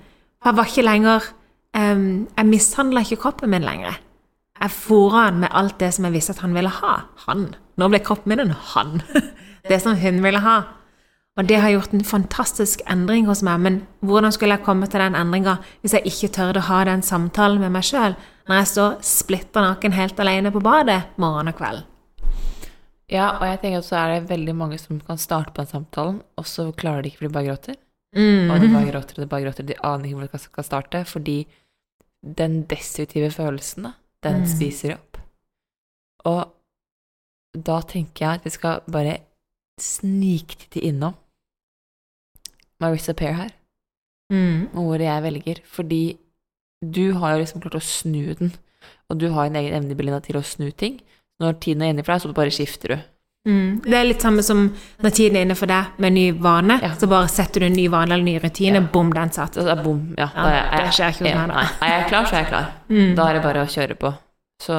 Jeg 0.44 0.60
var 0.60 0.68
ikke 0.68 0.88
lenger 0.92 1.32
um, 1.78 2.28
Jeg 2.38 2.50
mishandla 2.50 3.04
ikke 3.06 3.22
kroppen 3.26 3.54
min 3.54 3.66
lenger. 3.66 4.00
Jeg 4.62 4.72
fôra 4.72 5.28
han 5.28 5.42
med 5.44 5.52
alt 5.52 5.80
det 5.82 5.92
som 5.96 6.06
jeg 6.08 6.16
visste 6.16 6.36
at 6.36 6.44
han 6.46 6.56
ville 6.56 6.72
ha. 6.72 6.94
Han. 7.26 7.50
Nå 7.78 7.90
ble 7.90 8.00
kroppen 8.06 8.32
min 8.32 8.44
en 8.46 8.56
han. 8.74 9.02
Det 9.64 9.78
som 9.80 9.96
hun 9.96 10.18
ville 10.20 10.42
ha. 10.44 10.58
Og 11.40 11.48
det 11.50 11.62
har 11.64 11.72
gjort 11.72 11.94
en 11.96 12.04
fantastisk 12.06 12.82
endring 12.92 13.26
hos 13.26 13.42
meg, 13.48 13.62
men 13.64 13.78
hvordan 14.06 14.34
skulle 14.36 14.58
jeg 14.58 14.66
komme 14.66 14.90
til 14.92 15.02
den 15.02 15.16
endringa 15.18 15.56
hvis 15.82 15.96
jeg 15.96 16.06
ikke 16.12 16.30
tørde 16.36 16.60
å 16.62 16.68
ha 16.68 16.82
den 16.86 17.02
samtalen 17.02 17.64
med 17.64 17.74
meg 17.74 17.88
sjøl 17.88 18.14
når 18.50 18.60
jeg 18.60 18.70
står 18.74 19.00
splitter 19.08 19.66
naken 19.66 19.96
helt 19.96 20.20
alene 20.20 20.52
på 20.54 20.62
badet 20.62 21.00
morgen 21.16 21.50
og 21.50 21.56
kveld? 21.58 21.88
Ja, 23.10 23.40
og 23.40 23.48
jeg 23.48 23.64
tenker 23.64 23.82
at 23.82 23.88
så 23.88 23.98
er 24.02 24.14
det 24.14 24.30
veldig 24.30 24.56
mange 24.60 24.78
som 24.82 25.00
kan 25.02 25.18
starte 25.22 25.56
på 25.56 25.64
den 25.64 25.72
samtalen, 25.72 26.22
og 26.38 26.46
så 26.50 26.68
klarer 26.78 27.02
de 27.02 27.10
ikke 27.10 27.24
for 27.24 27.30
de 27.30 27.34
bare 27.40 27.50
gråter. 27.50 27.80
Mm. 28.14 28.52
Og 28.54 28.62
de 28.62 28.70
bare 28.70 28.92
gråter 28.92 29.18
og 29.18 29.24
de 29.24 29.30
bare 29.32 29.48
gråter. 29.48 29.68
De 29.68 29.80
aner 29.82 30.06
ikke 30.10 30.20
hvor 30.20 30.30
de 30.30 30.44
skal 30.44 30.68
starte, 30.68 31.04
fordi 31.10 31.38
den 32.24 32.64
destruktive 32.68 33.30
følelsen, 33.32 33.84
da, 33.84 33.94
den 34.24 34.42
Mm. 34.42 34.48
spiser 34.48 34.94
opp. 34.96 35.18
Og 36.26 36.54
da 37.54 37.82
tenker 37.82 38.26
jeg 38.26 38.34
at 38.40 38.44
vi 38.46 38.50
skal 38.50 38.82
bare 38.92 39.18
sniktitte 39.80 40.80
innom 40.82 41.16
Marissa 42.80 43.14
Pair 43.14 43.34
her, 43.34 43.50
Mm. 44.32 44.70
ordet 44.76 45.02
jeg 45.06 45.24
velger, 45.24 45.60
fordi 45.66 46.18
du 46.84 47.14
har 47.14 47.34
jo 47.34 47.44
liksom 47.44 47.62
klart 47.62 47.76
å 47.76 47.82
snu 47.82 48.34
den, 48.40 48.54
og 49.10 49.20
du 49.20 49.30
har 49.32 49.46
en 49.46 49.56
egen 49.56 49.74
evne 49.74 49.96
Belinda, 49.96 50.20
til 50.22 50.36
å 50.36 50.44
snu 50.44 50.72
ting. 50.76 51.02
Når 51.40 51.60
tiden 51.60 51.82
er 51.82 51.90
inne 51.94 52.04
for 52.04 52.14
deg, 52.14 52.22
så 52.22 52.34
bare 52.34 52.50
skifter 52.52 52.88
du. 52.88 53.04
Mm. 53.46 53.82
Det 53.84 53.94
er 53.98 54.06
litt 54.08 54.22
samme 54.24 54.44
som 54.46 54.60
når 55.04 55.12
tiden 55.18 55.36
er 55.36 55.44
inne 55.44 55.56
for 55.60 55.68
deg 55.68 55.98
med 56.00 56.14
ny 56.16 56.26
vane. 56.40 56.78
Ja. 56.82 56.94
Så 56.96 57.10
bare 57.12 57.28
setter 57.32 57.60
du 57.60 57.66
en 57.68 57.76
ny 57.76 57.88
vane 57.92 58.16
eller 58.16 58.24
ny 58.24 58.38
rutine, 58.40 58.80
Ja. 58.80 58.88
bom, 58.94 59.10
den 59.14 59.32
satt. 59.36 59.58
Altså, 59.58 59.76
bom, 59.84 60.14
ja. 60.18 60.30
Da 60.36 60.46
er 60.48 60.56
jeg, 60.60 60.86
det 60.86 60.94
skjer 60.96 61.10
ikke 61.12 61.26
hos 61.26 61.36
meg, 61.36 61.50
da. 61.52 61.66
Er 61.88 61.92
jeg 62.00 62.08
klar, 62.08 62.26
så 62.30 62.36
er 62.38 62.40
jeg 62.46 62.48
klar. 62.54 62.70
Mm. 62.90 63.16
Da 63.16 63.26
er 63.30 63.34
det 63.34 63.44
bare 63.44 63.66
å 63.66 63.74
kjøre 63.74 63.98
på. 64.00 64.14
Så 64.64 64.76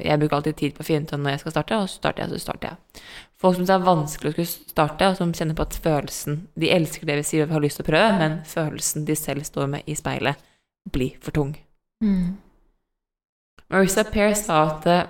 jeg 0.00 0.18
bruker 0.22 0.36
alltid 0.38 0.56
tid 0.56 0.74
på 0.74 0.80
å 0.80 0.86
finne 0.88 1.04
ut 1.04 1.12
når 1.20 1.30
jeg 1.34 1.40
skal 1.42 1.52
starte, 1.52 1.76
og 1.82 1.88
så 1.90 1.98
starter 2.00 2.22
jeg, 2.24 2.30
så 2.32 2.40
starter 2.46 2.70
jeg. 2.70 3.02
Folk 3.38 3.56
som 3.58 3.66
det 3.68 3.74
er 3.76 3.84
vanskelig 3.84 4.30
å 4.30 4.32
skulle 4.32 4.72
starte, 4.72 5.08
og 5.12 5.16
som 5.20 5.32
kjenner 5.36 5.54
på 5.54 5.62
at 5.68 5.76
følelsen 5.84 6.38
De 6.58 6.70
elsker 6.74 7.06
det 7.06 7.16
vi 7.20 7.22
sier 7.28 7.44
og 7.44 7.52
har 7.58 7.60
lyst 7.60 7.76
til 7.78 7.84
å 7.84 7.90
prøve, 7.90 8.18
men 8.18 8.38
følelsen 8.48 9.04
de 9.04 9.14
selv 9.14 9.44
står 9.44 9.68
med 9.68 9.82
i 9.86 9.94
speilet, 9.94 10.40
blir 10.90 11.12
for 11.20 11.30
tung. 11.36 11.52
Mm. 12.02 12.38
Marissa 13.68 14.04
Pair 14.08 14.32
sa 14.38 14.62
at 14.70 14.86
eh, 14.88 15.04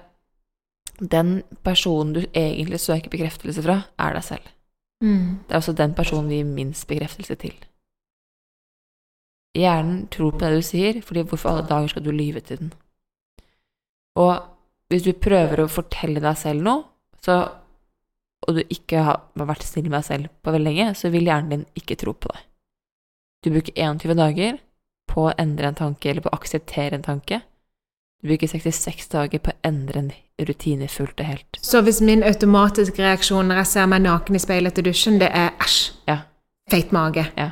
den 0.99 1.43
personen 1.63 2.15
du 2.17 2.23
egentlig 2.35 2.81
søker 2.81 3.11
bekreftelse 3.11 3.63
fra, 3.63 3.83
er 3.99 4.17
deg 4.17 4.25
selv. 4.27 4.53
Mm. 5.05 5.45
Det 5.47 5.55
er 5.55 5.61
også 5.61 5.77
den 5.79 5.95
personen 5.95 6.31
vi 6.31 6.41
gir 6.41 6.51
minst 6.51 6.89
bekreftelse 6.91 7.37
til. 7.39 7.55
Hjernen 9.59 10.07
tror 10.13 10.35
på 10.35 10.43
det 10.45 10.59
du 10.59 10.67
sier, 10.67 11.01
fordi 11.03 11.25
hvorfor 11.27 11.51
alle 11.51 11.69
dager 11.69 11.89
skal 11.93 12.05
du 12.05 12.11
lyve 12.11 12.41
til 12.41 12.61
den? 12.65 12.73
Og 14.19 14.43
hvis 14.91 15.07
du 15.07 15.13
prøver 15.15 15.63
å 15.63 15.71
fortelle 15.71 16.23
deg 16.23 16.37
selv 16.39 16.65
noe, 16.67 16.85
så, 17.23 17.41
og 18.47 18.59
du 18.59 18.63
ikke 18.65 19.03
har 19.07 19.23
vært 19.39 19.67
snill 19.67 19.89
med 19.89 20.01
deg 20.01 20.07
selv 20.09 20.31
på 20.43 20.55
veldig 20.55 20.71
lenge, 20.71 20.95
så 20.99 21.11
vil 21.15 21.29
hjernen 21.29 21.53
din 21.55 21.67
ikke 21.79 21.99
tro 22.01 22.15
på 22.15 22.31
deg. 22.33 22.45
Du 23.45 23.53
bruker 23.55 23.77
21 23.77 24.19
dager 24.19 24.59
på 25.09 25.29
å 25.29 25.35
endre 25.39 25.71
en 25.71 25.79
tanke, 25.79 26.11
eller 26.11 26.25
på 26.25 26.33
å 26.33 26.39
akseptere 26.39 26.99
en 26.99 27.07
tanke. 27.07 27.41
Du 28.23 28.29
bruker 28.29 28.51
66 28.51 29.09
dager 29.13 29.39
på 29.39 29.53
å 29.53 29.59
endre 29.69 30.01
en 30.01 30.09
rutine 30.49 30.89
fullt 30.91 31.21
og 31.23 31.27
helt. 31.29 31.59
Så 31.63 31.83
hvis 31.87 32.01
min 32.03 32.25
automatiske 32.27 32.99
reaksjon 32.99 33.47
når 33.47 33.61
jeg 33.63 33.71
ser 33.73 33.87
meg 33.91 34.03
naken 34.03 34.35
i 34.35 34.41
speilet 34.43 34.75
til 34.75 34.89
dusjen, 34.89 35.21
det 35.23 35.29
er 35.31 35.53
æsj, 35.63 35.93
Ja. 36.09 36.17
feit 36.71 36.91
mage, 36.93 37.27
Ja. 37.37 37.51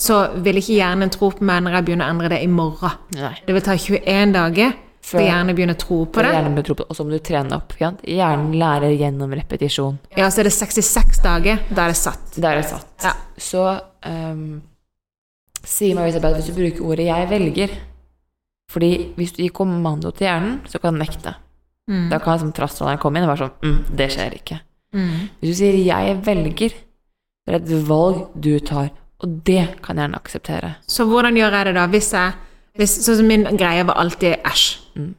så 0.00 0.32
vil 0.42 0.56
ikke 0.56 0.76
hjernen 0.80 1.10
tro 1.10 1.30
på 1.30 1.42
meg 1.42 1.62
når 1.62 1.72
jeg 1.76 1.84
begynner 1.84 2.06
å 2.06 2.10
endre 2.10 2.28
det 2.30 2.42
i 2.42 2.46
morgen. 2.46 2.92
Nei. 3.14 3.34
Det 3.46 3.52
vil 3.54 3.62
ta 3.62 3.76
21 3.76 4.32
dager 4.32 4.72
før 5.02 5.20
hjernen 5.20 5.54
begynner 5.54 5.74
å 5.74 5.78
tro 5.78 6.06
på 6.06 6.22
det. 6.22 6.32
Hjernen 6.32 6.64
tro 6.64 6.74
på 6.74 6.82
det, 6.84 6.90
og 6.90 6.96
så 6.96 7.04
må 7.04 7.10
du 7.10 7.18
trene 7.18 7.52
opp. 7.52 7.74
Ja? 7.78 7.90
Hjernen 8.02 8.54
lærer 8.58 8.96
gjennom 8.98 9.30
repetisjon. 9.32 9.98
Ja, 10.16 10.28
så 10.30 10.40
er 10.40 10.44
det 10.44 10.52
66 10.52 11.20
dager, 11.22 11.60
da 11.74 11.84
er 11.84 11.88
det 11.88 11.96
satt. 11.96 12.40
Da 12.40 12.52
er 12.52 12.62
det 12.62 12.70
satt. 12.70 12.86
Ja. 13.04 13.12
Så 13.36 13.80
um, 14.06 14.62
sier 15.62 15.94
Marisa 15.94 16.16
Isabel 16.16 16.34
hvis 16.40 16.46
du 16.46 16.52
bruker 16.52 16.82
ordet 16.84 17.06
'jeg 17.06 17.28
velger' 17.28 17.76
Fordi 18.76 18.92
hvis 19.16 19.32
du 19.32 19.40
gir 19.40 19.54
kommando 19.56 20.10
til 20.12 20.26
hjernen, 20.28 20.58
så 20.68 20.76
kan 20.82 20.92
den 20.92 21.06
nekte. 21.06 21.32
Mm. 21.88 22.10
Da 22.10 22.18
kan 22.20 22.36
liksom 22.36 22.52
trastalderen 22.52 23.00
komme 23.00 23.20
inn 23.20 23.24
og 23.24 23.32
være 23.32 23.46
sånn 23.46 23.54
mm, 23.62 23.78
'Det 23.96 24.08
skjer 24.12 24.34
ikke'. 24.36 24.58
Mm. 24.92 25.20
Hvis 25.40 25.50
du 25.50 25.56
sier 25.56 25.78
'jeg 25.80 26.18
velger', 26.26 26.76
det 27.46 27.54
er 27.54 27.56
et 27.56 27.88
valg 27.88 28.26
du 28.36 28.58
tar, 28.60 28.90
og 29.22 29.44
det 29.46 29.80
kan 29.82 29.96
hjernen 29.96 30.18
akseptere. 30.18 30.74
Så 30.86 31.06
hvordan 31.08 31.38
gjør 31.38 31.56
jeg 31.56 31.66
det 31.66 31.74
da, 31.74 31.86
hvis 31.86 32.12
jeg 32.12 32.32
hvis, 32.76 32.98
Sånn 33.06 33.16
som 33.16 33.26
min 33.26 33.46
greie 33.56 33.86
var 33.88 33.96
alltid 33.96 34.36
æsj. 34.44 34.66
Mm. 34.96 35.14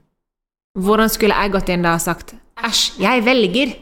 Hvordan 0.77 1.09
skulle 1.09 1.33
jeg 1.33 1.51
gått 1.51 1.69
inn 1.69 1.81
da 1.81 1.95
og 1.97 2.03
sagt 2.03 2.35
æsj, 2.61 2.99
jeg 3.01 3.23
velger? 3.25 3.73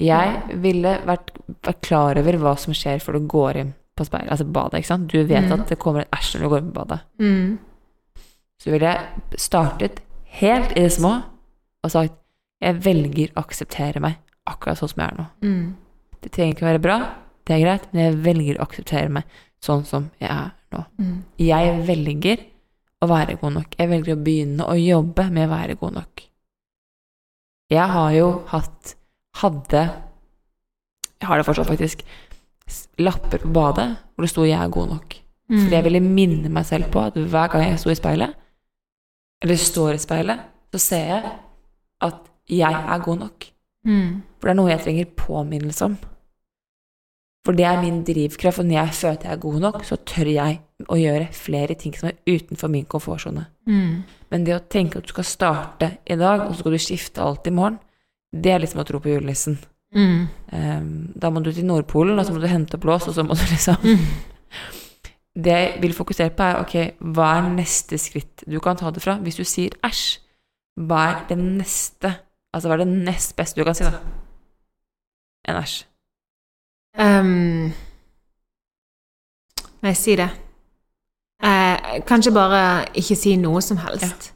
Jeg 0.00 0.58
ville 0.62 0.94
vært, 1.04 1.30
vært 1.62 1.82
klar 1.84 2.16
over 2.16 2.38
hva 2.40 2.56
som 2.56 2.72
skjer 2.72 3.02
før 3.04 3.18
du 3.18 3.26
går 3.28 3.56
inn 3.60 3.74
på 3.94 4.06
speil, 4.08 4.30
altså 4.32 4.46
badet. 4.48 4.80
ikke 4.80 4.88
sant? 4.88 5.12
Du 5.12 5.20
vet 5.28 5.52
at 5.52 5.68
det 5.68 5.78
kommer 5.78 6.00
et 6.00 6.16
æsj 6.16 6.38
når 6.38 6.42
du 6.42 6.48
går 6.48 6.62
inn 6.62 6.72
på 6.72 6.80
badet. 6.80 7.00
Mm. 7.20 7.58
Så 8.62 8.70
ville 8.70 8.92
jeg 8.92 9.38
startet 9.42 10.02
helt 10.38 10.74
i 10.76 10.84
det 10.84 10.92
små 10.94 11.16
og 11.82 11.90
sagt 11.90 12.18
jeg 12.62 12.78
velger 12.84 13.32
å 13.34 13.42
akseptere 13.42 14.00
meg 14.02 14.20
akkurat 14.46 14.78
sånn 14.78 14.92
som 14.92 15.02
jeg 15.02 15.10
er 15.10 15.18
nå. 15.18 15.24
Mm. 15.42 16.10
Det 16.22 16.30
trenger 16.30 16.54
ikke 16.54 16.64
å 16.64 16.68
være 16.68 16.82
bra, 16.82 16.98
det 17.42 17.56
er 17.56 17.64
greit, 17.64 17.88
men 17.90 18.04
jeg 18.04 18.18
velger 18.22 18.58
å 18.58 18.66
akseptere 18.68 19.10
meg 19.18 19.38
sånn 19.62 19.82
som 19.86 20.06
jeg 20.22 20.30
er 20.30 20.52
nå. 20.74 20.82
Mm. 21.02 21.16
Jeg 21.42 21.72
velger 21.88 22.44
å 23.02 23.08
være 23.10 23.38
god 23.40 23.56
nok. 23.56 23.74
Jeg 23.78 23.90
velger 23.90 24.14
å 24.14 24.22
begynne 24.22 24.68
å 24.70 24.76
jobbe 24.78 25.26
med 25.34 25.48
å 25.48 25.52
være 25.56 25.78
god 25.80 25.96
nok. 25.98 26.22
Jeg 27.72 27.88
har 27.96 28.18
jo 28.18 28.28
hatt 28.52 28.98
Hadde 29.40 29.80
Jeg 31.16 31.24
har 31.24 31.40
det 31.40 31.46
fortsatt, 31.46 31.70
faktisk. 31.70 32.02
Lapper 33.00 33.40
på 33.40 33.48
badet 33.48 33.86
hvor 34.12 34.26
det 34.26 34.30
sto 34.30 34.44
'jeg 34.44 34.60
er 34.60 34.68
god 34.68 34.88
nok'. 34.90 35.14
Mm. 35.48 35.58
Fordi 35.62 35.74
jeg 35.74 35.84
ville 35.84 36.00
minne 36.00 36.48
meg 36.48 36.66
selv 36.66 36.90
på 36.92 37.00
at 37.00 37.14
hver 37.14 37.48
gang 37.48 37.62
jeg 37.64 37.78
sto 37.78 37.90
i 37.90 37.94
speilet, 37.94 38.34
eller 39.42 39.58
står 39.58 39.96
i 39.96 40.02
speilet, 40.02 40.46
så 40.72 40.80
ser 40.80 41.10
jeg 41.10 41.32
at 42.06 42.30
jeg 42.50 42.78
er 42.94 43.04
god 43.04 43.20
nok. 43.26 43.46
Mm. 43.86 44.22
For 44.38 44.48
det 44.48 44.52
er 44.52 44.58
noe 44.58 44.72
jeg 44.72 44.82
trenger 44.84 45.14
påminnelse 45.18 45.88
om. 45.90 45.96
For 47.42 47.58
det 47.58 47.64
er 47.66 47.80
min 47.82 48.04
drivkraft, 48.06 48.62
og 48.62 48.68
når 48.68 48.76
jeg 48.76 48.94
føler 48.94 49.16
at 49.16 49.24
jeg 49.26 49.32
er 49.34 49.40
god 49.42 49.62
nok, 49.64 49.80
så 49.86 49.98
tør 50.06 50.28
jeg 50.30 50.60
å 50.86 50.98
gjøre 50.98 51.32
flere 51.34 51.74
ting 51.78 51.94
som 51.98 52.12
er 52.12 52.20
utenfor 52.30 52.70
min 52.70 52.86
komfortsone. 52.90 53.48
Mm. 53.66 54.04
Men 54.30 54.46
det 54.46 54.54
å 54.54 54.62
tenke 54.70 55.00
at 55.00 55.08
du 55.08 55.10
skal 55.10 55.26
starte 55.26 55.88
i 56.06 56.18
dag, 56.18 56.46
og 56.46 56.54
så 56.54 56.62
skal 56.62 56.76
du 56.76 56.82
skifte 56.82 57.24
alt 57.24 57.50
i 57.50 57.54
morgen, 57.54 57.80
det 58.32 58.54
er 58.54 58.62
liksom 58.62 58.80
å 58.80 58.86
tro 58.86 59.02
på 59.02 59.10
julenissen. 59.10 59.58
Mm. 59.92 60.20
Um, 60.54 60.92
da 61.18 61.32
må 61.34 61.42
du 61.42 61.50
til 61.52 61.66
Nordpolen, 61.66 62.14
og 62.18 62.24
så 62.26 62.34
må 62.34 62.40
du 62.40 62.48
hente 62.48 62.78
opp 62.78 62.86
lås, 62.88 63.10
og 63.10 63.18
så 63.18 63.26
må 63.26 63.34
du 63.36 63.42
liksom 63.54 63.90
Det 65.34 65.52
jeg 65.52 65.78
vil 65.80 65.94
fokusere 65.96 66.30
på, 66.36 66.42
er 66.44 66.58
ok, 66.60 66.74
hva 67.16 67.28
er 67.38 67.46
neste 67.54 67.96
skritt 67.98 68.44
du 68.46 68.58
kan 68.60 68.76
ta 68.76 68.90
det 68.92 69.00
fra? 69.02 69.14
Hvis 69.24 69.36
du 69.40 69.44
sier 69.48 69.70
æsj, 69.84 70.18
hva 70.76 70.98
er 71.08 71.22
det 71.30 71.38
neste? 71.40 72.10
Altså 72.52 72.68
hva 72.68 72.76
er 72.76 72.82
det 72.84 72.92
nest 73.06 73.32
beste 73.36 73.56
du 73.56 73.64
kan 73.64 73.74
si, 73.74 73.84
da? 73.84 74.00
En 75.48 75.56
æsj. 75.62 75.78
Um, 77.00 77.72
nei, 79.82 79.94
si 79.96 80.16
det. 80.20 80.28
Eh, 81.42 82.02
kanskje 82.06 82.30
bare 82.36 82.60
ikke 83.00 83.16
si 83.18 83.32
noe 83.40 83.62
som 83.64 83.80
helst. 83.82 84.28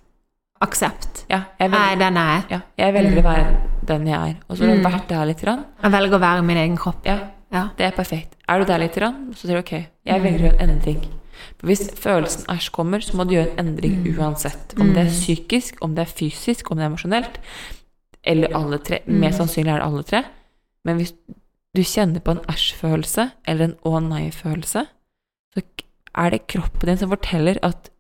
Aksept. 0.64 1.26
Ja, 1.30 1.42
jeg 1.61 1.70
velger, 1.70 1.92
er 1.92 2.01
den 2.01 2.16
jeg 2.16 2.36
er. 2.38 2.47
ja, 2.51 2.61
jeg 2.80 2.94
velger 2.97 3.20
å 3.20 3.26
være 3.26 3.57
den 3.86 4.07
jeg 4.09 4.30
er. 4.32 4.36
Og 4.49 4.57
så 4.57 4.64
har 4.64 4.72
du 4.74 4.80
Mm. 4.80 4.86
vært 4.92 5.09
der 5.09 5.24
litt. 5.28 5.42
Jeg 5.44 5.92
velger 5.92 6.16
å 6.16 6.20
være 6.20 6.42
min 6.42 6.57
egen 6.57 6.76
kropp. 6.76 7.05
Ja, 7.05 7.18
Ja. 7.57 7.68
det 7.78 7.86
er 7.88 7.94
perfekt. 7.96 8.36
Er 8.48 8.61
du 8.61 8.68
der 8.68 8.82
litt, 8.82 8.96
så 8.96 9.46
sier 9.46 9.57
du 9.57 9.62
ok, 9.62 9.72
jeg 10.07 10.22
velger 10.22 10.42
å 10.42 10.48
gjøre 10.50 10.62
en 10.64 10.74
endring. 10.76 11.00
Hvis 11.64 11.86
følelsen 11.96 12.46
æsj 12.52 12.68
kommer, 12.74 13.02
så 13.04 13.16
må 13.16 13.24
du 13.26 13.36
gjøre 13.36 13.54
en 13.57 13.72
endring 13.72 14.04
uansett. 14.12 14.76
Om 14.80 14.92
det 14.96 15.07
er 15.07 15.12
psykisk, 15.12 15.80
om 15.84 15.96
det 15.96 16.04
er 16.04 16.12
fysisk, 16.12 16.70
om 16.70 16.78
det 16.78 16.86
er 16.86 16.92
emosjonelt, 16.92 17.40
eller 18.26 18.54
alle 18.59 18.80
tre. 18.84 19.00
Mest 19.07 19.40
sannsynlig 19.40 19.72
er 19.72 19.80
det 19.80 19.88
alle 19.88 20.04
tre. 20.07 20.22
Men 20.86 21.00
hvis 21.00 21.14
du 21.76 21.82
kjenner 21.84 22.24
på 22.24 22.36
en 22.36 22.44
æsj-følelse, 22.52 23.30
eller 23.48 23.70
en 23.70 23.76
å 23.86 24.00
nei-følelse, 24.04 24.86
så 25.57 25.64
er 26.16 26.32
det 26.32 26.46
kroppen 26.48 26.90
din 26.90 27.00
som 27.00 27.12
forteller 27.12 27.61
at 27.66 27.90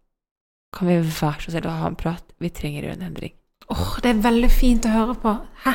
kan 0.76 0.88
vi 0.88 0.96
være 1.00 1.40
så 1.40 1.52
snill 1.52 1.68
å 1.70 1.76
ha 1.80 1.90
en 1.90 1.98
prat? 1.98 2.24
Vi 2.42 2.52
trenger 2.52 2.84
å 2.84 2.90
gjøre 2.90 2.98
en 2.98 3.08
endring. 3.10 3.34
Åh, 3.72 3.92
det 4.04 4.12
er 4.12 4.24
veldig 4.24 4.50
fint 4.52 4.86
å 4.86 4.92
høre 4.92 5.14
på. 5.20 5.32
Hæ? 5.64 5.72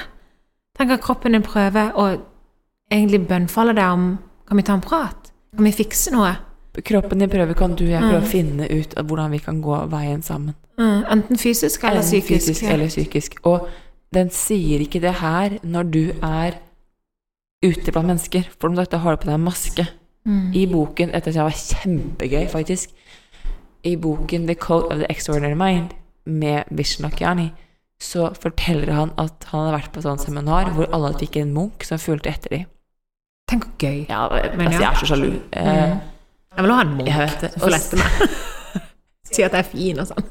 Tenk 0.77 0.93
at 0.95 1.03
kroppen 1.03 1.35
din 1.35 1.45
prøver 1.45 1.95
å 1.97 2.05
egentlig 2.91 3.27
bønnfaller 3.27 3.73
deg 3.77 3.91
om 3.95 4.05
Kan 4.47 4.57
vi 4.59 4.63
ta 4.67 4.73
en 4.75 4.81
prat? 4.83 5.29
Kan 5.55 5.63
vi 5.65 5.71
fikse 5.71 6.11
noe? 6.11 6.33
Kroppen 6.83 7.19
din 7.19 7.29
prøver, 7.31 7.53
kan 7.55 7.73
du 7.75 7.83
og 7.85 7.89
jeg 7.91 8.01
prøve 8.01 8.19
Mm. 8.19 8.23
å 8.23 8.31
finne 8.31 8.67
ut 8.69 8.95
hvordan 8.95 9.31
vi 9.31 9.39
kan 9.39 9.61
gå 9.61 9.77
veien 9.89 10.21
sammen. 10.23 10.55
Mm, 10.77 11.03
enten 11.11 11.37
fysisk 11.37 11.83
eller 11.83 12.01
Enten 12.01 12.09
psykisk. 12.09 12.45
fysisk 12.47 12.63
ja. 12.63 12.69
eller 12.73 12.87
psykisk. 12.87 13.39
Og 13.45 13.67
den 14.13 14.29
sier 14.29 14.79
ikke 14.83 14.99
det 15.01 15.13
her 15.21 15.57
når 15.63 15.91
du 15.91 16.11
er 16.21 16.51
ute 17.63 17.91
blant 17.91 18.07
mennesker. 18.07 18.43
For 18.59 18.69
om 18.69 18.75
sagt, 18.75 18.93
har 18.93 19.15
du 19.15 19.21
på 19.21 19.29
deg 19.29 19.35
en 19.35 19.45
maske. 19.45 19.87
Mm. 20.27 20.53
I 20.53 20.65
boken 20.67 21.11
Dette 21.11 21.27
at 21.31 21.35
jeg 21.35 21.43
var 21.43 21.51
kjempegøy, 21.51 22.47
faktisk. 22.49 22.89
I 23.83 23.95
boken 23.95 24.47
The 24.47 24.55
Code 24.55 24.91
of 24.91 24.99
the 24.99 25.07
Extraordinary 25.09 25.55
Mind 25.55 25.93
med 26.25 26.63
Vishen 26.69 27.03
Lakiani, 27.07 27.51
så 28.01 28.29
forteller 28.35 28.91
han 28.93 29.11
at 29.17 29.45
han 29.49 29.65
hadde 29.65 29.77
vært 29.79 29.91
på 29.93 29.97
et 29.97 30.03
sånt 30.03 30.21
seminar 30.21 30.71
hvor 30.75 30.87
alle 30.93 31.13
fikk 31.17 31.37
en 31.41 31.53
munk 31.53 31.83
som 31.83 31.97
fulgte 31.97 32.29
etter 32.29 32.49
dem. 32.49 32.65
Tenk 33.51 33.65
hvor 33.67 33.73
gøy. 33.83 33.99
Ja, 34.09 34.21
Men 34.55 34.67
altså, 34.67 34.79
ja. 34.79 34.85
jeg 34.85 34.89
er 34.91 34.99
så 35.01 35.09
sjalu. 35.11 35.29
Eh, 35.51 35.97
Jeg 36.55 36.65
vil 36.65 36.71
ha 36.75 36.81
en 36.85 36.93
munk 36.97 37.11
som 37.43 37.67
flester 37.67 37.99
meg. 38.01 38.37
Si 39.31 39.43
at 39.45 39.53
jeg 39.55 39.63
er 39.63 39.67
fin 39.71 39.99
og 40.03 40.07
sånn. 40.09 40.25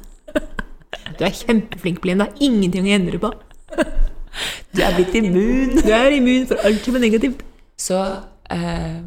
Du 1.17 1.23
er 1.25 1.33
kjempeflink, 1.37 2.01
Blinde. 2.03 2.25
Det 2.29 2.35
er 2.41 2.45
ingenting 2.49 2.85
å 2.89 2.91
endre 2.97 3.19
på. 3.21 3.31
du 4.73 4.81
er 4.81 4.93
blitt 4.97 5.15
immun. 5.17 5.73
Du 5.81 5.89
er 5.93 6.13
immun 6.17 6.45
for 6.49 6.61
alt 6.65 6.85
som 6.85 6.97
er 6.97 7.03
negativt. 7.05 7.41
Så 7.81 7.97
eh, 8.53 8.99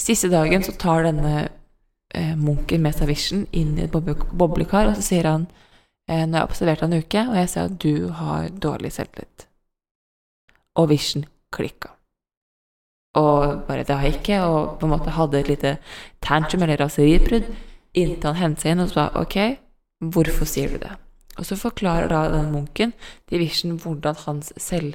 siste 0.00 0.28
dagen 0.32 0.64
så 0.64 0.72
tar 0.80 1.04
denne 1.08 1.34
eh, 2.14 2.34
munken 2.36 2.84
med 2.84 2.96
seg 2.96 3.08
Vision 3.12 3.46
inn 3.56 3.76
i 3.78 3.84
et 3.86 3.92
boble, 3.92 4.16
boblekar, 4.32 4.90
og 4.92 4.96
så 5.00 5.04
sier 5.10 5.28
han 5.28 5.46
eh, 6.08 6.24
Nå 6.26 6.36
har 6.36 6.44
jeg 6.44 6.50
observert 6.50 6.84
deg 6.84 6.90
en 6.92 7.04
uke, 7.04 7.24
og 7.32 7.38
jeg 7.40 7.52
ser 7.54 7.68
at 7.70 7.78
du 7.84 7.94
har 8.20 8.48
dårlig 8.68 8.92
selvtillit. 8.96 9.48
Og 10.80 10.92
Vision 10.92 11.24
klikka. 11.56 11.96
Og 13.18 13.66
bare 13.66 13.82
det 13.82 13.96
har 13.96 14.06
jeg 14.06 14.20
ikke, 14.20 14.38
og 14.46 14.78
på 14.78 14.86
en 14.86 14.92
måte 14.92 15.14
hadde 15.16 15.40
et 15.40 15.50
lite 15.50 15.76
tantrum 16.22 16.62
eller 16.62 16.78
raseribrudd, 16.78 17.48
inntil 17.98 18.28
han 18.28 18.38
hentet 18.38 18.62
seg 18.62 18.74
inn 18.76 18.84
og 18.84 18.92
sa 18.92 19.08
ok, 19.18 19.38
hvorfor 20.14 20.46
sier 20.46 20.74
du 20.74 20.82
det? 20.84 20.92
Og 21.40 21.46
så 21.48 21.56
forklarer 21.58 22.10
da 22.10 22.26
den 22.30 22.52
munken 22.52 22.92
Division 23.30 23.74
Vision 23.74 23.80
hvordan 23.82 24.18
hans 24.26 24.52
selv, 24.60 24.94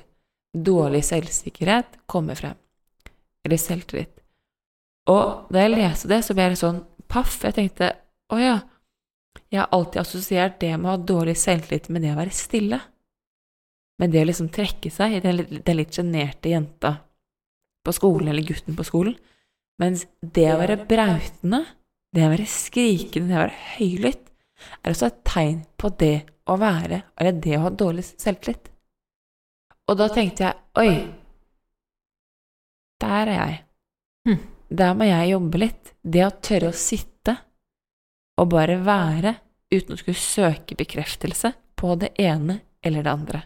dårlig 0.56 1.04
selvsikkerhet 1.04 1.98
kommer 2.08 2.38
frem 2.40 2.56
eller 3.46 3.60
selvtillit. 3.60 4.14
Og 5.12 5.52
da 5.54 5.66
jeg 5.66 5.76
leste 5.76 6.10
det, 6.10 6.22
så 6.26 6.34
ble 6.34 6.48
jeg 6.48 6.62
sånn 6.62 6.80
paff. 7.12 7.38
Jeg 7.44 7.58
tenkte 7.58 7.92
å 8.34 8.40
ja, 8.42 8.56
jeg 9.52 9.62
har 9.62 9.74
alltid 9.76 10.02
assosiert 10.02 10.58
det 10.64 10.72
med 10.78 10.88
å 10.88 10.94
ha 10.96 11.02
dårlig 11.12 11.36
selvtillit 11.38 11.92
med 11.94 12.06
det 12.06 12.14
å 12.16 12.18
være 12.18 12.34
stille. 12.34 12.80
Med 14.02 14.12
det 14.12 14.24
å 14.24 14.30
liksom 14.32 14.50
trekke 14.56 14.90
seg 14.92 15.18
i 15.18 15.22
den, 15.24 15.44
den 15.62 15.78
litt 15.78 15.94
sjenerte 15.96 16.52
jenta 16.52 16.96
på 17.86 17.94
skolen, 17.96 18.30
eller 18.32 18.46
gutten 18.46 18.78
på 18.78 18.86
skolen. 18.88 19.16
Mens 19.82 20.06
det 20.20 20.48
å 20.54 20.60
være 20.62 20.80
brautende, 20.88 21.64
det 22.16 22.24
å 22.26 22.32
være 22.32 22.48
skrikende, 22.50 23.30
det 23.30 23.36
å 23.38 23.44
være 23.44 23.60
høylytt, 23.76 24.32
er 24.82 24.94
også 24.94 25.10
et 25.10 25.20
tegn 25.28 25.60
på 25.78 25.92
det 26.00 26.16
å 26.50 26.56
være, 26.62 27.02
eller 27.20 27.42
det 27.44 27.58
å 27.58 27.66
ha 27.66 27.74
dårlig 27.74 28.06
selvtillit. 28.08 28.72
Og 29.86 30.00
da 30.00 30.08
tenkte 30.10 30.48
jeg 30.48 30.56
oi, 30.82 30.94
der 33.04 33.32
er 33.32 33.36
jeg. 33.36 33.58
Hm. 34.26 34.44
Der 34.76 34.96
må 34.98 35.06
jeg 35.06 35.34
jobbe 35.36 35.62
litt. 35.62 35.92
Det 36.02 36.24
å 36.26 36.34
tørre 36.42 36.72
å 36.72 36.78
sitte 36.78 37.36
og 38.42 38.50
bare 38.52 38.80
være 38.82 39.36
uten 39.74 39.94
å 39.94 40.00
skulle 40.00 40.20
søke 40.20 40.78
bekreftelse 40.78 41.52
på 41.78 41.94
det 42.02 42.14
ene 42.22 42.60
eller 42.86 43.06
det 43.06 43.12
andre. 43.12 43.42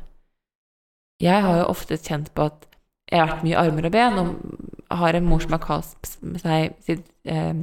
Jeg 1.20 1.44
har 1.44 1.60
jo 1.60 1.68
ofte 1.74 1.98
kjent 2.00 2.32
på 2.36 2.48
at 2.48 2.69
jeg 3.10 3.20
har 3.20 3.28
vært 3.32 3.44
mye 3.44 3.58
armer 3.58 3.86
og 3.90 3.92
ben, 3.92 4.20
og 4.20 4.98
har 5.02 5.18
en 5.18 5.26
mor 5.26 5.40
som 5.44 5.52
har 5.56 5.62
kalt 5.64 6.10
seg 6.42 6.76
sitt, 6.86 7.06
eh, 7.26 7.54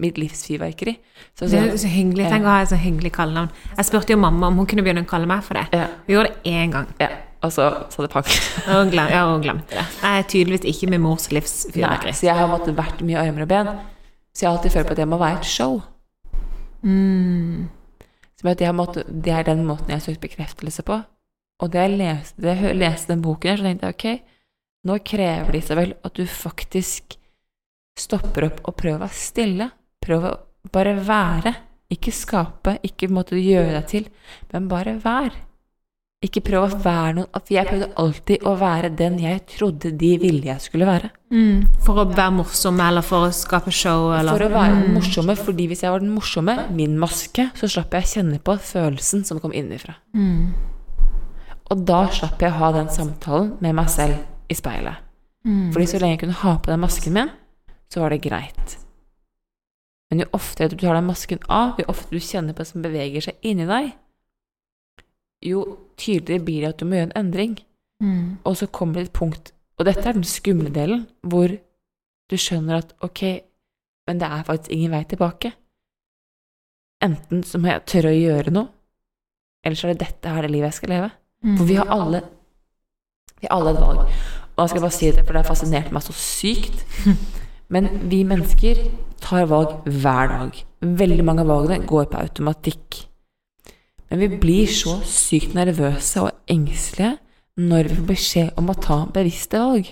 mitt 0.00 0.18
livs 0.18 0.46
fyrverkeri. 0.48 0.96
Så, 1.36 1.48
Det 1.50 1.60
er 1.60 1.76
så 1.76 1.88
hyggelig. 1.88 2.28
Tenk 2.32 2.44
å 2.44 2.52
ha 2.54 2.60
et 2.62 2.70
så 2.72 2.78
hyggelig 2.80 3.12
kallenavn. 3.12 3.50
Jeg 3.76 3.84
spurte 3.88 4.14
jo 4.14 4.16
mamma 4.20 4.48
om 4.48 4.56
hun 4.56 4.66
kunne 4.66 4.82
begynne 4.82 5.04
å 5.04 5.08
kalle 5.08 5.28
meg 5.28 5.42
for 5.44 5.54
det. 5.54 5.66
ja, 5.72 5.88
Hun 6.06 6.14
gjorde 6.14 6.30
det 6.30 6.52
én 6.52 6.72
gang, 6.72 6.86
ja, 7.00 7.08
og 7.42 7.52
så 7.52 7.68
sa 7.92 8.02
det 8.02 8.10
pang. 8.10 8.24
og 8.68 8.90
glem, 8.92 9.08
ja, 9.08 9.24
hun 9.28 9.42
glemte 9.42 9.76
det. 9.76 9.86
Jeg 10.02 10.18
er 10.18 10.28
tydeligvis 10.28 10.64
ikke 10.74 10.90
min 10.90 11.00
mors 11.04 11.30
livs 11.30 11.66
fyrverkeri. 11.72 12.12
så 12.12 12.28
jeg 12.28 12.36
har 12.36 12.48
måttet 12.48 12.76
vært 12.76 13.00
mye 13.04 13.20
armer 13.20 13.42
og 13.42 13.48
ben. 13.48 13.66
Så 14.32 14.42
jeg 14.44 14.50
har 14.50 14.56
alltid 14.58 14.72
følt 14.72 14.86
på 14.86 14.96
at 14.96 14.96
det 14.96 15.08
må 15.08 15.18
være 15.18 15.38
et 15.40 15.44
show. 15.44 15.82
Mm. 16.82 17.68
Som 18.40 18.48
at 18.50 18.60
jeg 18.60 18.74
måtte, 18.74 19.04
det 19.04 19.32
er 19.32 19.42
den 19.42 19.66
måten 19.68 19.88
jeg 19.88 19.98
har 20.00 20.04
søkt 20.04 20.20
bekreftelse 20.20 20.82
på. 20.82 21.00
Og 21.60 21.72
da 21.72 21.82
jeg 21.84 21.98
leste, 21.98 22.40
jeg 22.40 22.76
leste 22.76 23.12
den 23.12 23.20
boken 23.22 23.50
her, 23.50 23.56
så 23.60 23.66
tenkte 23.68 23.86
jeg 23.90 23.94
ok, 23.98 24.22
nå 24.86 24.96
krever 25.04 25.56
de 25.56 25.64
seg 25.64 25.78
vel 25.80 25.96
at 26.06 26.16
du 26.16 26.24
faktisk 26.28 27.16
stopper 28.00 28.48
opp 28.48 28.62
og 28.64 28.78
prøver 28.80 29.00
å 29.00 29.04
være 29.04 29.18
stille. 29.18 29.68
Prøv 30.00 30.24
å 30.24 30.38
bare 30.72 30.96
være. 31.04 31.54
Ikke 31.90 32.12
skape, 32.14 32.78
ikke 32.86 33.10
måtte 33.10 33.38
gjøre 33.40 33.74
deg 33.74 33.86
til, 33.90 34.04
men 34.52 34.68
bare 34.70 34.94
vær. 35.02 35.34
Ikke 36.20 36.42
prøv 36.44 36.66
å 36.66 36.78
være 36.84 37.14
noen 37.16 37.28
For 37.32 37.54
jeg 37.54 37.64
prøvde 37.64 37.86
alltid 38.02 38.42
å 38.44 38.50
være 38.60 38.90
den 38.92 39.14
jeg 39.22 39.40
trodde 39.54 39.92
de 40.02 40.10
ville 40.20 40.50
jeg 40.50 40.60
skulle 40.60 40.88
være. 40.88 41.08
Mm. 41.32 41.64
For 41.86 42.02
å 42.02 42.04
være 42.10 42.34
morsom, 42.36 42.80
eller 42.84 43.06
for 43.06 43.26
å 43.26 43.34
skape 43.34 43.72
show, 43.72 44.10
eller 44.12 44.36
For 44.36 44.46
å 44.46 44.50
være 44.52 44.82
den 44.82 44.98
morsomme, 44.98 45.36
fordi 45.40 45.70
hvis 45.70 45.84
jeg 45.86 45.94
var 45.94 46.04
den 46.04 46.12
morsomme, 46.12 46.58
min 46.76 46.98
maske, 47.00 47.48
så 47.56 47.70
slapp 47.72 47.96
jeg 47.96 48.12
kjenne 48.12 48.42
på 48.44 48.58
følelsen 48.60 49.24
som 49.26 49.40
kom 49.40 49.56
innenfra. 49.56 49.96
Mm. 50.12 50.52
Og 51.72 51.86
da 51.88 52.04
slapp 52.12 52.42
jeg 52.42 52.52
å 52.52 52.60
ha 52.66 52.74
den 52.76 52.92
samtalen 52.92 53.54
med 53.64 53.78
meg 53.80 53.90
selv 53.92 54.20
i 54.50 54.56
speilet. 54.58 55.06
Mm. 55.46 55.70
Fordi 55.72 55.86
så 55.88 56.00
lenge 56.00 56.16
jeg 56.16 56.22
kunne 56.24 56.42
ha 56.42 56.54
på 56.58 56.72
den 56.72 56.82
masken 56.82 57.16
min, 57.16 57.32
så 57.90 58.02
var 58.02 58.12
det 58.12 58.22
greit. 58.26 58.76
Men 60.10 60.24
jo 60.24 60.30
oftere 60.36 60.72
du 60.72 60.76
tar 60.78 60.98
den 60.98 61.06
masken 61.06 61.42
av, 61.48 61.78
jo 61.78 61.86
oftere 61.88 62.18
du 62.18 62.26
kjenner 62.26 62.56
på 62.56 62.64
det 62.64 62.70
som 62.72 62.84
beveger 62.84 63.26
seg 63.28 63.46
inni 63.46 63.66
deg, 63.68 63.92
jo 65.46 65.62
tydeligere 66.00 66.44
blir 66.44 66.64
det 66.64 66.72
at 66.74 66.82
du 66.82 66.88
må 66.88 66.98
gjøre 66.98 67.10
en 67.12 67.18
endring. 67.22 67.54
Mm. 68.02 68.40
Og 68.48 68.56
så 68.58 68.68
kommer 68.72 69.00
det 69.00 69.08
et 69.08 69.16
punkt, 69.16 69.52
og 69.78 69.86
dette 69.88 70.02
er 70.08 70.16
den 70.16 70.26
skumle 70.26 70.72
delen, 70.74 71.06
hvor 71.22 71.52
du 72.30 72.36
skjønner 72.38 72.82
at 72.82 72.92
ok, 73.04 73.22
men 74.08 74.20
det 74.20 74.28
er 74.28 74.44
faktisk 74.48 74.74
ingen 74.74 74.92
vei 74.94 75.04
tilbake. 75.08 75.52
Enten 77.04 77.44
så 77.46 77.60
må 77.60 77.70
jeg 77.70 77.86
tørre 77.88 78.12
å 78.12 78.18
gjøre 78.18 78.54
noe, 78.54 78.68
eller 79.64 79.78
så 79.78 79.88
er 79.88 79.94
det 79.94 80.08
dette 80.08 80.34
her 80.34 80.44
det 80.44 80.52
livet 80.52 80.72
jeg 80.72 80.80
skal 80.80 80.94
leve. 80.96 81.10
Mm. 81.44 81.56
For 81.56 81.68
vi 81.68 81.78
har 81.80 81.88
alle 81.94 82.20
Vi 83.40 83.48
har 83.48 83.56
alle 83.56 83.70
et 83.72 83.80
valg. 83.80 84.08
Og 84.60 84.66
jeg 84.66 84.74
skal 84.74 84.82
bare 84.84 84.96
si 84.98 85.06
det, 85.08 85.22
for 85.24 85.32
det 85.32 85.40
har 85.40 85.48
fascinert 85.48 85.92
meg 85.94 86.04
så 86.04 86.12
sykt. 86.12 86.82
Men 87.72 87.88
vi 88.10 88.20
mennesker 88.28 88.82
tar 89.24 89.46
valg 89.48 89.86
hver 89.88 90.34
dag. 90.34 90.58
Veldig 91.00 91.24
mange 91.24 91.44
av 91.46 91.52
valgene 91.52 91.86
går 91.88 92.10
på 92.10 92.20
automatikk. 92.20 92.98
Men 94.10 94.20
vi 94.20 94.28
blir 94.42 94.68
så 94.74 94.98
sykt 95.06 95.54
nervøse 95.56 96.26
og 96.26 96.50
engstelige 96.50 97.14
når 97.60 97.88
vi 97.88 97.96
får 97.96 98.08
beskjed 98.08 98.60
om 98.60 98.72
å 98.72 98.76
ta 98.76 98.98
bevisste 99.14 99.60
valg. 99.62 99.88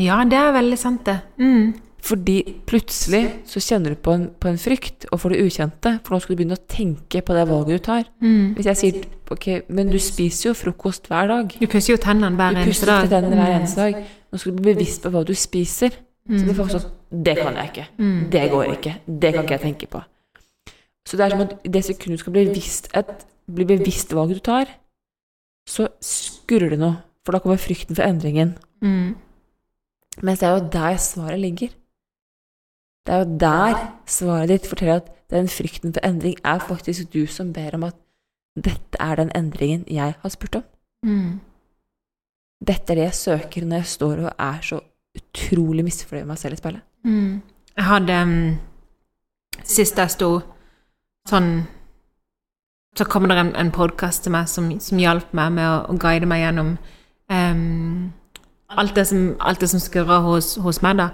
Ja, 0.00 0.22
det 0.28 0.38
er 0.38 0.54
veldig 0.56 0.78
sant, 0.80 1.06
det. 1.06 1.18
Mm. 1.40 1.72
Fordi 2.02 2.36
plutselig 2.66 3.20
så 3.46 3.60
kjenner 3.62 3.94
du 3.94 3.98
på 4.02 4.14
en, 4.16 4.24
på 4.34 4.50
en 4.50 4.58
frykt 4.58 5.06
og 5.12 5.20
for 5.22 5.30
det 5.30 5.44
ukjente, 5.44 5.94
for 6.02 6.14
nå 6.16 6.18
skal 6.22 6.34
du 6.34 6.40
begynne 6.40 6.56
å 6.58 6.64
tenke 6.66 7.20
på 7.22 7.36
det 7.36 7.44
valget 7.46 7.78
du 7.78 7.84
tar. 7.86 8.08
Mm. 8.24 8.54
Hvis 8.56 8.70
jeg 8.72 8.80
sier 8.80 9.04
ok, 9.30 9.46
men 9.70 9.92
du 9.92 10.00
spiser 10.02 10.48
jo 10.48 10.54
frokost 10.58 11.06
hver 11.10 11.30
dag. 11.30 11.52
Du 11.60 11.68
pusser 11.70 11.94
jo 11.94 12.00
tennene 12.02 12.34
hver 12.38 12.58
eneste 12.58 12.88
dag. 12.90 13.04
til 13.06 13.14
tennene 13.14 13.38
hver 13.38 13.54
eneste 13.60 13.86
dag. 13.86 14.00
Nå 14.32 14.40
skal 14.40 14.56
du 14.56 14.58
bli 14.58 14.74
bevisst 14.74 15.04
på 15.04 15.12
hva 15.14 15.22
du 15.28 15.34
spiser. 15.38 15.94
Så 16.26 16.42
det 16.46 16.54
får 16.58 16.72
sånn 16.74 16.90
Det 17.22 17.34
kan 17.38 17.56
jeg 17.58 17.70
ikke. 17.70 17.86
Mm. 17.98 18.18
Det 18.32 18.42
går 18.50 18.72
ikke. 18.76 18.94
Det 19.06 19.30
kan 19.34 19.46
ikke 19.46 19.56
jeg 19.58 19.64
tenke 19.66 19.88
på. 19.92 20.02
Så 21.06 21.18
det 21.18 21.24
er 21.26 21.34
som 21.34 21.42
at 21.44 21.54
i 21.66 21.72
det 21.74 21.82
sekundet 21.86 22.18
du 22.18 22.22
skal 22.22 22.34
bli 22.34 22.44
bevisst 22.48 22.88
et, 22.98 23.10
bli 23.50 23.66
bevisst 23.68 24.14
valget 24.14 24.38
du 24.38 24.44
tar, 24.46 24.70
så 25.68 25.88
skurrer 26.02 26.74
det 26.74 26.80
noe. 26.82 26.98
For 27.22 27.34
da 27.34 27.42
kommer 27.42 27.60
frykten 27.62 27.94
for 27.94 28.06
endringen. 28.06 28.56
Mm. 28.82 29.14
Mens 30.22 30.42
det 30.42 30.48
er 30.48 30.58
jo 30.58 30.70
der 30.72 30.98
svaret 31.02 31.38
ligger. 31.42 31.70
Det 33.06 33.14
er 33.14 33.24
jo 33.24 33.38
der 33.40 33.78
svaret 34.06 34.48
ditt 34.48 34.66
forteller 34.70 35.00
at 35.00 35.10
den 35.30 35.48
frykten 35.48 35.94
for 35.94 36.04
endring 36.06 36.36
er 36.44 36.58
faktisk 36.58 37.12
du 37.12 37.26
som 37.26 37.52
ber 37.52 37.74
om 37.74 37.88
at 37.88 37.96
dette 38.56 39.00
er 39.00 39.16
den 39.16 39.32
endringen 39.34 39.84
jeg 39.90 40.14
har 40.22 40.28
spurt 40.28 40.60
om. 40.60 40.62
Mm. 41.02 41.40
Dette 42.66 42.92
er 42.92 42.94
det 42.94 43.04
jeg 43.04 43.14
søker 43.14 43.64
når 43.64 43.76
jeg 43.76 43.86
står 43.86 44.24
og 44.26 44.32
er 44.38 44.58
så 44.62 44.80
utrolig 45.16 45.84
misfornøyd 45.84 46.22
med 46.22 46.30
meg 46.32 46.38
selv 46.38 46.52
i 46.52 46.56
speilet. 46.56 46.82
Mm. 47.04 47.42
Jeg 47.76 47.84
hadde 47.84 48.22
um, 48.22 48.58
Sist 49.64 49.98
jeg 49.98 50.10
sto 50.10 50.28
sånn 51.28 51.66
Så 52.98 53.04
kom 53.08 53.26
det 53.28 53.36
en, 53.38 53.54
en 53.56 53.70
podkast 53.72 54.24
til 54.24 54.32
meg 54.34 54.48
som, 54.48 54.68
som 54.80 55.00
hjalp 55.00 55.32
meg 55.36 55.52
med 55.56 55.66
å, 55.66 55.76
å 55.92 55.96
guide 56.00 56.28
meg 56.28 56.42
gjennom 56.44 56.74
um, 57.32 58.12
alt, 58.68 58.94
det 58.96 59.06
som, 59.08 59.32
alt 59.40 59.60
det 59.60 59.70
som 59.72 59.80
skurra 59.80 60.20
hos, 60.24 60.54
hos 60.60 60.82
meg, 60.84 60.98
da. 61.00 61.08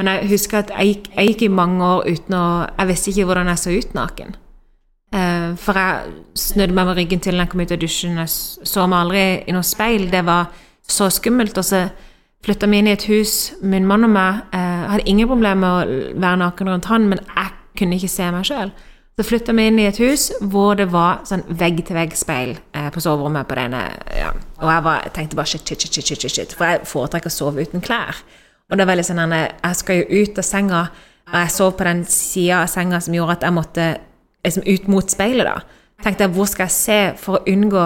Men 0.00 0.08
jeg 0.08 0.30
husker 0.30 0.62
at 0.62 0.70
jeg 0.72 1.02
jeg 1.12 1.34
gikk 1.34 1.42
i 1.44 1.52
mange 1.52 1.84
år 1.84 2.06
uten 2.08 2.36
å 2.38 2.44
Jeg 2.78 2.88
visste 2.88 3.12
ikke 3.12 3.26
hvordan 3.28 3.50
jeg 3.52 3.60
så 3.60 3.74
ut 3.76 3.94
naken. 3.98 4.36
Uh, 5.10 5.52
for 5.60 5.76
jeg 5.76 6.12
snudde 6.38 6.72
meg 6.72 6.86
med 6.88 6.96
ryggen 6.96 7.20
til 7.20 7.36
når 7.36 7.44
jeg 7.44 7.52
kom 7.52 7.60
ut 7.60 7.74
av 7.74 7.80
dusjen. 7.82 8.20
Jeg 8.22 8.30
så 8.72 8.86
meg 8.86 9.04
aldri 9.04 9.24
i 9.44 9.56
noe 9.56 9.66
speil. 9.66 10.06
Det 10.10 10.22
var 10.24 10.48
så 10.88 11.10
skummelt. 11.12 11.58
Og 11.58 11.66
så 11.66 11.82
flytta 12.46 12.70
vi 12.70 12.80
inn 12.80 12.88
i 12.88 12.94
et 12.96 13.08
hus, 13.10 13.52
min 13.60 13.86
mann 13.86 14.08
og 14.08 14.14
meg. 14.14 14.40
Uh, 14.54 14.86
hadde 14.94 15.08
ingen 15.10 15.28
problemer 15.28 15.60
med 15.60 15.68
å 15.68 16.20
være 16.24 16.40
naken 16.46 16.72
rundt 16.72 16.88
han, 16.88 17.10
men 17.10 17.20
jeg 17.26 17.52
kunne 17.76 18.00
ikke 18.00 18.14
se 18.14 18.30
meg 18.32 18.48
sjøl. 18.48 18.72
Så 19.20 19.26
flytta 19.28 19.52
vi 19.52 19.66
inn 19.68 19.78
i 19.82 19.84
et 19.84 19.98
hus 20.00 20.30
hvor 20.40 20.78
det 20.80 20.86
var 20.94 21.26
sånn 21.28 21.42
vegg-til-vegg-speil 21.60 22.54
eh, 22.56 22.86
på 22.94 23.02
soverommet 23.04 23.48
på 23.50 23.58
denne. 23.58 23.82
Ja. 24.16 24.30
Og 24.62 24.70
jeg, 24.70 24.84
var, 24.86 25.10
tenkte 25.12 25.36
bare 25.36 25.50
shit, 25.50 25.66
shit, 25.68 25.82
shit, 25.82 25.92
shit, 25.98 26.22
shit, 26.22 26.32
shit, 26.32 26.54
for 26.56 26.70
jeg 26.70 26.86
foretrekker 26.88 27.28
å 27.28 27.34
sove 27.34 27.66
uten 27.66 27.84
klær. 27.84 28.22
Og 28.70 28.78
det 28.78 28.84
var 28.84 28.92
veldig 28.92 29.06
sånn 29.06 29.34
jeg 29.34 29.78
skal 29.78 30.00
jo 30.00 30.20
ut 30.22 30.38
av 30.38 30.46
senga, 30.46 30.84
og 31.30 31.36
jeg 31.38 31.54
sov 31.54 31.74
på 31.78 31.86
den 31.86 32.04
sida 32.10 32.62
av 32.62 32.70
senga 32.70 33.00
som 33.02 33.14
gjorde 33.14 33.38
at 33.38 33.46
jeg 33.46 33.54
måtte 33.54 33.88
liksom 34.44 34.66
ut 34.66 34.88
mot 34.90 35.10
speilet, 35.10 35.46
da. 35.46 35.80
Tenkte 36.00 36.24
jeg, 36.24 36.32
hvor 36.32 36.48
skal 36.48 36.68
jeg 36.68 36.76
se 36.76 37.00
for 37.20 37.38
å 37.38 37.44
unngå 37.50 37.82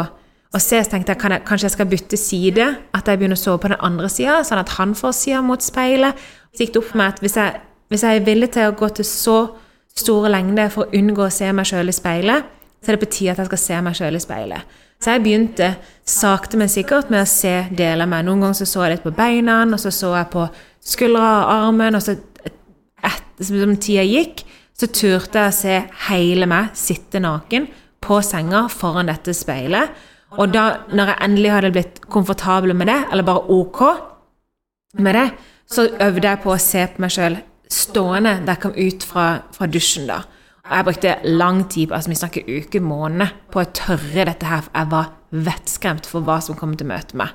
å 0.54 0.60
se, 0.62 0.78
så 0.78 0.92
tenkte 0.92 1.14
jeg, 1.14 1.20
kan 1.20 1.34
jeg 1.34 1.42
kanskje 1.48 1.66
jeg 1.66 1.74
skal 1.74 1.88
bytte 1.90 2.18
side, 2.20 2.66
at 2.94 3.08
jeg 3.10 3.18
begynner 3.18 3.38
å 3.38 3.42
sove 3.42 3.62
på 3.64 3.72
den 3.72 3.80
andre 3.82 4.10
sida, 4.12 4.38
sånn 4.46 4.62
at 4.62 4.76
han 4.76 4.94
får 4.94 5.16
sida 5.18 5.40
mot 5.42 5.64
speilet. 5.64 6.20
Så 6.54 6.62
gikk 6.62 6.76
det 6.76 6.82
opp 6.82 6.90
for 6.92 7.00
meg 7.00 7.14
at 7.14 7.24
hvis 7.24 7.36
jeg, 7.40 7.60
hvis 7.90 8.04
jeg 8.06 8.20
er 8.20 8.28
villig 8.28 8.50
til 8.54 8.70
å 8.70 8.76
gå 8.78 8.90
til 8.94 9.08
så 9.08 9.38
store 9.98 10.30
lengder 10.30 10.70
for 10.70 10.86
å 10.86 10.98
unngå 11.00 11.26
å 11.26 11.34
se 11.34 11.50
meg 11.54 11.66
sjøl 11.68 11.90
i 11.90 11.96
speilet, 11.96 12.46
så 12.78 12.92
er 12.92 12.96
det 12.96 13.02
på 13.02 13.12
tide 13.16 13.34
at 13.34 13.42
jeg 13.42 13.50
skal 13.50 13.62
se 13.64 13.80
meg 13.82 13.98
sjøl 13.98 14.18
i 14.18 14.22
speilet. 14.22 14.78
Så 15.02 15.12
jeg 15.12 15.24
begynte 15.24 15.72
sakte, 16.06 16.58
men 16.60 16.70
sikkert 16.70 17.10
med 17.12 17.24
å 17.24 17.28
se 17.28 17.54
deler 17.74 18.06
av 18.06 18.12
meg. 18.12 18.24
Noen 18.26 18.44
ganger 18.44 18.60
så, 18.60 18.68
så 18.68 18.84
jeg 18.84 18.94
litt 18.94 19.04
på 19.04 19.12
beina, 19.16 19.58
og 19.66 19.80
så 19.82 19.90
så 19.92 20.14
jeg 20.14 20.30
på 20.32 20.46
skuldra 20.84 21.28
og 21.44 21.52
armen, 21.54 21.96
og 21.96 22.04
så 22.04 22.16
etter 23.04 23.46
som 23.48 23.76
tida 23.80 24.04
gikk, 24.06 24.44
så 24.74 24.88
turte 24.90 25.38
jeg 25.38 25.52
å 25.52 25.56
se 25.56 25.78
hele 26.08 26.48
meg 26.50 26.74
sitte 26.78 27.20
naken 27.22 27.68
på 28.04 28.18
senga 28.26 28.66
foran 28.72 29.08
dette 29.08 29.34
speilet. 29.36 29.94
Og 30.34 30.50
da 30.52 30.84
når 30.90 31.12
jeg 31.12 31.22
endelig 31.28 31.52
hadde 31.54 31.72
blitt 31.76 32.00
komfortabel 32.10 32.74
med 32.76 32.90
det, 32.90 33.00
eller 33.12 33.26
bare 33.26 33.44
ok 33.54 33.82
med 34.98 35.14
det, 35.18 35.28
så 35.70 35.86
øvde 35.88 36.28
jeg 36.28 36.42
på 36.42 36.52
å 36.52 36.60
se 36.60 36.84
på 36.90 37.02
meg 37.02 37.14
sjøl 37.14 37.38
stående 37.70 38.36
da 38.44 38.54
jeg 38.54 38.62
kom 38.64 38.74
ut 38.76 39.06
fra, 39.08 39.26
fra 39.54 39.68
dusjen. 39.70 40.08
da. 40.10 40.20
Og 40.64 40.76
jeg 40.76 40.86
brukte 40.88 41.16
lang 41.24 41.64
tid, 41.70 41.92
altså 41.92 42.10
vi 42.10 42.18
snakker 42.18 42.48
uke, 42.48 42.80
måneder, 42.80 43.32
på 43.52 43.62
å 43.62 43.70
tørre 43.76 44.26
dette 44.30 44.48
her. 44.48 44.64
for 44.64 44.74
Jeg 44.74 44.90
var 44.92 45.10
vettskremt 45.30 46.06
for 46.08 46.24
hva 46.24 46.40
som 46.44 46.56
kom 46.56 46.76
til 46.76 46.88
å 46.88 46.92
møte 46.92 47.18
meg. 47.20 47.34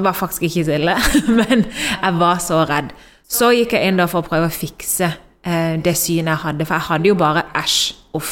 Det 0.00 0.04
var 0.04 0.16
faktisk 0.16 0.42
ikke 0.48 0.64
så 0.64 0.72
ille, 0.78 0.94
men 1.40 1.64
jeg 2.02 2.18
var 2.18 2.38
så 2.40 2.62
redd. 2.64 2.94
Så 3.28 3.50
gikk 3.52 3.74
jeg 3.76 3.90
inn 3.90 3.98
da 4.00 4.06
for 4.08 4.24
å 4.24 4.26
prøve 4.26 4.46
å 4.48 4.52
fikse 4.54 5.10
eh, 5.44 5.74
det 5.76 5.92
synet 6.00 6.32
jeg 6.32 6.42
hadde, 6.46 6.64
for 6.64 6.78
jeg 6.78 6.86
hadde 6.88 7.10
jo 7.10 7.16
bare 7.20 7.42
æsj, 7.60 7.80
uff, 8.16 8.30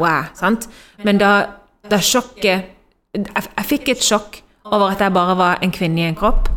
wow. 0.00 0.30
sant? 0.34 0.64
Men 1.04 1.20
da, 1.20 1.32
da 1.92 1.98
sjokket 2.00 2.48
jeg, 2.48 3.26
jeg 3.26 3.66
fikk 3.68 3.90
et 3.92 4.06
sjokk 4.06 4.38
over 4.70 4.94
at 4.94 5.04
jeg 5.04 5.12
bare 5.12 5.36
var 5.36 5.60
en 5.60 5.74
kvinne 5.76 6.00
i 6.00 6.06
en 6.08 6.16
kropp. 6.16 6.48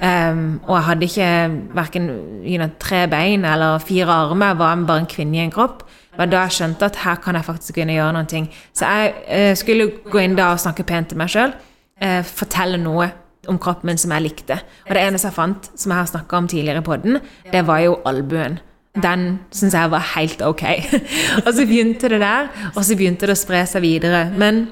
Um, 0.00 0.60
og 0.66 0.74
jeg 0.76 0.84
hadde 0.84 1.08
ikke 1.08 1.30
verken 1.76 2.10
you 2.44 2.60
know, 2.60 2.68
tre 2.80 3.06
bein 3.08 3.44
eller 3.44 3.80
fire 3.84 4.20
armer, 4.26 4.52
jeg 4.52 4.60
var 4.60 4.84
bare 4.88 5.04
en 5.06 5.10
kvinne 5.14 5.40
i 5.40 5.42
en 5.46 5.54
kropp. 5.54 5.86
Det 6.10 6.20
var 6.20 6.28
da 6.28 6.44
jeg 6.44 6.58
skjønte 6.58 6.92
at 6.92 7.00
her 7.06 7.24
kan 7.24 7.40
jeg 7.40 7.48
faktisk 7.48 7.80
kunne 7.80 7.96
gjøre 7.96 8.12
gjøre 8.12 8.20
noe. 8.20 8.44
Så 8.76 8.92
jeg 8.92 9.16
uh, 9.32 9.56
skulle 9.56 9.90
gå 10.12 10.22
inn 10.26 10.36
da 10.36 10.52
og 10.52 10.60
snakke 10.60 10.84
pent 10.84 11.08
til 11.14 11.20
meg 11.24 11.32
sjøl. 11.32 11.56
Eh, 12.00 12.22
fortelle 12.24 12.78
noe 12.80 13.10
om 13.50 13.58
kroppen 13.60 13.90
min 13.90 14.00
som 14.00 14.14
jeg 14.14 14.26
likte. 14.28 14.58
Og 14.86 14.94
det 14.96 15.04
eneste 15.04 15.28
jeg 15.28 15.36
fant, 15.36 15.70
som 15.74 15.92
jeg 15.92 15.98
har 15.98 16.10
snakka 16.10 16.38
om 16.38 16.48
tidligere 16.50 16.84
på 16.86 16.98
den, 17.02 17.20
det 17.52 17.64
var 17.68 17.82
jo 17.84 17.98
albuen. 18.08 18.60
Den 19.00 19.40
syns 19.54 19.74
jeg 19.76 19.90
var 19.92 20.06
helt 20.16 20.42
ok. 20.42 20.64
og 21.44 21.50
så 21.54 21.66
begynte 21.66 22.10
det 22.10 22.22
der, 22.22 22.50
og 22.74 22.82
så 22.84 22.96
begynte 22.98 23.28
det 23.28 23.36
å 23.36 23.42
spre 23.42 23.62
seg 23.70 23.84
videre. 23.84 24.24
Men 24.34 24.64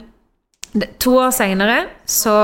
to 1.03 1.19
år 1.23 1.31
seinere 1.35 1.85
så 2.07 2.39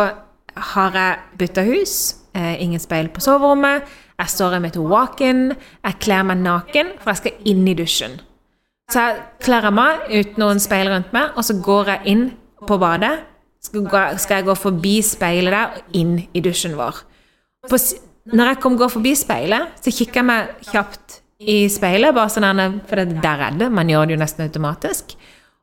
har 0.75 0.99
jeg 0.99 1.41
bytta 1.41 1.65
hus. 1.67 1.97
Eh, 2.35 2.63
ingen 2.63 2.83
speil 2.83 3.11
på 3.15 3.23
soverommet. 3.23 3.83
Jeg 4.19 4.31
står 4.31 4.57
i 4.57 4.63
mitt 4.63 4.79
walk-in. 4.79 5.49
Jeg 5.83 5.99
kler 6.03 6.23
meg 6.27 6.43
naken, 6.43 6.95
for 7.03 7.11
jeg 7.11 7.23
skal 7.23 7.51
inn 7.51 7.67
i 7.67 7.75
dusjen. 7.79 8.19
Så 8.93 9.01
jeg 9.01 9.23
kler 9.43 9.71
meg 9.75 10.07
uten 10.13 10.43
noen 10.43 10.61
speil 10.63 10.91
rundt 10.93 11.15
meg, 11.15 11.33
og 11.35 11.47
så 11.47 11.57
går 11.63 11.91
jeg 11.95 12.13
inn 12.15 12.25
på 12.69 12.79
badet. 12.79 13.17
Skal 13.65 14.39
jeg 14.39 14.47
gå 14.47 14.55
forbi 14.59 14.99
speilet 15.05 15.55
der 15.55 15.77
og 15.79 15.97
inn 15.97 16.19
i 16.37 16.43
dusjen 16.45 16.77
vår. 16.79 17.01
På, 17.65 17.79
når 18.35 18.53
jeg 18.53 18.61
kom, 18.63 18.77
går 18.79 18.93
forbi 18.93 19.15
speilet, 19.19 19.73
så 19.81 19.93
kikker 19.93 20.21
jeg 20.21 20.29
meg 20.29 20.67
kjapt 20.71 21.21
i 21.45 21.65
speilet, 21.73 22.15
bare 22.17 22.33
sånn 22.33 22.79
for 22.89 23.03
der 23.05 23.47
er 23.49 23.57
det. 23.59 23.71
Man 23.73 23.91
gjør 23.91 24.09
det 24.09 24.17
jo 24.17 24.21
nesten 24.23 24.47
automatisk. 24.47 25.17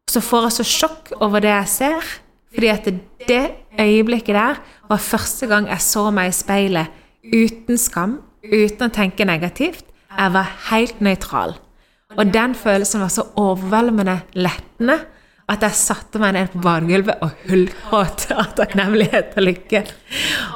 Så 0.09 0.21
får 0.23 0.49
jeg 0.49 0.57
så 0.57 0.67
sjokk 0.67 1.13
over 1.21 1.43
det 1.43 1.53
jeg 1.53 1.71
ser, 1.71 2.11
fordi 2.51 2.71
at 2.73 2.89
det 3.29 3.43
øyeblikket 3.79 4.35
der 4.35 4.59
var 4.89 5.01
første 5.01 5.47
gang 5.47 5.69
jeg 5.71 5.85
så 5.85 6.09
meg 6.11 6.31
i 6.31 6.35
speilet 6.35 6.99
uten 7.31 7.79
skam, 7.79 8.19
uten 8.43 8.89
å 8.89 8.93
tenke 8.93 9.27
negativt. 9.29 9.85
Jeg 10.11 10.33
var 10.33 10.49
helt 10.71 10.99
nøytral. 10.99 11.55
Og 12.17 12.33
den 12.33 12.53
følelsen 12.57 12.99
var 13.05 13.11
så 13.13 13.29
overveldende 13.39 14.17
lettende 14.35 14.97
at 15.51 15.63
jeg 15.65 15.75
satte 15.75 16.19
meg 16.21 16.35
ned 16.35 16.51
på 16.53 16.61
badegulvet 16.63 17.23
og 17.25 17.45
hulgråt 17.49 18.27
av 18.35 18.53
takknemlighet 18.59 19.33
og 19.35 19.45
lykke. 19.47 19.81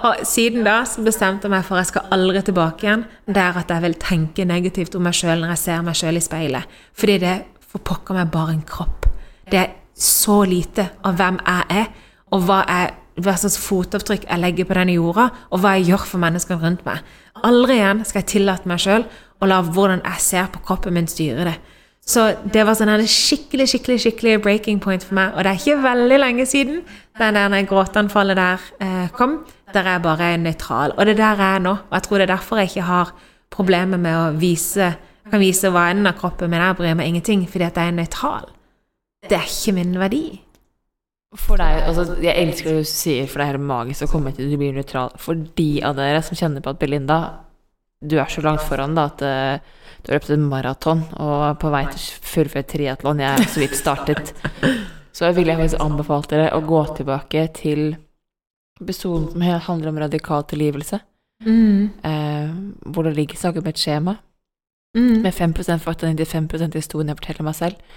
Og 0.07 0.21
siden 0.27 0.67
da 0.67 0.77
så 0.87 1.03
bestemte 1.05 1.49
jeg 1.49 1.55
meg 1.55 1.65
for 1.67 1.77
at 1.77 1.85
jeg 1.85 1.93
skal 1.95 2.13
aldri 2.15 2.43
tilbake 2.45 2.87
igjen 2.87 3.07
der 3.25 3.59
at 3.59 3.73
jeg 3.73 3.83
vil 3.87 3.97
tenke 3.99 4.45
negativt 4.47 4.95
om 4.95 5.03
meg 5.07 5.17
sjøl 5.17 5.41
når 5.41 5.55
jeg 5.55 5.63
ser 5.65 5.83
meg 5.87 5.99
sjøl 5.99 6.19
i 6.19 6.23
speilet. 6.23 6.77
Fordi 6.95 7.17
det 7.25 7.35
for 7.65 7.83
pokker 7.83 8.15
meg 8.15 8.31
bare 8.31 8.55
en 8.55 8.63
kropp. 8.67 9.09
Det 9.51 9.59
er 9.59 9.73
så 9.95 10.43
lite 10.47 10.89
av 11.07 11.17
hvem 11.19 11.39
jeg 11.41 11.81
er, 11.81 11.91
og 12.33 12.47
hva, 12.47 12.61
jeg, 12.67 12.95
hva 13.23 13.35
slags 13.39 13.59
fotavtrykk 13.63 14.25
jeg 14.27 14.41
legger 14.41 14.67
på 14.67 14.77
denne 14.77 14.95
jorda, 14.95 15.29
og 15.51 15.61
hva 15.63 15.75
jeg 15.75 15.89
gjør 15.91 16.07
for 16.09 16.23
menneskene 16.23 16.59
rundt 16.61 16.83
meg. 16.87 17.03
Aldri 17.47 17.79
igjen 17.79 18.03
skal 18.07 18.23
jeg 18.23 18.31
tillate 18.33 18.69
meg 18.69 18.81
sjøl 18.83 19.05
å 19.39 19.49
la 19.49 19.61
hvordan 19.63 20.03
jeg 20.03 20.23
ser 20.23 20.51
på 20.51 20.63
kroppen 20.67 20.95
min, 20.95 21.09
styre 21.11 21.47
det. 21.49 21.55
Så 22.05 22.27
det 22.53 22.61
var 22.67 22.77
sånn 22.77 22.91
en 22.93 23.07
skikkelig 23.09 23.65
skikkelig, 23.71 23.97
skikkelig 24.03 24.35
breaking 24.45 24.81
point 24.83 25.03
for 25.03 25.17
meg. 25.17 25.33
Og 25.33 25.41
det 25.41 25.51
er 25.51 25.61
ikke 25.61 25.81
veldig 25.87 26.19
lenge 26.21 26.45
siden 26.45 26.83
den 27.17 27.39
der 27.39 27.69
gråteanfallet 27.69 28.37
der 28.37 28.67
eh, 28.83 29.07
kom, 29.17 29.39
der 29.73 29.89
jeg 29.89 30.03
bare 30.05 30.29
er 30.35 30.43
nøytral. 30.43 30.93
Og 30.99 31.09
det 31.09 31.17
der 31.17 31.41
er 31.41 31.57
jeg 31.57 31.65
nå. 31.65 31.73
Og 31.89 31.97
jeg 31.97 32.05
tror 32.05 32.21
det 32.21 32.27
er 32.27 32.35
derfor 32.35 32.61
jeg 32.61 32.69
ikke 32.69 32.87
har 32.91 33.13
problemer 33.55 34.01
med 34.01 34.19
å 34.19 34.29
vise 34.37 34.93
jeg 35.25 35.33
kan 35.33 35.41
vise 35.41 35.69
hva 35.73 35.87
enden 35.89 36.05
av 36.05 36.19
kroppen 36.19 36.51
min 36.53 36.61
er, 36.61 36.75
bryr 36.77 36.93
meg 36.93 37.07
ingenting, 37.09 37.47
fordi 37.49 37.65
at 37.65 37.77
jeg 37.81 37.89
er 37.89 37.95
nøytral. 37.97 38.43
Det 39.25 39.33
er 39.39 39.47
ikke 39.49 39.71
min 39.73 39.95
verdi. 39.97 40.25
For 41.35 41.57
deg, 41.57 41.79
altså, 41.81 42.03
Jeg 42.21 42.37
elsker 42.43 42.69
det 42.69 42.83
du 42.85 42.89
sier, 42.91 43.25
for 43.25 43.41
det 43.41 43.47
er 43.47 43.55
helt 43.55 43.65
magisk 43.65 44.05
å 44.05 44.11
komme 44.11 44.35
til 44.35 44.45
at 44.45 44.53
du 44.53 44.59
blir 44.61 44.75
nøytral. 44.77 45.15
For 45.17 45.33
de 45.57 45.69
av 45.81 45.97
dere 45.97 46.21
som 46.21 46.37
kjenner 46.37 46.61
på 46.61 46.75
at 46.75 46.79
Belinda 46.79 47.17
du 48.05 48.17
er 48.21 48.29
så 48.31 48.43
langt 48.45 48.63
foran 48.65 48.95
da, 48.97 49.07
at 49.11 49.23
uh, 49.25 49.81
du 50.05 50.11
har 50.11 50.19
løpt 50.19 50.33
en 50.35 50.45
maraton 50.49 51.01
og 51.17 51.45
på 51.61 51.71
vei 51.73 51.85
til 51.89 51.97
å 51.97 52.27
fullføre 52.29 52.69
triatlon. 52.69 53.23
Jeg 53.23 53.39
er 53.39 53.49
så 53.49 53.63
vidt 53.63 53.77
startet. 53.79 54.33
Så 55.15 55.29
jeg 55.29 55.37
vil 55.37 55.49
jeg 55.49 55.57
faktisk 55.57 55.81
anbefale 55.81 56.29
dere 56.29 56.51
å 56.53 56.63
gå 56.65 56.81
tilbake 56.97 57.45
til 57.55 57.85
episoden 58.81 59.29
som 59.31 59.41
handler 59.41 59.93
om 59.93 59.99
radikal 60.03 60.43
tilgivelse. 60.43 60.99
Mm. 61.45 61.89
Eh, 62.03 62.49
hvor 62.91 63.07
det 63.07 63.15
ligger 63.15 63.39
saker 63.39 63.63
med 63.63 63.75
et 63.75 63.81
skjema. 63.81 64.17
Mm. 64.95 65.21
Med 65.23 65.33
5% 65.33 65.83
fakta, 65.83 66.07
95% 66.07 66.75
historien 66.75 67.11
jeg 67.11 67.19
forteller 67.19 67.47
meg 67.47 67.55
selv. 67.55 67.95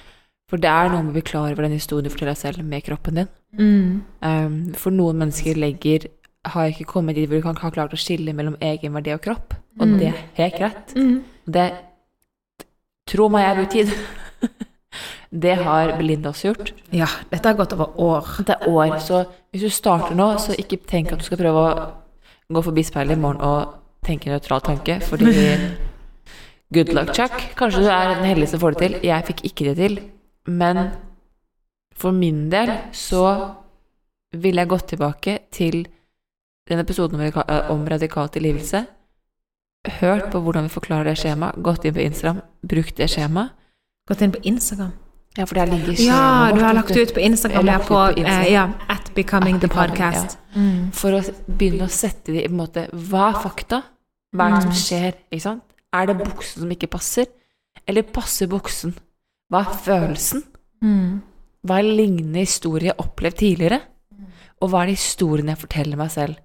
For 0.49 0.63
det 0.63 0.71
er 0.71 0.89
noe 0.89 1.03
med 1.05 1.13
å 1.13 1.19
bli 1.19 1.27
klar 1.27 1.53
over 1.53 1.67
den 1.67 1.77
historien 1.77 2.07
du 2.07 2.13
forteller 2.15 2.33
deg 2.33 2.41
selv 2.41 2.65
med 2.65 2.87
kroppen 2.87 3.21
din. 3.21 3.33
Mm. 3.59 3.91
Um, 4.25 4.57
for 4.79 4.95
noen 4.95 5.21
mennesker 5.21 5.59
legger 5.61 6.09
har 6.49 6.71
ikke 6.71 6.89
kommet 6.89 7.19
dit 7.19 7.29
hvor 7.29 7.43
du 7.43 7.45
kan 7.45 7.59
ha 7.61 7.71
klart 7.75 7.93
å 7.93 8.01
skille 8.01 8.33
mellom 8.37 8.57
egenverdi 8.65 9.13
og 9.13 9.23
kropp. 9.27 9.59
Og 9.79 9.87
mm. 9.87 9.99
det 9.99 10.09
er 10.11 10.25
helt 10.39 10.59
greit. 10.59 10.97
Mm. 10.97 11.21
Det 11.47 11.69
Tro 13.09 13.29
meg, 13.33 13.47
jeg 13.47 13.57
brukt 13.57 13.73
tid. 13.73 13.93
det 15.45 15.55
har 15.63 15.95
Belinda 15.97 16.29
også 16.29 16.51
gjort. 16.51 16.73
Ja, 16.93 17.09
dette 17.31 17.49
har 17.49 17.57
gått 17.57 17.73
over 17.73 17.95
år. 18.05 18.33
Det 18.45 18.57
er 18.59 18.69
år. 18.69 18.99
Så 19.01 19.23
hvis 19.49 19.65
du 19.65 19.73
starter 19.73 20.17
nå, 20.19 20.27
så 20.43 20.57
ikke 20.59 20.81
tenk 20.89 21.15
at 21.15 21.23
du 21.23 21.25
skal 21.25 21.41
prøve 21.41 21.63
å 21.63 21.87
gå 22.53 22.65
forbi 22.67 22.85
speilet 22.85 23.17
i 23.17 23.23
morgen 23.23 23.41
og 23.45 23.79
tenke 24.05 24.29
en 24.29 24.37
nøytral 24.37 24.61
tanke, 24.65 24.99
fordi 25.05 25.33
Good 26.75 26.93
luck, 26.93 27.15
Chuck. 27.17 27.33
Kanskje 27.57 27.87
du 27.87 27.89
er 27.89 28.11
den 28.13 28.27
heldige 28.29 28.53
som 28.53 28.61
får 28.61 28.75
det 28.77 28.83
til. 28.83 28.99
Jeg 29.09 29.25
fikk 29.31 29.41
ikke 29.49 29.71
det 29.71 29.77
til. 29.79 29.95
Men 30.53 30.91
for 31.97 32.13
min 32.13 32.51
del 32.53 32.75
så 32.93 33.25
ville 34.37 34.61
jeg 34.61 34.69
gått 34.69 34.91
tilbake 34.93 35.39
til 35.49 35.81
den 36.69 36.85
episoden 36.85 37.25
om 37.73 37.89
radikal 37.89 38.29
tilgivelse 38.29 38.85
hørt 40.01 40.31
på 40.33 40.41
hvordan 40.43 40.67
vi 40.69 40.75
forklarer 40.75 41.11
det 41.11 41.19
skjemaet, 41.21 41.59
gått 41.63 41.85
inn 41.85 41.95
på 41.95 42.03
Instagram, 42.03 42.41
brukt 42.67 42.97
det 42.99 43.11
skjemaet. 43.13 43.55
Gått 44.09 44.25
inn 44.25 44.33
på 44.33 44.41
Instagram? 44.49 44.93
Ja, 45.39 45.45
for 45.47 45.55
der 45.55 45.67
ligger 45.71 46.01
Ja, 46.03 46.51
du 46.55 46.61
har 46.65 46.75
lagt 46.75 46.97
ut 46.97 47.15
på 47.15 47.21
Instagram, 47.21 47.67
på, 47.67 47.87
på 47.87 48.01
Instagram. 48.17 48.47
Uh, 48.47 48.53
ja, 48.53 48.65
at 48.89 49.13
Becoming 49.15 49.57
at 49.57 49.61
the 49.61 49.69
Podcast. 49.69 50.39
Ja. 50.55 50.61
Mm. 50.61 50.89
For 50.93 51.15
å 51.15 51.21
begynne 51.47 51.87
å 51.87 51.93
sette 51.93 52.33
det 52.33 52.43
i 52.43 52.49
en 52.49 52.57
måte 52.59 52.89
Hva 52.91 53.29
er 53.29 53.39
fakta? 53.45 53.83
Hva 54.35 54.49
er 54.49 54.57
det 54.57 54.63
som 54.65 54.73
mm. 54.73 54.81
skjer? 54.81 55.19
Ikke 55.31 55.45
sant? 55.45 55.77
Er 55.95 56.09
det 56.09 56.17
buksen 56.19 56.65
som 56.65 56.73
ikke 56.75 56.91
passer? 56.91 57.29
Eller 57.89 58.03
passer 58.03 58.51
buksen? 58.51 58.97
Hva 59.53 59.63
er 59.63 59.79
følelsen? 59.85 60.43
Mm. 60.85 61.21
Hva 61.69 61.79
er 61.79 61.93
lignende 62.01 62.43
historie 62.43 62.91
jeg 62.91 62.97
har 62.97 63.07
opplevd 63.07 63.41
tidligere? 63.45 63.81
Og 64.59 64.73
hva 64.73 64.83
er 64.83 64.91
det 64.91 64.99
historien 64.99 65.53
jeg 65.53 65.61
forteller 65.61 66.01
meg 66.01 66.11
selv? 66.13 66.41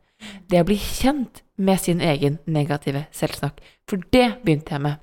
Det 0.49 0.61
å 0.61 0.67
bli 0.67 0.77
kjent 0.79 1.43
med 1.57 1.81
sin 1.81 2.01
egen 2.01 2.39
negative 2.45 3.05
selvsnakk. 3.15 3.61
For 3.89 4.01
det 4.13 4.39
begynte 4.43 4.75
jeg 4.75 4.85
med. 4.85 5.01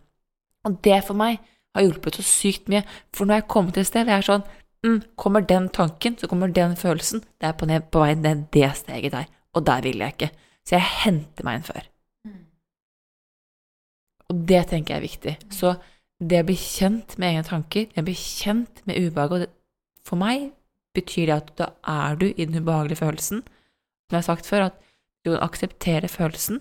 Og 0.66 0.80
det 0.84 1.02
for 1.06 1.18
meg 1.18 1.38
har 1.74 1.86
hjulpet 1.86 2.18
så 2.18 2.24
sykt 2.26 2.70
mye. 2.70 2.82
For 3.14 3.28
når 3.28 3.40
jeg 3.40 3.50
kommer 3.52 3.74
til 3.74 3.84
et 3.84 3.90
sted, 3.90 4.08
det 4.08 4.16
er 4.16 4.26
sånn 4.26 4.44
mm, 4.86 4.98
Kommer 5.20 5.44
den 5.46 5.68
tanken, 5.74 6.16
så 6.18 6.28
kommer 6.30 6.52
den 6.52 6.76
følelsen. 6.80 7.24
Det 7.38 7.50
er 7.50 7.56
på, 7.56 7.68
ned, 7.70 7.88
på 7.92 8.02
vei 8.02 8.14
ned 8.18 8.48
det 8.54 8.72
steget 8.80 9.14
der. 9.16 9.30
Og 9.56 9.66
der 9.66 9.84
vil 9.86 10.02
jeg 10.02 10.16
ikke. 10.16 10.30
Så 10.66 10.76
jeg 10.76 10.92
henter 11.04 11.46
meg 11.46 11.60
inn 11.60 11.68
før. 11.70 11.86
Og 14.30 14.44
det 14.46 14.60
tenker 14.70 14.94
jeg 14.94 15.00
er 15.00 15.08
viktig. 15.08 15.36
Så 15.50 15.74
det 16.20 16.42
å 16.42 16.46
bli 16.46 16.56
kjent 16.60 17.16
med 17.18 17.32
egne 17.32 17.46
tanker, 17.46 17.88
det 17.90 18.02
å 18.02 18.06
bli 18.06 18.16
kjent 18.18 18.82
med 18.86 19.00
ubehaget 19.00 19.56
For 20.06 20.18
meg 20.18 20.50
betyr 20.96 21.28
det 21.28 21.34
at 21.34 21.50
da 21.58 21.66
er 21.86 22.16
du 22.18 22.26
i 22.30 22.44
den 22.44 22.62
ubehagelige 22.62 23.02
følelsen. 23.02 23.42
Som 23.44 24.16
jeg 24.16 24.18
har 24.18 24.26
sagt 24.26 24.48
før, 24.48 24.70
at 24.70 24.78
du 25.24 25.32
kan 25.32 25.42
akseptere 25.42 26.08
følelsen 26.08 26.60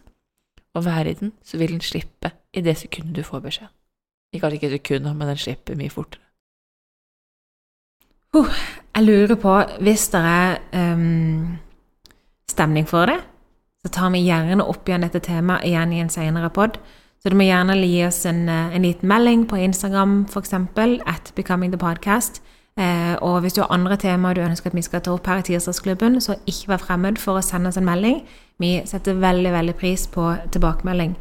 og 0.74 0.86
være 0.86 1.10
i 1.10 1.14
den, 1.14 1.34
så 1.44 1.58
vil 1.58 1.72
den 1.72 1.82
slippe 1.82 2.32
i 2.54 2.62
det 2.62 2.78
sekundet 2.78 3.16
du 3.16 3.24
får 3.24 3.40
beskjed. 3.40 3.68
Ikke 4.34 4.48
at 4.48 4.54
ikke 4.54 4.70
sekundet, 4.70 5.16
men 5.16 5.28
den 5.28 5.38
slipper 5.38 5.76
mye 5.76 5.90
fortere. 5.90 6.22
Uh, 8.36 8.54
jeg 8.96 9.04
lurer 9.04 9.36
på, 9.36 9.56
hvis 9.82 10.08
det 10.14 10.20
er 10.22 10.60
um, 10.94 11.58
stemning 12.50 12.88
for 12.88 13.06
det, 13.06 13.18
så 13.82 13.90
tar 13.90 14.12
vi 14.14 14.26
gjerne 14.28 14.66
opp 14.68 14.90
igjen 14.90 15.06
dette 15.08 15.22
temaet 15.24 15.66
igjen 15.66 15.94
i 15.96 16.02
en 16.04 16.12
senere 16.14 16.52
pod. 16.54 16.78
Så 17.20 17.32
du 17.32 17.36
må 17.36 17.48
gjerne 17.48 17.76
gi 17.80 18.04
oss 18.08 18.26
en, 18.26 18.48
eh, 18.50 18.76
en 18.76 18.84
liten 18.84 19.08
melding 19.08 19.46
på 19.48 19.58
Instagram, 19.60 20.26
f.eks., 20.30 20.54
at 21.06 21.32
Becoming 21.36 21.72
the 21.72 21.80
Podcast. 21.80 22.42
Eh, 22.80 23.16
og 23.22 23.42
hvis 23.42 23.54
du 23.54 23.62
har 23.62 23.72
andre 23.72 23.98
temaer 23.98 24.34
du 24.34 24.42
ønsker 24.42 24.72
at 24.72 24.76
vi 24.76 24.82
skal 24.82 25.02
ta 25.02 25.12
opp 25.12 25.28
her 25.28 25.42
i 25.42 25.42
Tirsdagsklubben, 25.42 26.22
så 26.22 26.38
ikke 26.48 26.68
vær 26.68 26.78
fremmed 26.86 27.18
for 27.20 27.36
å 27.36 27.44
sende 27.44 27.68
oss 27.68 27.78
en 27.78 27.88
melding. 27.88 28.22
Vi 28.60 28.74
setter 28.86 29.20
veldig, 29.20 29.52
veldig 29.56 29.76
pris 29.80 30.08
på 30.12 30.26
tilbakemelding. 30.52 31.14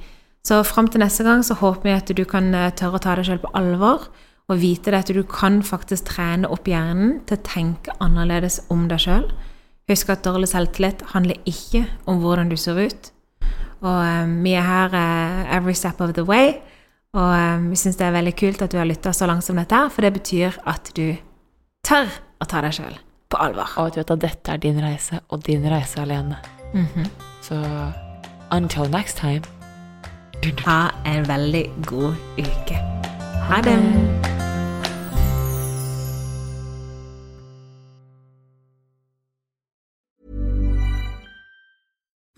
Så 0.46 0.62
fram 0.66 0.88
til 0.90 1.02
neste 1.02 1.26
gang 1.26 1.44
så 1.46 1.54
håper 1.58 1.86
vi 1.86 1.94
at 1.94 2.10
du 2.16 2.24
kan 2.26 2.50
eh, 2.54 2.72
tørre 2.74 2.98
å 2.98 3.04
ta 3.04 3.14
deg 3.18 3.28
selv 3.28 3.44
på 3.44 3.52
alvor, 3.58 4.08
og 4.48 4.62
vite 4.62 4.90
det 4.90 5.02
at 5.02 5.12
du 5.12 5.20
kan 5.28 5.60
faktisk 5.66 6.08
trene 6.08 6.48
opp 6.48 6.66
hjernen 6.70 7.18
til 7.28 7.36
å 7.36 7.44
tenke 7.44 7.94
annerledes 8.02 8.62
om 8.72 8.86
deg 8.88 9.02
sjøl. 9.04 9.28
Husk 9.88 10.10
at 10.12 10.24
dårlig 10.24 10.50
selvtillit 10.50 11.04
handler 11.12 11.38
ikke 11.48 11.84
om 12.08 12.22
hvordan 12.24 12.50
du 12.50 12.56
ser 12.60 12.80
ut. 12.80 13.12
Og 13.84 14.00
um, 14.02 14.34
vi 14.44 14.56
er 14.58 14.66
her 14.66 14.96
uh, 14.96 15.54
every 15.54 15.76
step 15.76 16.00
of 16.00 16.16
the 16.16 16.24
way. 16.24 16.56
Og 17.16 17.28
um, 17.28 17.70
vi 17.70 17.78
syns 17.80 18.00
det 18.00 18.08
er 18.08 18.16
veldig 18.16 18.34
kult 18.40 18.64
at 18.64 18.72
du 18.72 18.80
har 18.80 18.88
lytta 18.88 19.14
så 19.16 19.28
langt 19.28 19.46
som 19.46 19.60
dette, 19.60 19.84
for 19.94 20.04
det 20.04 20.16
betyr 20.16 20.60
at 20.68 20.92
du 20.96 21.12
tør 21.86 22.12
å 22.40 22.48
ta 22.48 22.64
deg 22.64 22.76
sjøl 22.80 23.00
på 23.28 23.40
alvor. 23.40 23.76
Og 23.76 23.92
at 23.92 23.96
du 23.96 24.02
vet 24.02 24.16
at 24.16 24.28
dette 24.30 24.56
er 24.56 24.64
din 24.64 24.80
reise, 24.84 25.22
og 25.28 25.44
din 25.44 25.68
reise 25.68 26.00
alene. 26.04 26.57
Mm 26.72 26.86
-hmm. 26.94 27.08
Så 27.42 27.90
until 28.50 28.90
next 28.90 29.16
time 29.16 29.42
Ha 30.64 30.90
en 31.06 31.28
veldig 31.28 31.70
god 31.86 32.14
uke. 32.38 32.74
Ha 33.48 33.60
det. 33.60 34.37